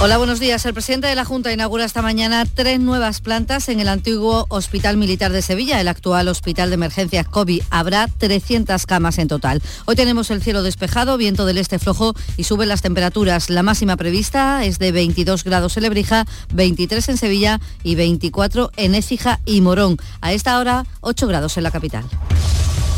Hola, 0.00 0.18
buenos 0.18 0.40
días. 0.40 0.66
El 0.66 0.74
presidente 0.74 1.06
de 1.06 1.14
la 1.14 1.24
Junta 1.24 1.52
inaugura 1.52 1.84
esta 1.84 2.02
mañana 2.02 2.44
tres 2.52 2.80
nuevas 2.80 3.20
plantas 3.20 3.68
en 3.68 3.78
el 3.80 3.88
antiguo 3.88 4.44
Hospital 4.48 4.96
Militar 4.96 5.32
de 5.32 5.40
Sevilla, 5.40 5.80
el 5.80 5.88
actual 5.88 6.26
Hospital 6.28 6.68
de 6.68 6.74
Emergencias 6.74 7.28
COVID. 7.28 7.62
Habrá 7.70 8.08
300 8.08 8.84
camas 8.86 9.18
en 9.18 9.28
total. 9.28 9.62
Hoy 9.86 9.94
tenemos 9.94 10.30
el 10.30 10.42
cielo 10.42 10.64
despejado, 10.64 11.16
viento 11.16 11.46
del 11.46 11.58
este 11.58 11.78
flojo 11.78 12.12
y 12.36 12.44
suben 12.44 12.68
las 12.68 12.82
temperaturas. 12.82 13.50
La 13.50 13.62
máxima 13.62 13.96
prevista 13.96 14.64
es 14.64 14.78
de 14.78 14.90
22 14.90 15.44
grados 15.44 15.76
en 15.76 15.84
Lebrija, 15.84 16.26
23 16.52 17.08
en 17.08 17.16
Sevilla 17.16 17.60
y 17.84 17.94
24 17.94 18.72
en 18.76 18.96
Écija 18.96 19.40
y 19.46 19.60
Morón. 19.60 19.96
A 20.20 20.32
esta 20.32 20.58
hora, 20.58 20.84
8 21.00 21.26
grados 21.28 21.56
en 21.56 21.62
la 21.62 21.70
capital. 21.70 22.04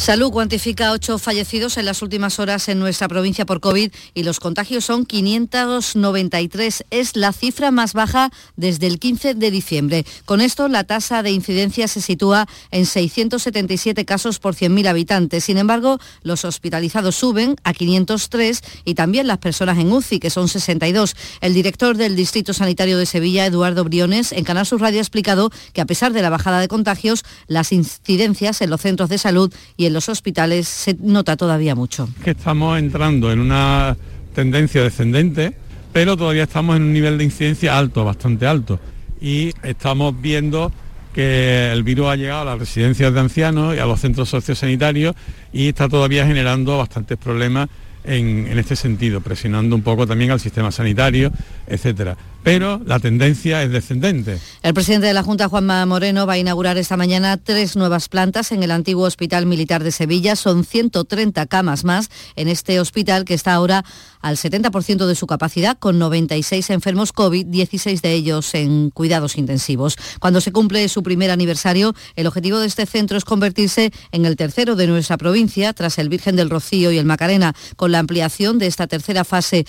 Salud 0.00 0.30
cuantifica 0.30 0.92
ocho 0.92 1.18
fallecidos 1.18 1.76
en 1.76 1.84
las 1.84 2.00
últimas 2.00 2.38
horas 2.38 2.70
en 2.70 2.78
nuestra 2.78 3.06
provincia 3.06 3.44
por 3.44 3.60
COVID 3.60 3.92
y 4.14 4.22
los 4.22 4.40
contagios 4.40 4.86
son 4.86 5.04
593. 5.04 6.86
Es 6.90 7.16
la 7.16 7.34
cifra 7.34 7.70
más 7.70 7.92
baja 7.92 8.30
desde 8.56 8.86
el 8.86 8.98
15 8.98 9.34
de 9.34 9.50
diciembre. 9.50 10.06
Con 10.24 10.40
esto, 10.40 10.68
la 10.68 10.84
tasa 10.84 11.22
de 11.22 11.32
incidencia 11.32 11.86
se 11.86 12.00
sitúa 12.00 12.48
en 12.70 12.86
677 12.86 14.06
casos 14.06 14.38
por 14.38 14.54
100.000 14.54 14.88
habitantes. 14.88 15.44
Sin 15.44 15.58
embargo, 15.58 15.98
los 16.22 16.46
hospitalizados 16.46 17.16
suben 17.16 17.56
a 17.62 17.74
503 17.74 18.62
y 18.86 18.94
también 18.94 19.26
las 19.26 19.36
personas 19.36 19.76
en 19.76 19.92
UCI, 19.92 20.18
que 20.18 20.30
son 20.30 20.48
62. 20.48 21.14
El 21.42 21.52
director 21.52 21.98
del 21.98 22.16
Distrito 22.16 22.54
Sanitario 22.54 22.96
de 22.96 23.04
Sevilla, 23.04 23.44
Eduardo 23.44 23.84
Briones, 23.84 24.32
en 24.32 24.44
Canal 24.44 24.64
Sur 24.64 24.80
Radio 24.80 25.00
ha 25.00 25.02
explicado 25.02 25.50
que 25.74 25.82
a 25.82 25.86
pesar 25.86 26.14
de 26.14 26.22
la 26.22 26.30
bajada 26.30 26.58
de 26.58 26.68
contagios, 26.68 27.22
las 27.48 27.70
incidencias 27.70 28.62
en 28.62 28.70
los 28.70 28.80
centros 28.80 29.10
de 29.10 29.18
salud 29.18 29.52
y 29.76 29.89
en 29.89 29.89
los 29.90 30.08
hospitales 30.08 30.68
se 30.68 30.96
nota 31.00 31.36
todavía 31.36 31.74
mucho. 31.74 32.08
Que 32.24 32.30
estamos 32.30 32.78
entrando 32.78 33.30
en 33.32 33.40
una 33.40 33.96
tendencia 34.34 34.82
descendente, 34.82 35.54
pero 35.92 36.16
todavía 36.16 36.44
estamos 36.44 36.76
en 36.76 36.82
un 36.82 36.92
nivel 36.92 37.18
de 37.18 37.24
incidencia 37.24 37.76
alto, 37.76 38.04
bastante 38.04 38.46
alto. 38.46 38.80
Y 39.20 39.52
estamos 39.62 40.20
viendo 40.20 40.72
que 41.12 41.70
el 41.72 41.82
virus 41.82 42.08
ha 42.08 42.16
llegado 42.16 42.42
a 42.42 42.44
las 42.44 42.58
residencias 42.58 43.12
de 43.12 43.20
ancianos 43.20 43.74
y 43.74 43.78
a 43.78 43.86
los 43.86 44.00
centros 44.00 44.28
sociosanitarios 44.28 45.14
y 45.52 45.68
está 45.68 45.88
todavía 45.88 46.26
generando 46.26 46.78
bastantes 46.78 47.18
problemas 47.18 47.68
en, 48.04 48.46
en, 48.46 48.58
este 48.58 48.76
sentido, 48.76 49.20
presionando 49.20 49.76
un 49.76 49.82
poco 49.82 50.06
también 50.06 50.30
al 50.30 50.40
sistema 50.40 50.70
sanitario, 50.72 51.32
etcétera 51.70 52.16
pero 52.42 52.80
la 52.86 52.98
tendencia 52.98 53.62
es 53.62 53.70
descendente. 53.70 54.38
El 54.62 54.74
presidente 54.74 55.06
de 55.06 55.14
la 55.14 55.22
Junta, 55.22 55.48
Juanma 55.48 55.84
Moreno, 55.86 56.26
va 56.26 56.34
a 56.34 56.38
inaugurar 56.38 56.78
esta 56.78 56.96
mañana 56.96 57.36
tres 57.36 57.76
nuevas 57.76 58.08
plantas 58.08 58.52
en 58.52 58.62
el 58.62 58.70
antiguo 58.70 59.06
Hospital 59.06 59.46
Militar 59.46 59.84
de 59.84 59.92
Sevilla. 59.92 60.36
Son 60.36 60.64
130 60.64 61.46
camas 61.46 61.84
más 61.84 62.08
en 62.36 62.48
este 62.48 62.80
hospital 62.80 63.24
que 63.24 63.34
está 63.34 63.52
ahora 63.52 63.84
al 64.22 64.36
70% 64.36 65.06
de 65.06 65.14
su 65.14 65.26
capacidad, 65.26 65.78
con 65.78 65.98
96 65.98 66.70
enfermos 66.70 67.12
COVID, 67.12 67.46
16 67.46 68.02
de 68.02 68.12
ellos 68.12 68.54
en 68.54 68.90
cuidados 68.90 69.36
intensivos. 69.36 69.96
Cuando 70.18 70.40
se 70.40 70.52
cumple 70.52 70.88
su 70.88 71.02
primer 71.02 71.30
aniversario, 71.30 71.94
el 72.16 72.26
objetivo 72.26 72.58
de 72.58 72.66
este 72.66 72.86
centro 72.86 73.16
es 73.16 73.24
convertirse 73.24 73.92
en 74.12 74.26
el 74.26 74.36
tercero 74.36 74.76
de 74.76 74.86
nuestra 74.86 75.16
provincia, 75.16 75.72
tras 75.72 75.98
el 75.98 76.08
Virgen 76.08 76.36
del 76.36 76.50
Rocío 76.50 76.90
y 76.90 76.98
el 76.98 77.06
Macarena, 77.06 77.54
con 77.76 77.92
la 77.92 77.98
ampliación 77.98 78.58
de 78.58 78.66
esta 78.66 78.86
tercera 78.86 79.24
fase. 79.24 79.64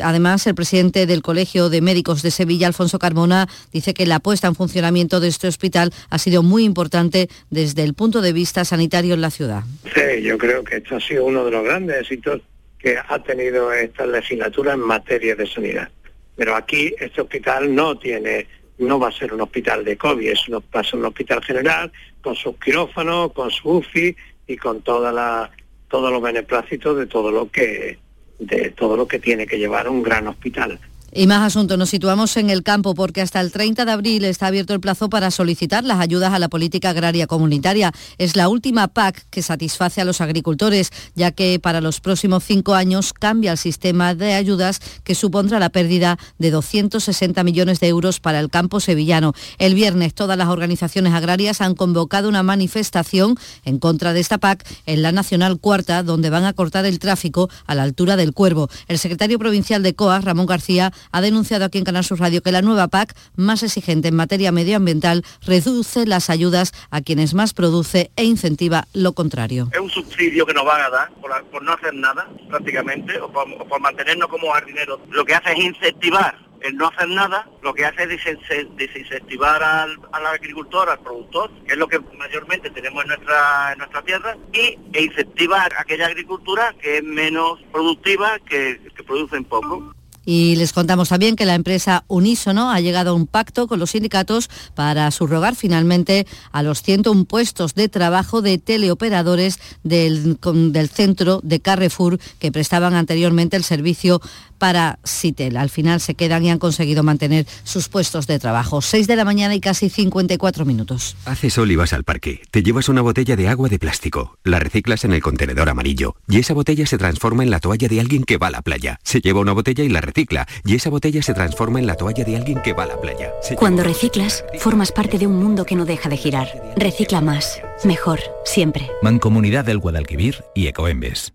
Además, 0.00 0.46
el 0.46 0.54
presidente 0.54 1.05
del 1.06 1.22
Colegio 1.22 1.68
de 1.68 1.80
Médicos 1.80 2.22
de 2.22 2.30
Sevilla, 2.30 2.66
Alfonso 2.66 2.98
Carmona, 2.98 3.48
dice 3.72 3.94
que 3.94 4.06
la 4.06 4.20
puesta 4.20 4.48
en 4.48 4.54
funcionamiento 4.54 5.20
de 5.20 5.28
este 5.28 5.48
hospital 5.48 5.92
ha 6.10 6.18
sido 6.18 6.42
muy 6.42 6.64
importante 6.64 7.28
desde 7.50 7.82
el 7.82 7.94
punto 7.94 8.20
de 8.20 8.32
vista 8.32 8.64
sanitario 8.64 9.14
en 9.14 9.20
la 9.20 9.30
ciudad. 9.30 9.62
Sí, 9.94 10.22
yo 10.22 10.38
creo 10.38 10.64
que 10.64 10.76
esto 10.76 10.96
ha 10.96 11.00
sido 11.00 11.24
uno 11.24 11.44
de 11.44 11.50
los 11.50 11.64
grandes 11.64 12.00
éxitos 12.02 12.40
que 12.78 12.96
ha 12.98 13.22
tenido 13.22 13.72
esta 13.72 14.06
legislatura 14.06 14.74
en 14.74 14.80
materia 14.80 15.34
de 15.34 15.46
sanidad. 15.46 15.88
Pero 16.36 16.54
aquí 16.54 16.94
este 16.98 17.22
hospital 17.22 17.74
no 17.74 17.98
tiene, 17.98 18.46
no 18.78 18.98
va 18.98 19.08
a 19.08 19.12
ser 19.12 19.32
un 19.32 19.40
hospital 19.40 19.84
de 19.84 19.96
COVID, 19.96 20.28
es 20.28 20.48
un, 20.48 20.56
va 20.56 20.80
a 20.80 20.84
ser 20.84 20.98
un 20.98 21.06
hospital 21.06 21.42
general 21.42 21.90
con 22.20 22.34
sus 22.34 22.56
quirófanos, 22.58 23.32
con 23.32 23.50
su 23.50 23.70
UFI 23.70 24.14
y 24.46 24.56
con 24.56 24.82
toda 24.82 25.12
la, 25.12 25.50
todos 25.88 26.12
los 26.12 26.22
beneplácitos 26.22 26.98
de 26.98 27.06
todo 27.06 27.30
lo 27.30 27.50
que 27.50 27.98
de 28.38 28.70
todo 28.70 28.96
lo 28.96 29.08
que 29.08 29.18
tiene 29.18 29.46
que 29.46 29.58
llevar 29.58 29.88
un 29.88 30.02
gran 30.02 30.28
hospital. 30.28 30.78
Y 31.18 31.26
más 31.26 31.40
asuntos, 31.40 31.78
nos 31.78 31.88
situamos 31.88 32.36
en 32.36 32.50
el 32.50 32.62
campo 32.62 32.94
porque 32.94 33.22
hasta 33.22 33.40
el 33.40 33.50
30 33.50 33.86
de 33.86 33.92
abril 33.92 34.24
está 34.26 34.48
abierto 34.48 34.74
el 34.74 34.80
plazo 34.80 35.08
para 35.08 35.30
solicitar 35.30 35.82
las 35.82 35.98
ayudas 35.98 36.34
a 36.34 36.38
la 36.38 36.50
política 36.50 36.90
agraria 36.90 37.26
comunitaria. 37.26 37.90
Es 38.18 38.36
la 38.36 38.50
última 38.50 38.88
PAC 38.88 39.24
que 39.30 39.40
satisface 39.40 40.02
a 40.02 40.04
los 40.04 40.20
agricultores, 40.20 40.90
ya 41.14 41.30
que 41.30 41.58
para 41.58 41.80
los 41.80 42.02
próximos 42.02 42.44
cinco 42.44 42.74
años 42.74 43.14
cambia 43.14 43.52
el 43.52 43.56
sistema 43.56 44.14
de 44.14 44.34
ayudas 44.34 44.78
que 45.04 45.14
supondrá 45.14 45.58
la 45.58 45.70
pérdida 45.70 46.18
de 46.36 46.50
260 46.50 47.42
millones 47.44 47.80
de 47.80 47.88
euros 47.88 48.20
para 48.20 48.38
el 48.38 48.50
campo 48.50 48.78
sevillano. 48.78 49.32
El 49.56 49.74
viernes 49.74 50.12
todas 50.12 50.36
las 50.36 50.48
organizaciones 50.48 51.14
agrarias 51.14 51.62
han 51.62 51.76
convocado 51.76 52.28
una 52.28 52.42
manifestación 52.42 53.36
en 53.64 53.78
contra 53.78 54.12
de 54.12 54.20
esta 54.20 54.36
PAC 54.36 54.68
en 54.84 55.00
la 55.00 55.12
Nacional 55.12 55.60
Cuarta, 55.60 56.02
donde 56.02 56.28
van 56.28 56.44
a 56.44 56.52
cortar 56.52 56.84
el 56.84 56.98
tráfico 56.98 57.48
a 57.64 57.74
la 57.74 57.84
altura 57.84 58.16
del 58.16 58.34
Cuervo. 58.34 58.68
El 58.86 58.98
secretario 58.98 59.38
provincial 59.38 59.82
de 59.82 59.94
COA, 59.94 60.20
Ramón 60.20 60.44
García, 60.44 60.92
ha 61.12 61.20
denunciado 61.20 61.64
aquí 61.64 61.78
en 61.78 61.84
Canal 61.84 62.04
Sur 62.04 62.20
Radio 62.20 62.42
que 62.42 62.52
la 62.52 62.62
nueva 62.62 62.88
PAC, 62.88 63.14
más 63.36 63.62
exigente 63.62 64.08
en 64.08 64.16
materia 64.16 64.52
medioambiental, 64.52 65.24
reduce 65.42 66.06
las 66.06 66.30
ayudas 66.30 66.72
a 66.90 67.00
quienes 67.00 67.34
más 67.34 67.54
produce 67.54 68.10
e 68.16 68.24
incentiva 68.24 68.86
lo 68.92 69.12
contrario. 69.12 69.68
Es 69.72 69.80
un 69.80 69.90
subsidio 69.90 70.46
que 70.46 70.54
nos 70.54 70.64
van 70.64 70.80
a 70.82 70.90
dar 70.90 71.10
por, 71.14 71.62
no 71.62 71.72
hacer 71.72 71.94
nada 71.94 72.28
prácticamente 72.48 73.20
o 73.20 73.30
por, 73.30 73.80
mantenernos 73.80 74.28
como 74.28 74.50
jardineros. 74.52 75.00
Lo 75.10 75.24
que 75.24 75.34
hace 75.34 75.52
es 75.52 75.58
incentivar 75.58 76.46
el 76.62 76.76
no 76.76 76.88
hacer 76.88 77.08
nada 77.08 77.48
lo 77.62 77.74
que 77.74 77.84
hace 77.84 78.04
es 78.04 78.76
desincentivar 78.76 79.62
al, 79.62 79.98
agricultor, 80.26 80.88
al 80.88 80.98
productor, 81.00 81.50
que 81.64 81.72
es 81.72 81.78
lo 81.78 81.86
que 81.86 82.00
mayormente 82.16 82.70
tenemos 82.70 83.02
en 83.02 83.08
nuestra, 83.08 83.72
en 83.72 83.78
nuestra 83.78 84.02
tierra, 84.02 84.36
y, 84.52 84.78
e 84.92 85.02
incentivar 85.02 85.72
aquella 85.78 86.06
agricultura 86.06 86.74
que 86.80 86.98
es 86.98 87.04
menos 87.04 87.60
productiva, 87.72 88.38
que, 88.40 88.80
que 88.96 89.04
producen 89.04 89.44
poco. 89.44 89.94
Y 90.26 90.56
les 90.56 90.74
contamos 90.74 91.08
también 91.08 91.36
que 91.36 91.46
la 91.46 91.54
empresa 91.54 92.04
Unísono 92.08 92.70
ha 92.70 92.80
llegado 92.80 93.12
a 93.12 93.14
un 93.14 93.26
pacto 93.26 93.68
con 93.68 93.78
los 93.78 93.92
sindicatos 93.92 94.50
para 94.74 95.10
subrogar 95.12 95.54
finalmente 95.54 96.26
a 96.52 96.62
los 96.62 96.82
101 96.82 97.24
puestos 97.24 97.74
de 97.74 97.88
trabajo 97.88 98.42
de 98.42 98.58
teleoperadores 98.58 99.60
del, 99.84 100.38
del 100.42 100.88
centro 100.90 101.40
de 101.42 101.60
Carrefour 101.60 102.18
que 102.38 102.52
prestaban 102.52 102.94
anteriormente 102.94 103.56
el 103.56 103.64
servicio 103.64 104.20
para 104.58 104.98
Citel. 105.06 105.56
Al 105.56 105.70
final 105.70 106.00
se 106.00 106.14
quedan 106.14 106.44
y 106.44 106.50
han 106.50 106.58
conseguido 106.58 107.02
mantener 107.02 107.46
sus 107.62 107.88
puestos 107.88 108.26
de 108.26 108.38
trabajo. 108.38 108.82
6 108.82 109.06
de 109.06 109.16
la 109.16 109.24
mañana 109.24 109.54
y 109.54 109.60
casi 109.60 109.90
54 109.90 110.64
minutos. 110.64 111.16
Hace 111.24 111.50
sol 111.50 111.70
y 111.70 111.76
vas 111.76 111.92
al 111.92 112.04
parque. 112.04 112.42
Te 112.50 112.62
llevas 112.62 112.88
una 112.88 113.02
botella 113.02 113.36
de 113.36 113.48
agua 113.48 113.68
de 113.68 113.78
plástico. 113.78 114.38
La 114.42 114.58
reciclas 114.58 115.04
en 115.04 115.12
el 115.12 115.22
contenedor 115.22 115.68
amarillo. 115.68 116.16
Y 116.28 116.38
esa 116.38 116.54
botella 116.54 116.86
se 116.86 116.98
transforma 116.98 117.42
en 117.42 117.50
la 117.50 117.60
toalla 117.60 117.88
de 117.88 118.00
alguien 118.00 118.24
que 118.24 118.38
va 118.38 118.48
a 118.48 118.50
la 118.50 118.62
playa. 118.62 118.98
Se 119.04 119.20
lleva 119.20 119.40
una 119.40 119.52
botella 119.52 119.84
y 119.84 119.88
la 119.88 120.00
recicla. 120.00 120.15
Y 120.64 120.74
esa 120.74 120.90
botella 120.90 121.22
se 121.22 121.34
transforma 121.34 121.78
en 121.78 121.86
la 121.86 121.94
toalla 121.94 122.24
de 122.24 122.36
alguien 122.36 122.62
que 122.62 122.72
va 122.72 122.84
a 122.84 122.86
la 122.86 123.00
playa. 123.00 123.32
Cuando 123.56 123.82
reciclas, 123.82 124.44
formas 124.58 124.92
parte 124.92 125.18
de 125.18 125.26
un 125.26 125.36
mundo 125.36 125.64
que 125.64 125.76
no 125.76 125.84
deja 125.84 126.08
de 126.08 126.16
girar. 126.16 126.48
Recicla 126.76 127.20
más. 127.20 127.60
Mejor. 127.84 128.20
Siempre. 128.44 128.90
Mancomunidad 129.02 129.64
del 129.64 129.78
Guadalquivir 129.78 130.44
y 130.54 130.68
Ecoembes. 130.68 131.34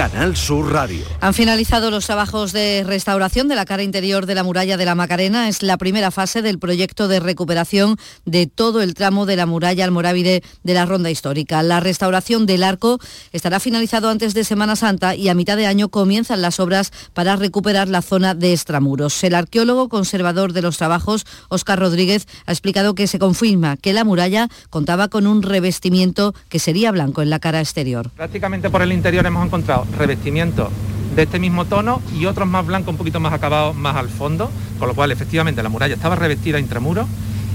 Canal 0.00 0.34
Sur 0.34 0.72
Radio. 0.72 1.04
Han 1.20 1.34
finalizado 1.34 1.90
los 1.90 2.06
trabajos 2.06 2.54
de 2.54 2.84
restauración 2.86 3.48
de 3.48 3.54
la 3.54 3.66
cara 3.66 3.82
interior 3.82 4.24
de 4.24 4.34
la 4.34 4.42
muralla 4.42 4.78
de 4.78 4.86
la 4.86 4.94
Macarena. 4.94 5.46
Es 5.46 5.62
la 5.62 5.76
primera 5.76 6.10
fase 6.10 6.40
del 6.40 6.58
proyecto 6.58 7.06
de 7.06 7.20
recuperación 7.20 7.98
de 8.24 8.46
todo 8.46 8.80
el 8.80 8.94
tramo 8.94 9.26
de 9.26 9.36
la 9.36 9.44
muralla 9.44 9.84
almorávide 9.84 10.42
de 10.62 10.72
la 10.72 10.86
Ronda 10.86 11.10
Histórica. 11.10 11.62
La 11.62 11.80
restauración 11.80 12.46
del 12.46 12.62
arco 12.62 12.98
estará 13.32 13.60
finalizado 13.60 14.08
antes 14.08 14.32
de 14.32 14.44
Semana 14.44 14.74
Santa 14.74 15.14
y 15.14 15.28
a 15.28 15.34
mitad 15.34 15.58
de 15.58 15.66
año 15.66 15.90
comienzan 15.90 16.40
las 16.40 16.60
obras 16.60 16.92
para 17.12 17.36
recuperar 17.36 17.88
la 17.88 18.00
zona 18.00 18.34
de 18.34 18.54
extramuros. 18.54 19.22
El 19.22 19.34
arqueólogo 19.34 19.90
conservador 19.90 20.54
de 20.54 20.62
los 20.62 20.78
trabajos, 20.78 21.26
Óscar 21.50 21.78
Rodríguez, 21.78 22.26
ha 22.46 22.52
explicado 22.52 22.94
que 22.94 23.06
se 23.06 23.18
confirma 23.18 23.76
que 23.76 23.92
la 23.92 24.04
muralla 24.04 24.48
contaba 24.70 25.08
con 25.08 25.26
un 25.26 25.42
revestimiento 25.42 26.34
que 26.48 26.58
sería 26.58 26.90
blanco 26.90 27.20
en 27.20 27.28
la 27.28 27.38
cara 27.38 27.60
exterior. 27.60 28.08
Prácticamente 28.16 28.70
por 28.70 28.80
el 28.80 28.92
interior 28.92 29.26
hemos 29.26 29.44
encontrado 29.44 29.89
revestimiento 29.96 30.70
de 31.14 31.22
este 31.22 31.38
mismo 31.38 31.64
tono 31.64 32.00
y 32.16 32.26
otros 32.26 32.48
más 32.48 32.66
blancos, 32.66 32.92
un 32.92 32.96
poquito 32.96 33.20
más 33.20 33.32
acabados 33.32 33.74
más 33.76 33.96
al 33.96 34.08
fondo, 34.08 34.50
con 34.78 34.88
lo 34.88 34.94
cual 34.94 35.12
efectivamente 35.12 35.62
la 35.62 35.68
muralla 35.68 35.94
estaba 35.94 36.16
revestida 36.16 36.58
intramuro 36.58 37.06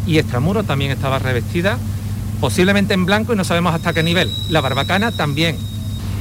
y 0.05 0.17
extramuro 0.17 0.63
también 0.63 0.91
estaba 0.91 1.19
revestida, 1.19 1.77
posiblemente 2.39 2.93
en 2.93 3.05
blanco 3.05 3.33
y 3.33 3.35
no 3.35 3.43
sabemos 3.43 3.73
hasta 3.73 3.93
qué 3.93 4.03
nivel. 4.03 4.29
La 4.49 4.61
barbacana 4.61 5.11
también. 5.11 5.57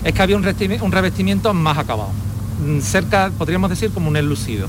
Es 0.05 0.13
que 0.13 0.23
había 0.23 0.37
un 0.37 0.93
revestimiento 0.93 1.55
más 1.55 1.79
acabado, 1.79 2.11
mm, 2.65 2.81
cerca, 2.81 3.31
podríamos 3.37 3.71
decir, 3.71 3.91
como 3.91 4.09
un 4.09 4.17
enlucido, 4.17 4.69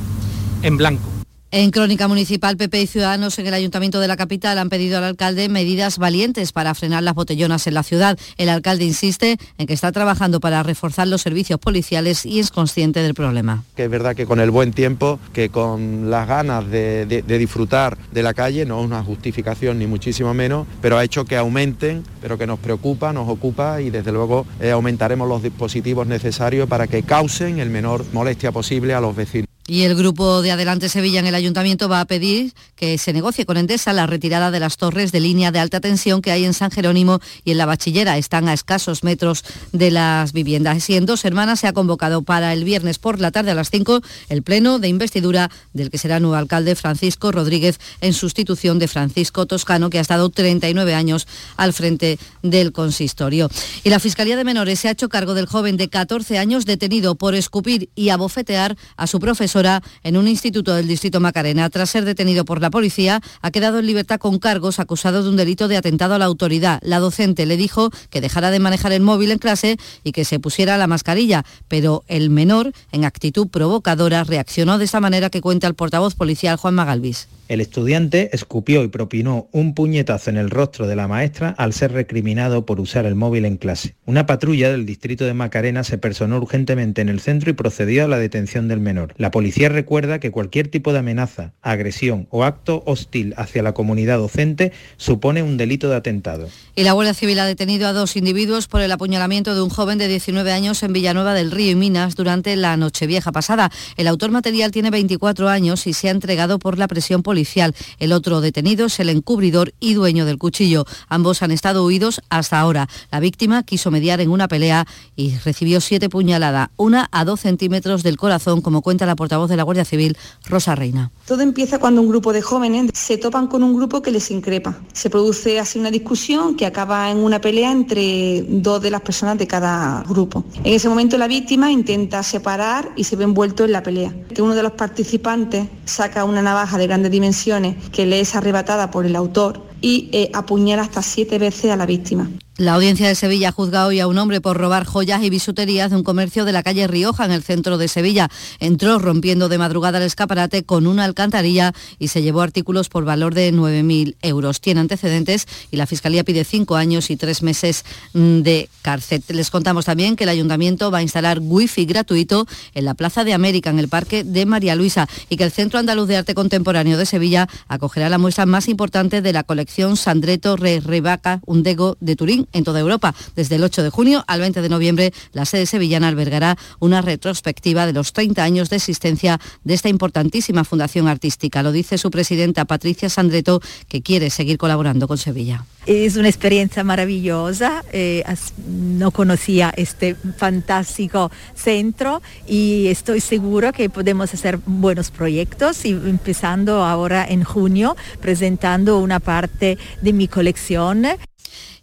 en 0.61 0.77
blanco. 0.77 1.14
En 1.51 1.71
Crónica 1.71 2.09
Municipal, 2.09 2.57
PP 2.57 2.81
y 2.81 2.87
Ciudadanos 2.87 3.39
en 3.39 3.47
el 3.47 3.53
Ayuntamiento 3.53 4.01
de 4.01 4.09
la 4.09 4.17
capital 4.17 4.57
han 4.57 4.67
pedido 4.67 4.97
al 4.97 5.05
alcalde 5.05 5.47
medidas 5.47 5.97
valientes 5.97 6.51
para 6.51 6.73
frenar 6.73 7.03
las 7.03 7.13
botellonas 7.13 7.65
en 7.67 7.75
la 7.75 7.83
ciudad. 7.83 8.17
El 8.37 8.49
alcalde 8.49 8.83
insiste 8.83 9.37
en 9.57 9.65
que 9.65 9.73
está 9.73 9.93
trabajando 9.93 10.41
para 10.41 10.63
reforzar 10.63 11.07
los 11.07 11.21
servicios 11.21 11.57
policiales 11.59 12.25
y 12.25 12.39
es 12.39 12.51
consciente 12.51 13.01
del 13.01 13.13
problema. 13.13 13.63
Que 13.75 13.85
es 13.85 13.89
verdad 13.89 14.15
que 14.15 14.25
con 14.25 14.41
el 14.41 14.51
buen 14.51 14.73
tiempo, 14.73 15.17
que 15.33 15.49
con 15.49 16.09
las 16.09 16.27
ganas 16.27 16.69
de, 16.69 17.23
disfrutar 17.25 17.97
de 18.11 18.23
la 18.23 18.33
calle, 18.33 18.65
no 18.65 18.79
es 18.79 18.85
una 18.85 19.01
justificación 19.01 19.79
ni 19.79 19.87
muchísimo 19.87 20.33
menos, 20.33 20.67
pero 20.81 20.97
ha 20.97 21.05
hecho 21.05 21.23
que 21.23 21.37
aumenten, 21.37 22.03
pero 22.21 22.37
que 22.37 22.47
nos 22.47 22.59
preocupa, 22.59 23.13
nos 23.13 23.29
ocupa 23.29 23.81
y 23.81 23.91
desde 23.91 24.11
luego 24.11 24.45
eh, 24.59 24.71
aumentaremos 24.71 25.29
los 25.29 25.41
dispositivos 25.41 26.05
necesarios 26.05 26.67
para 26.67 26.87
que 26.87 27.03
causen 27.03 27.59
el 27.59 27.69
menor 27.69 28.03
molestia 28.11 28.51
posible 28.51 28.93
a 28.93 28.99
los 28.99 29.15
vecinos. 29.15 29.44
Y 29.67 29.81
el 29.81 29.95
grupo 29.95 30.43
de 30.43 30.51
Adelante 30.51 30.89
Sevilla 30.89 31.19
en 31.19 31.25
el 31.25 31.33
ayuntamiento 31.33 31.89
va 31.89 31.99
a 31.99 32.05
pedir 32.05 32.53
que 32.75 32.99
se 32.99 33.13
negocie 33.13 33.47
con 33.47 33.57
Endesa 33.57 33.93
la 33.93 34.05
retirada 34.05 34.51
de 34.51 34.59
las 34.59 34.77
torres 34.77 35.11
de 35.11 35.19
línea 35.19 35.51
de 35.51 35.57
alta 35.57 35.79
tensión 35.79 36.21
que 36.21 36.29
hay 36.29 36.45
en 36.45 36.53
San 36.53 36.69
Jerónimo 36.69 37.19
y 37.43 37.49
en 37.49 37.57
la 37.57 37.65
Bachillera. 37.65 38.19
Están 38.19 38.47
a 38.47 38.53
escasos 38.53 39.03
metros 39.03 39.43
de 39.71 39.89
las 39.89 40.33
viviendas. 40.33 40.87
Y 40.91 40.97
en 40.97 41.07
dos 41.07 41.25
hermanas 41.25 41.61
se 41.61 41.67
ha 41.67 41.73
convocado 41.73 42.21
para 42.21 42.53
el 42.53 42.63
viernes 42.63 42.99
por 42.99 43.19
la 43.19 43.31
tarde 43.31 43.51
a 43.51 43.55
las 43.55 43.71
5 43.71 44.01
el 44.29 44.43
pleno 44.43 44.77
de 44.77 44.87
investidura 44.87 45.49
del 45.73 45.89
que 45.89 45.97
será 45.97 46.19
nuevo 46.19 46.35
alcalde 46.35 46.75
Francisco 46.75 47.31
Rodríguez 47.31 47.79
en 48.01 48.13
sustitución 48.13 48.77
de 48.77 48.87
Francisco 48.87 49.47
Toscano, 49.47 49.89
que 49.89 49.97
ha 49.97 50.01
estado 50.01 50.29
39 50.29 50.93
años 50.93 51.27
al 51.57 51.73
frente 51.73 52.19
del 52.43 52.71
consistorio. 52.71 53.49
Y 53.83 53.89
la 53.89 53.99
Fiscalía 53.99 54.37
de 54.37 54.43
Menores 54.43 54.81
se 54.81 54.89
ha 54.89 54.91
hecho 54.91 55.09
cargo 55.09 55.33
del 55.33 55.47
joven 55.47 55.75
de 55.75 55.89
14 55.89 56.37
años 56.37 56.67
detenido 56.67 57.15
por 57.15 57.33
escupir 57.33 57.89
y 57.95 58.09
abofetear 58.09 58.77
a 58.95 59.07
su 59.07 59.19
profesor 59.19 59.54
en 60.03 60.17
un 60.17 60.27
instituto 60.27 60.75
del 60.75 60.87
distrito 60.87 61.21
Macarena. 61.21 61.69
Tras 61.69 61.89
ser 61.89 62.03
detenido 62.03 62.43
por 62.43 62.61
la 62.61 62.69
policía, 62.69 63.21
ha 63.41 63.51
quedado 63.51 63.79
en 63.79 63.85
libertad 63.85 64.19
con 64.19 64.37
cargos 64.37 64.79
acusado 64.79 65.23
de 65.23 65.29
un 65.29 65.37
delito 65.37 65.69
de 65.69 65.77
atentado 65.77 66.13
a 66.13 66.19
la 66.19 66.25
autoridad. 66.25 66.79
La 66.83 66.99
docente 66.99 67.45
le 67.45 67.55
dijo 67.55 67.89
que 68.09 68.19
dejara 68.19 68.51
de 68.51 68.59
manejar 68.59 68.91
el 68.91 69.01
móvil 69.01 69.31
en 69.31 69.39
clase 69.39 69.77
y 70.03 70.11
que 70.11 70.25
se 70.25 70.39
pusiera 70.39 70.77
la 70.77 70.87
mascarilla, 70.87 71.45
pero 71.69 72.03
el 72.07 72.29
menor, 72.29 72.73
en 72.91 73.05
actitud 73.05 73.47
provocadora, 73.47 74.25
reaccionó 74.25 74.77
de 74.77 74.85
esa 74.85 74.99
manera 74.99 75.29
que 75.29 75.41
cuenta 75.41 75.67
el 75.67 75.75
portavoz 75.75 76.15
policial 76.15 76.57
Juan 76.57 76.75
Magalvis. 76.75 77.27
El 77.47 77.61
estudiante 77.61 78.31
escupió 78.33 78.83
y 78.83 78.87
propinó 78.87 79.49
un 79.51 79.75
puñetazo 79.75 80.31
en 80.31 80.37
el 80.37 80.49
rostro 80.49 80.87
de 80.87 80.95
la 80.95 81.07
maestra 81.07 81.49
al 81.59 81.73
ser 81.73 81.91
recriminado 81.91 82.65
por 82.65 82.79
usar 82.79 83.05
el 83.05 83.13
móvil 83.13 83.45
en 83.45 83.57
clase. 83.57 83.93
Una 84.05 84.25
patrulla 84.25 84.71
del 84.71 84.87
distrito 84.87 85.25
de 85.25 85.35
Macarena 85.35 85.83
se 85.83 85.99
personó 85.99 86.37
urgentemente 86.37 87.01
en 87.01 87.09
el 87.09 87.19
centro 87.19 87.51
y 87.51 87.53
procedió 87.53 88.05
a 88.05 88.07
la 88.07 88.17
detención 88.17 88.67
del 88.67 88.79
menor. 88.79 89.13
La 89.17 89.29
policía 89.45 89.69
recuerda 89.69 90.19
que 90.19 90.31
cualquier 90.31 90.69
tipo 90.69 90.91
de 90.91 90.99
amenaza, 90.99 91.53
agresión 91.61 92.27
o 92.31 92.43
acto 92.43 92.81
hostil 92.87 93.35
hacia 93.37 93.61
la 93.61 93.73
comunidad 93.73 94.17
docente 94.17 94.71
supone 94.97 95.43
un 95.43 95.55
delito 95.55 95.87
de 95.87 95.95
atentado. 95.95 96.49
Y 96.75 96.83
la 96.83 96.93
Guardia 96.93 97.13
Civil 97.13 97.39
ha 97.39 97.45
detenido 97.45 97.87
a 97.87 97.93
dos 97.93 98.15
individuos 98.15 98.67
por 98.67 98.81
el 98.81 98.91
apuñalamiento 98.91 99.53
de 99.53 99.61
un 99.61 99.69
joven 99.69 99.99
de 99.99 100.07
19 100.07 100.51
años 100.51 100.81
en 100.81 100.93
Villanueva 100.93 101.35
del 101.35 101.51
Río 101.51 101.71
y 101.71 101.75
Minas 101.75 102.15
durante 102.15 102.55
la 102.55 102.75
Nochevieja 102.75 103.31
pasada. 103.31 103.71
El 103.97 104.07
autor 104.07 104.31
material 104.31 104.71
tiene 104.71 104.89
24 104.89 105.47
años 105.47 105.85
y 105.85 105.93
se 105.93 106.07
ha 106.07 106.11
entregado 106.11 106.57
por 106.57 106.79
la 106.79 106.87
presión 106.87 107.21
policial 107.21 107.75
el 107.99 108.11
otro 108.11 108.41
detenido 108.41 108.87
es 108.87 108.99
el 108.99 109.09
encubridor 109.09 109.73
y 109.79 109.93
dueño 109.93 110.25
del 110.25 110.37
cuchillo. 110.37 110.85
Ambos 111.07 111.41
han 111.41 111.51
estado 111.51 111.85
huidos 111.85 112.21
hasta 112.29 112.59
ahora. 112.59 112.87
La 113.11 113.19
víctima 113.19 113.63
quiso 113.63 113.91
mediar 113.91 114.21
en 114.21 114.29
una 114.29 114.47
pelea 114.47 114.85
y 115.15 115.37
recibió 115.37 115.81
siete 115.81 116.09
puñaladas, 116.09 116.69
una 116.77 117.07
a 117.11 117.25
dos 117.25 117.41
centímetros 117.41 118.03
del 118.03 118.17
corazón, 118.17 118.61
como 118.61 118.81
cuenta 118.81 119.05
la 119.05 119.15
portavoz 119.15 119.34
de 119.49 119.57
la 119.57 119.63
Guardia 119.63 119.85
Civil, 119.85 120.17
Rosa 120.47 120.75
Reina. 120.75 121.11
Todo 121.27 121.41
empieza 121.41 121.79
cuando 121.79 122.01
un 122.01 122.07
grupo 122.07 122.33
de 122.33 122.41
jóvenes 122.41 122.91
se 122.93 123.17
topan 123.17 123.47
con 123.47 123.63
un 123.63 123.75
grupo 123.75 124.01
que 124.01 124.11
les 124.11 124.31
increpa. 124.31 124.77
Se 124.93 125.09
produce 125.09 125.59
así 125.59 125.79
una 125.79 125.91
discusión 125.91 126.55
que 126.55 126.65
acaba 126.65 127.11
en 127.11 127.17
una 127.17 127.39
pelea 127.41 127.71
entre 127.71 128.43
dos 128.47 128.81
de 128.81 128.91
las 128.91 129.01
personas 129.01 129.37
de 129.37 129.47
cada 129.47 130.03
grupo. 130.07 130.43
En 130.63 130.73
ese 130.73 130.89
momento 130.89 131.17
la 131.17 131.27
víctima 131.27 131.71
intenta 131.71 132.23
separar 132.23 132.91
y 132.95 133.03
se 133.03 133.15
ve 133.15 133.25
envuelto 133.25 133.65
en 133.65 133.71
la 133.71 133.83
pelea. 133.83 134.15
Que 134.33 134.41
uno 134.41 134.55
de 134.55 134.63
los 134.63 134.71
participantes 134.71 135.67
saca 135.85 136.23
una 136.23 136.41
navaja 136.41 136.77
de 136.77 136.87
grande 136.87 137.09
dimensión 137.09 137.75
que 137.91 138.05
le 138.05 138.19
es 138.19 138.35
arrebatada 138.35 138.91
por 138.91 139.05
el 139.05 139.15
autor 139.15 139.61
y 139.85 140.09
eh, 140.13 140.31
apuñala 140.33 140.81
hasta 140.81 141.03
siete 141.03 141.37
veces 141.37 141.69
a 141.69 141.75
la 141.75 141.85
víctima. 141.85 142.27
La 142.57 142.73
audiencia 142.73 143.09
de 143.09 143.15
Sevilla 143.15 143.51
juzga 143.51 143.85
hoy 143.85 143.99
a 143.99 144.07
un 144.07 144.17
hombre 144.17 144.39
por 144.39 144.57
robar 144.57 144.85
joyas 144.85 145.21
y 145.23 145.29
bisuterías 145.29 145.91
de 145.91 145.97
un 145.97 146.03
comercio 146.03 146.45
de 146.45 146.53
la 146.53 146.63
calle 146.63 146.87
Rioja 146.87 147.25
en 147.25 147.33
el 147.33 147.43
centro 147.43 147.77
de 147.77 147.89
Sevilla. 147.89 148.29
Entró 148.61 148.97
rompiendo 148.97 149.49
de 149.49 149.57
madrugada 149.57 149.97
el 149.97 150.05
escaparate 150.05 150.63
con 150.63 150.87
una 150.87 151.03
alcantarilla 151.03 151.73
y 151.99 152.07
se 152.07 152.21
llevó 152.21 152.41
artículos 152.41 152.87
por 152.87 153.03
valor 153.03 153.35
de 153.35 153.53
9.000 153.53 154.15
euros. 154.21 154.61
Tiene 154.61 154.79
antecedentes 154.79 155.47
y 155.69 155.75
la 155.75 155.85
Fiscalía 155.85 156.23
pide 156.23 156.45
cinco 156.45 156.77
años 156.77 157.09
y 157.09 157.17
tres 157.17 157.43
meses 157.43 157.83
mm, 158.13 158.39
de 158.39 158.69
cárcel. 158.81 159.21
Les 159.27 159.51
contamos 159.51 159.83
también 159.83 160.15
que 160.15 160.23
el 160.23 160.29
Ayuntamiento 160.29 160.89
va 160.91 160.99
a 160.99 161.03
instalar 161.03 161.39
wifi 161.41 161.85
gratuito 161.85 162.47
en 162.73 162.85
la 162.85 162.93
Plaza 162.93 163.25
de 163.25 163.33
América, 163.33 163.69
en 163.69 163.79
el 163.79 163.89
Parque 163.89 164.23
de 164.23 164.45
María 164.45 164.75
Luisa, 164.75 165.09
y 165.29 165.35
que 165.35 165.43
el 165.43 165.51
Centro 165.51 165.77
Andaluz 165.77 166.07
de 166.07 166.15
Arte 166.15 166.33
Contemporáneo 166.33 166.97
de 166.97 167.05
Sevilla 167.05 167.49
acogerá 167.67 168.07
la 168.09 168.17
muestra 168.17 168.45
más 168.45 168.69
importante 168.69 169.21
de 169.21 169.33
la 169.33 169.43
colección 169.43 169.74
Sandreto 169.95 170.55
Re 170.55 170.79
Rebaca 170.79 171.41
Undego 171.45 171.97
de 171.99 172.15
Turín 172.15 172.47
en 172.53 172.63
toda 172.63 172.79
Europa. 172.79 173.13
Desde 173.35 173.55
el 173.55 173.63
8 173.63 173.83
de 173.83 173.89
junio 173.89 174.23
al 174.27 174.39
20 174.39 174.61
de 174.61 174.69
noviembre, 174.69 175.13
la 175.33 175.45
sede 175.45 175.65
sevillana 175.65 176.07
albergará 176.07 176.57
una 176.79 177.01
retrospectiva 177.01 177.85
de 177.85 177.93
los 177.93 178.13
30 178.13 178.43
años 178.43 178.69
de 178.69 178.77
existencia 178.77 179.39
de 179.63 179.73
esta 179.73 179.89
importantísima 179.89 180.63
fundación 180.63 181.07
artística. 181.07 181.61
Lo 181.61 181.71
dice 181.71 181.97
su 181.97 182.09
presidenta 182.09 182.65
Patricia 182.65 183.09
Sandreto, 183.09 183.61
que 183.89 184.01
quiere 184.01 184.29
seguir 184.29 184.57
colaborando 184.57 185.07
con 185.07 185.17
Sevilla. 185.17 185.65
Es 185.85 186.15
una 186.15 186.29
experiencia 186.29 186.83
maravillosa, 186.83 187.83
eh, 187.91 188.23
no 188.67 189.11
conocía 189.11 189.71
este 189.77 190.15
fantástico 190.15 191.29
centro 191.53 192.23
y 192.47 192.87
estoy 192.87 193.21
seguro 193.21 193.71
que 193.71 193.89
podemos 193.91 194.33
hacer 194.33 194.57
buenos 194.65 195.11
proyectos 195.11 195.85
empezando 195.85 196.83
ahora 196.83 197.23
en 197.27 197.43
junio 197.43 197.95
presentando 198.19 198.97
una 198.97 199.19
parte 199.19 199.77
de 200.01 200.13
mi 200.13 200.27
colección. 200.27 201.05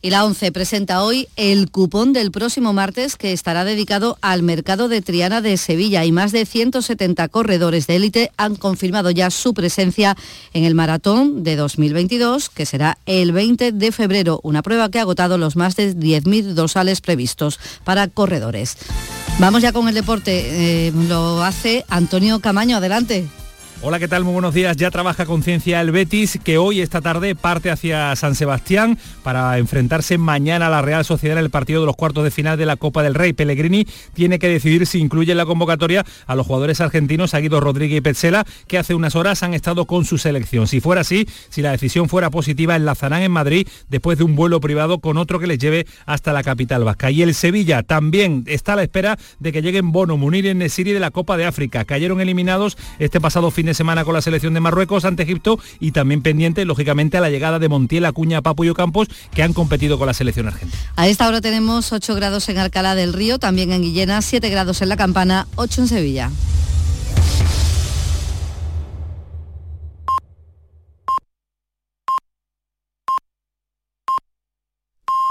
Y 0.05 0.11
la 0.11 0.25
ONCE 0.25 0.51
presenta 0.51 1.05
hoy 1.05 1.29
el 1.37 1.71
cupón 1.71 2.13
del 2.13 2.33
próximo 2.33 2.73
martes 2.73 3.15
que 3.15 3.33
estará 3.33 3.65
dedicado 3.65 4.19
al 4.21 4.43
mercado 4.43 4.89
de 4.89 5.01
Triana 5.01 5.41
de 5.41 5.57
Sevilla 5.57 6.05
y 6.05 6.11
más 6.11 6.33
de 6.33 6.45
170 6.45 7.29
corredores 7.29 7.87
de 7.87 7.95
élite 7.95 8.33
han 8.37 8.57
confirmado 8.57 9.13
ya 9.13 9.31
su 9.31 9.55
presencia 9.55 10.17
en 10.55 10.65
el 10.65 10.75
maratón 10.75 11.45
de 11.45 11.55
2022 11.55 12.49
que 12.51 12.67
será 12.67 12.99
el 13.07 13.31
20 13.31 13.71
de 13.71 13.93
febrero, 13.93 14.41
una 14.43 14.63
prueba 14.63 14.91
que 14.91 14.99
ha 14.99 15.03
agotado 15.03 15.39
los 15.39 15.55
más 15.55 15.77
de 15.77 15.95
10.000 15.95 16.55
dosales 16.55 17.01
previstos 17.01 17.61
para 17.85 18.09
corredores. 18.09 18.79
Vamos 19.39 19.63
ya 19.63 19.73
con 19.73 19.87
el 19.87 19.95
deporte, 19.95 20.89
eh, 20.89 20.93
lo 21.09 21.45
hace 21.45 21.85
Antonio 21.89 22.41
Camaño, 22.41 22.79
adelante. 22.79 23.29
Hola, 23.85 23.99
¿qué 23.99 24.07
tal? 24.07 24.23
Muy 24.23 24.35
buenos 24.35 24.55
días. 24.55 24.77
Ya 24.77 24.93
trabaja 24.93 25.27
Conciencia 25.27 25.81
el 25.81 25.91
Betis, 25.91 26.39
que 26.45 26.57
hoy, 26.57 26.81
esta 26.81 27.01
tarde, 27.01 27.35
parte 27.35 27.69
hacia 27.69 28.15
San 28.15 28.37
Sebastián 28.37 28.97
para 29.25 29.59
enfrentarse 29.59 30.19
mañana 30.19 30.69
a 30.69 30.71
la 30.71 30.83
Real 30.83 31.05
Sociedad 31.05 31.37
en 31.37 31.43
el 31.43 31.51
partido 31.51 31.81
de 31.81 31.87
los 31.87 31.97
cuartos 31.97 32.23
de 32.23 32.31
final 32.31 32.57
de 32.57 32.65
la 32.65 32.77
Copa 32.77 33.03
del 33.03 33.17
Rey. 33.17 33.33
Pellegrini 33.33 33.85
tiene 34.15 34.39
que 34.39 34.47
decidir 34.47 34.87
si 34.87 35.01
incluye 35.01 35.33
en 35.33 35.39
la 35.39 35.47
convocatoria 35.47 36.07
a 36.29 36.37
los 36.37 36.47
jugadores 36.47 36.81
argentinos, 36.81 37.35
Aguido 37.35 37.59
Rodríguez 37.59 37.99
y 37.99 38.01
Petzela, 38.03 38.47
que 38.69 38.79
hace 38.79 38.95
unas 38.95 39.17
horas 39.17 39.43
han 39.43 39.53
estado 39.53 39.85
con 39.85 40.05
su 40.05 40.17
selección. 40.17 40.69
Si 40.69 40.81
fuera 40.81 41.01
así, 41.01 41.27
si 41.49 41.61
la 41.61 41.73
decisión 41.73 42.09
fuera 42.09 42.31
positiva, 42.31 42.77
enlazarán 42.77 43.23
en 43.23 43.33
Madrid 43.33 43.67
después 43.89 44.17
de 44.17 44.23
un 44.23 44.37
vuelo 44.37 44.61
privado 44.61 45.01
con 45.01 45.17
otro 45.17 45.41
que 45.41 45.49
les 45.49 45.59
lleve 45.59 45.89
hasta 46.07 46.33
la 46.33 46.45
capital 46.45 46.85
vasca. 46.85 47.11
Y 47.11 47.23
el 47.23 47.35
Sevilla 47.35 47.83
también 47.83 48.45
está 48.47 48.75
a 48.75 48.77
la 48.77 48.85
espera 48.85 49.19
de 49.41 49.51
que 49.51 49.61
lleguen 49.61 49.91
Bono, 49.91 50.17
Munir 50.17 50.47
y 50.47 50.55
Nesiri 50.55 50.93
de 50.93 51.01
la 51.01 51.11
Copa 51.11 51.37
de 51.37 51.47
África. 51.47 51.85
Cayeron 51.85 52.21
eliminados 52.21 52.79
este 53.01 53.21
pasado 53.21 53.51
fin 53.51 53.72
semana 53.75 54.05
con 54.05 54.15
la 54.15 54.23
selección 54.23 54.55
de 54.55 54.61
Marruecos 54.61 55.05
ante 55.05 55.23
Egipto 55.23 55.59
y 55.81 55.93
también 55.93 56.23
pendiente, 56.23 56.65
lógicamente, 56.65 57.17
a 57.17 57.21
la 57.21 57.31
llegada 57.31 57.59
de 57.59 57.69
Montiel, 57.69 58.05
Acuña, 58.05 58.43
Papu 58.43 58.65
y 58.65 58.69
Ocampos, 58.69 59.09
que 59.35 59.43
han 59.43 59.53
competido 59.53 59.99
con 59.99 60.07
la 60.07 60.15
selección 60.15 60.49
argentina. 60.49 60.81
A 60.97 61.09
esta 61.09 61.29
hora 61.29 61.41
tenemos 61.41 61.93
8 61.93 62.15
grados 62.15 62.49
en 62.49 62.59
Alcalá 62.59 62.95
del 62.95 63.13
Río, 63.13 63.39
también 63.39 63.73
en 63.73 63.83
Guillena, 63.83 64.23
7 64.23 64.49
grados 64.49 64.83
en 64.83 64.89
La 64.89 64.97
Campana, 64.97 65.47
8 65.57 65.83
en 65.83 65.89
Sevilla. 65.89 66.31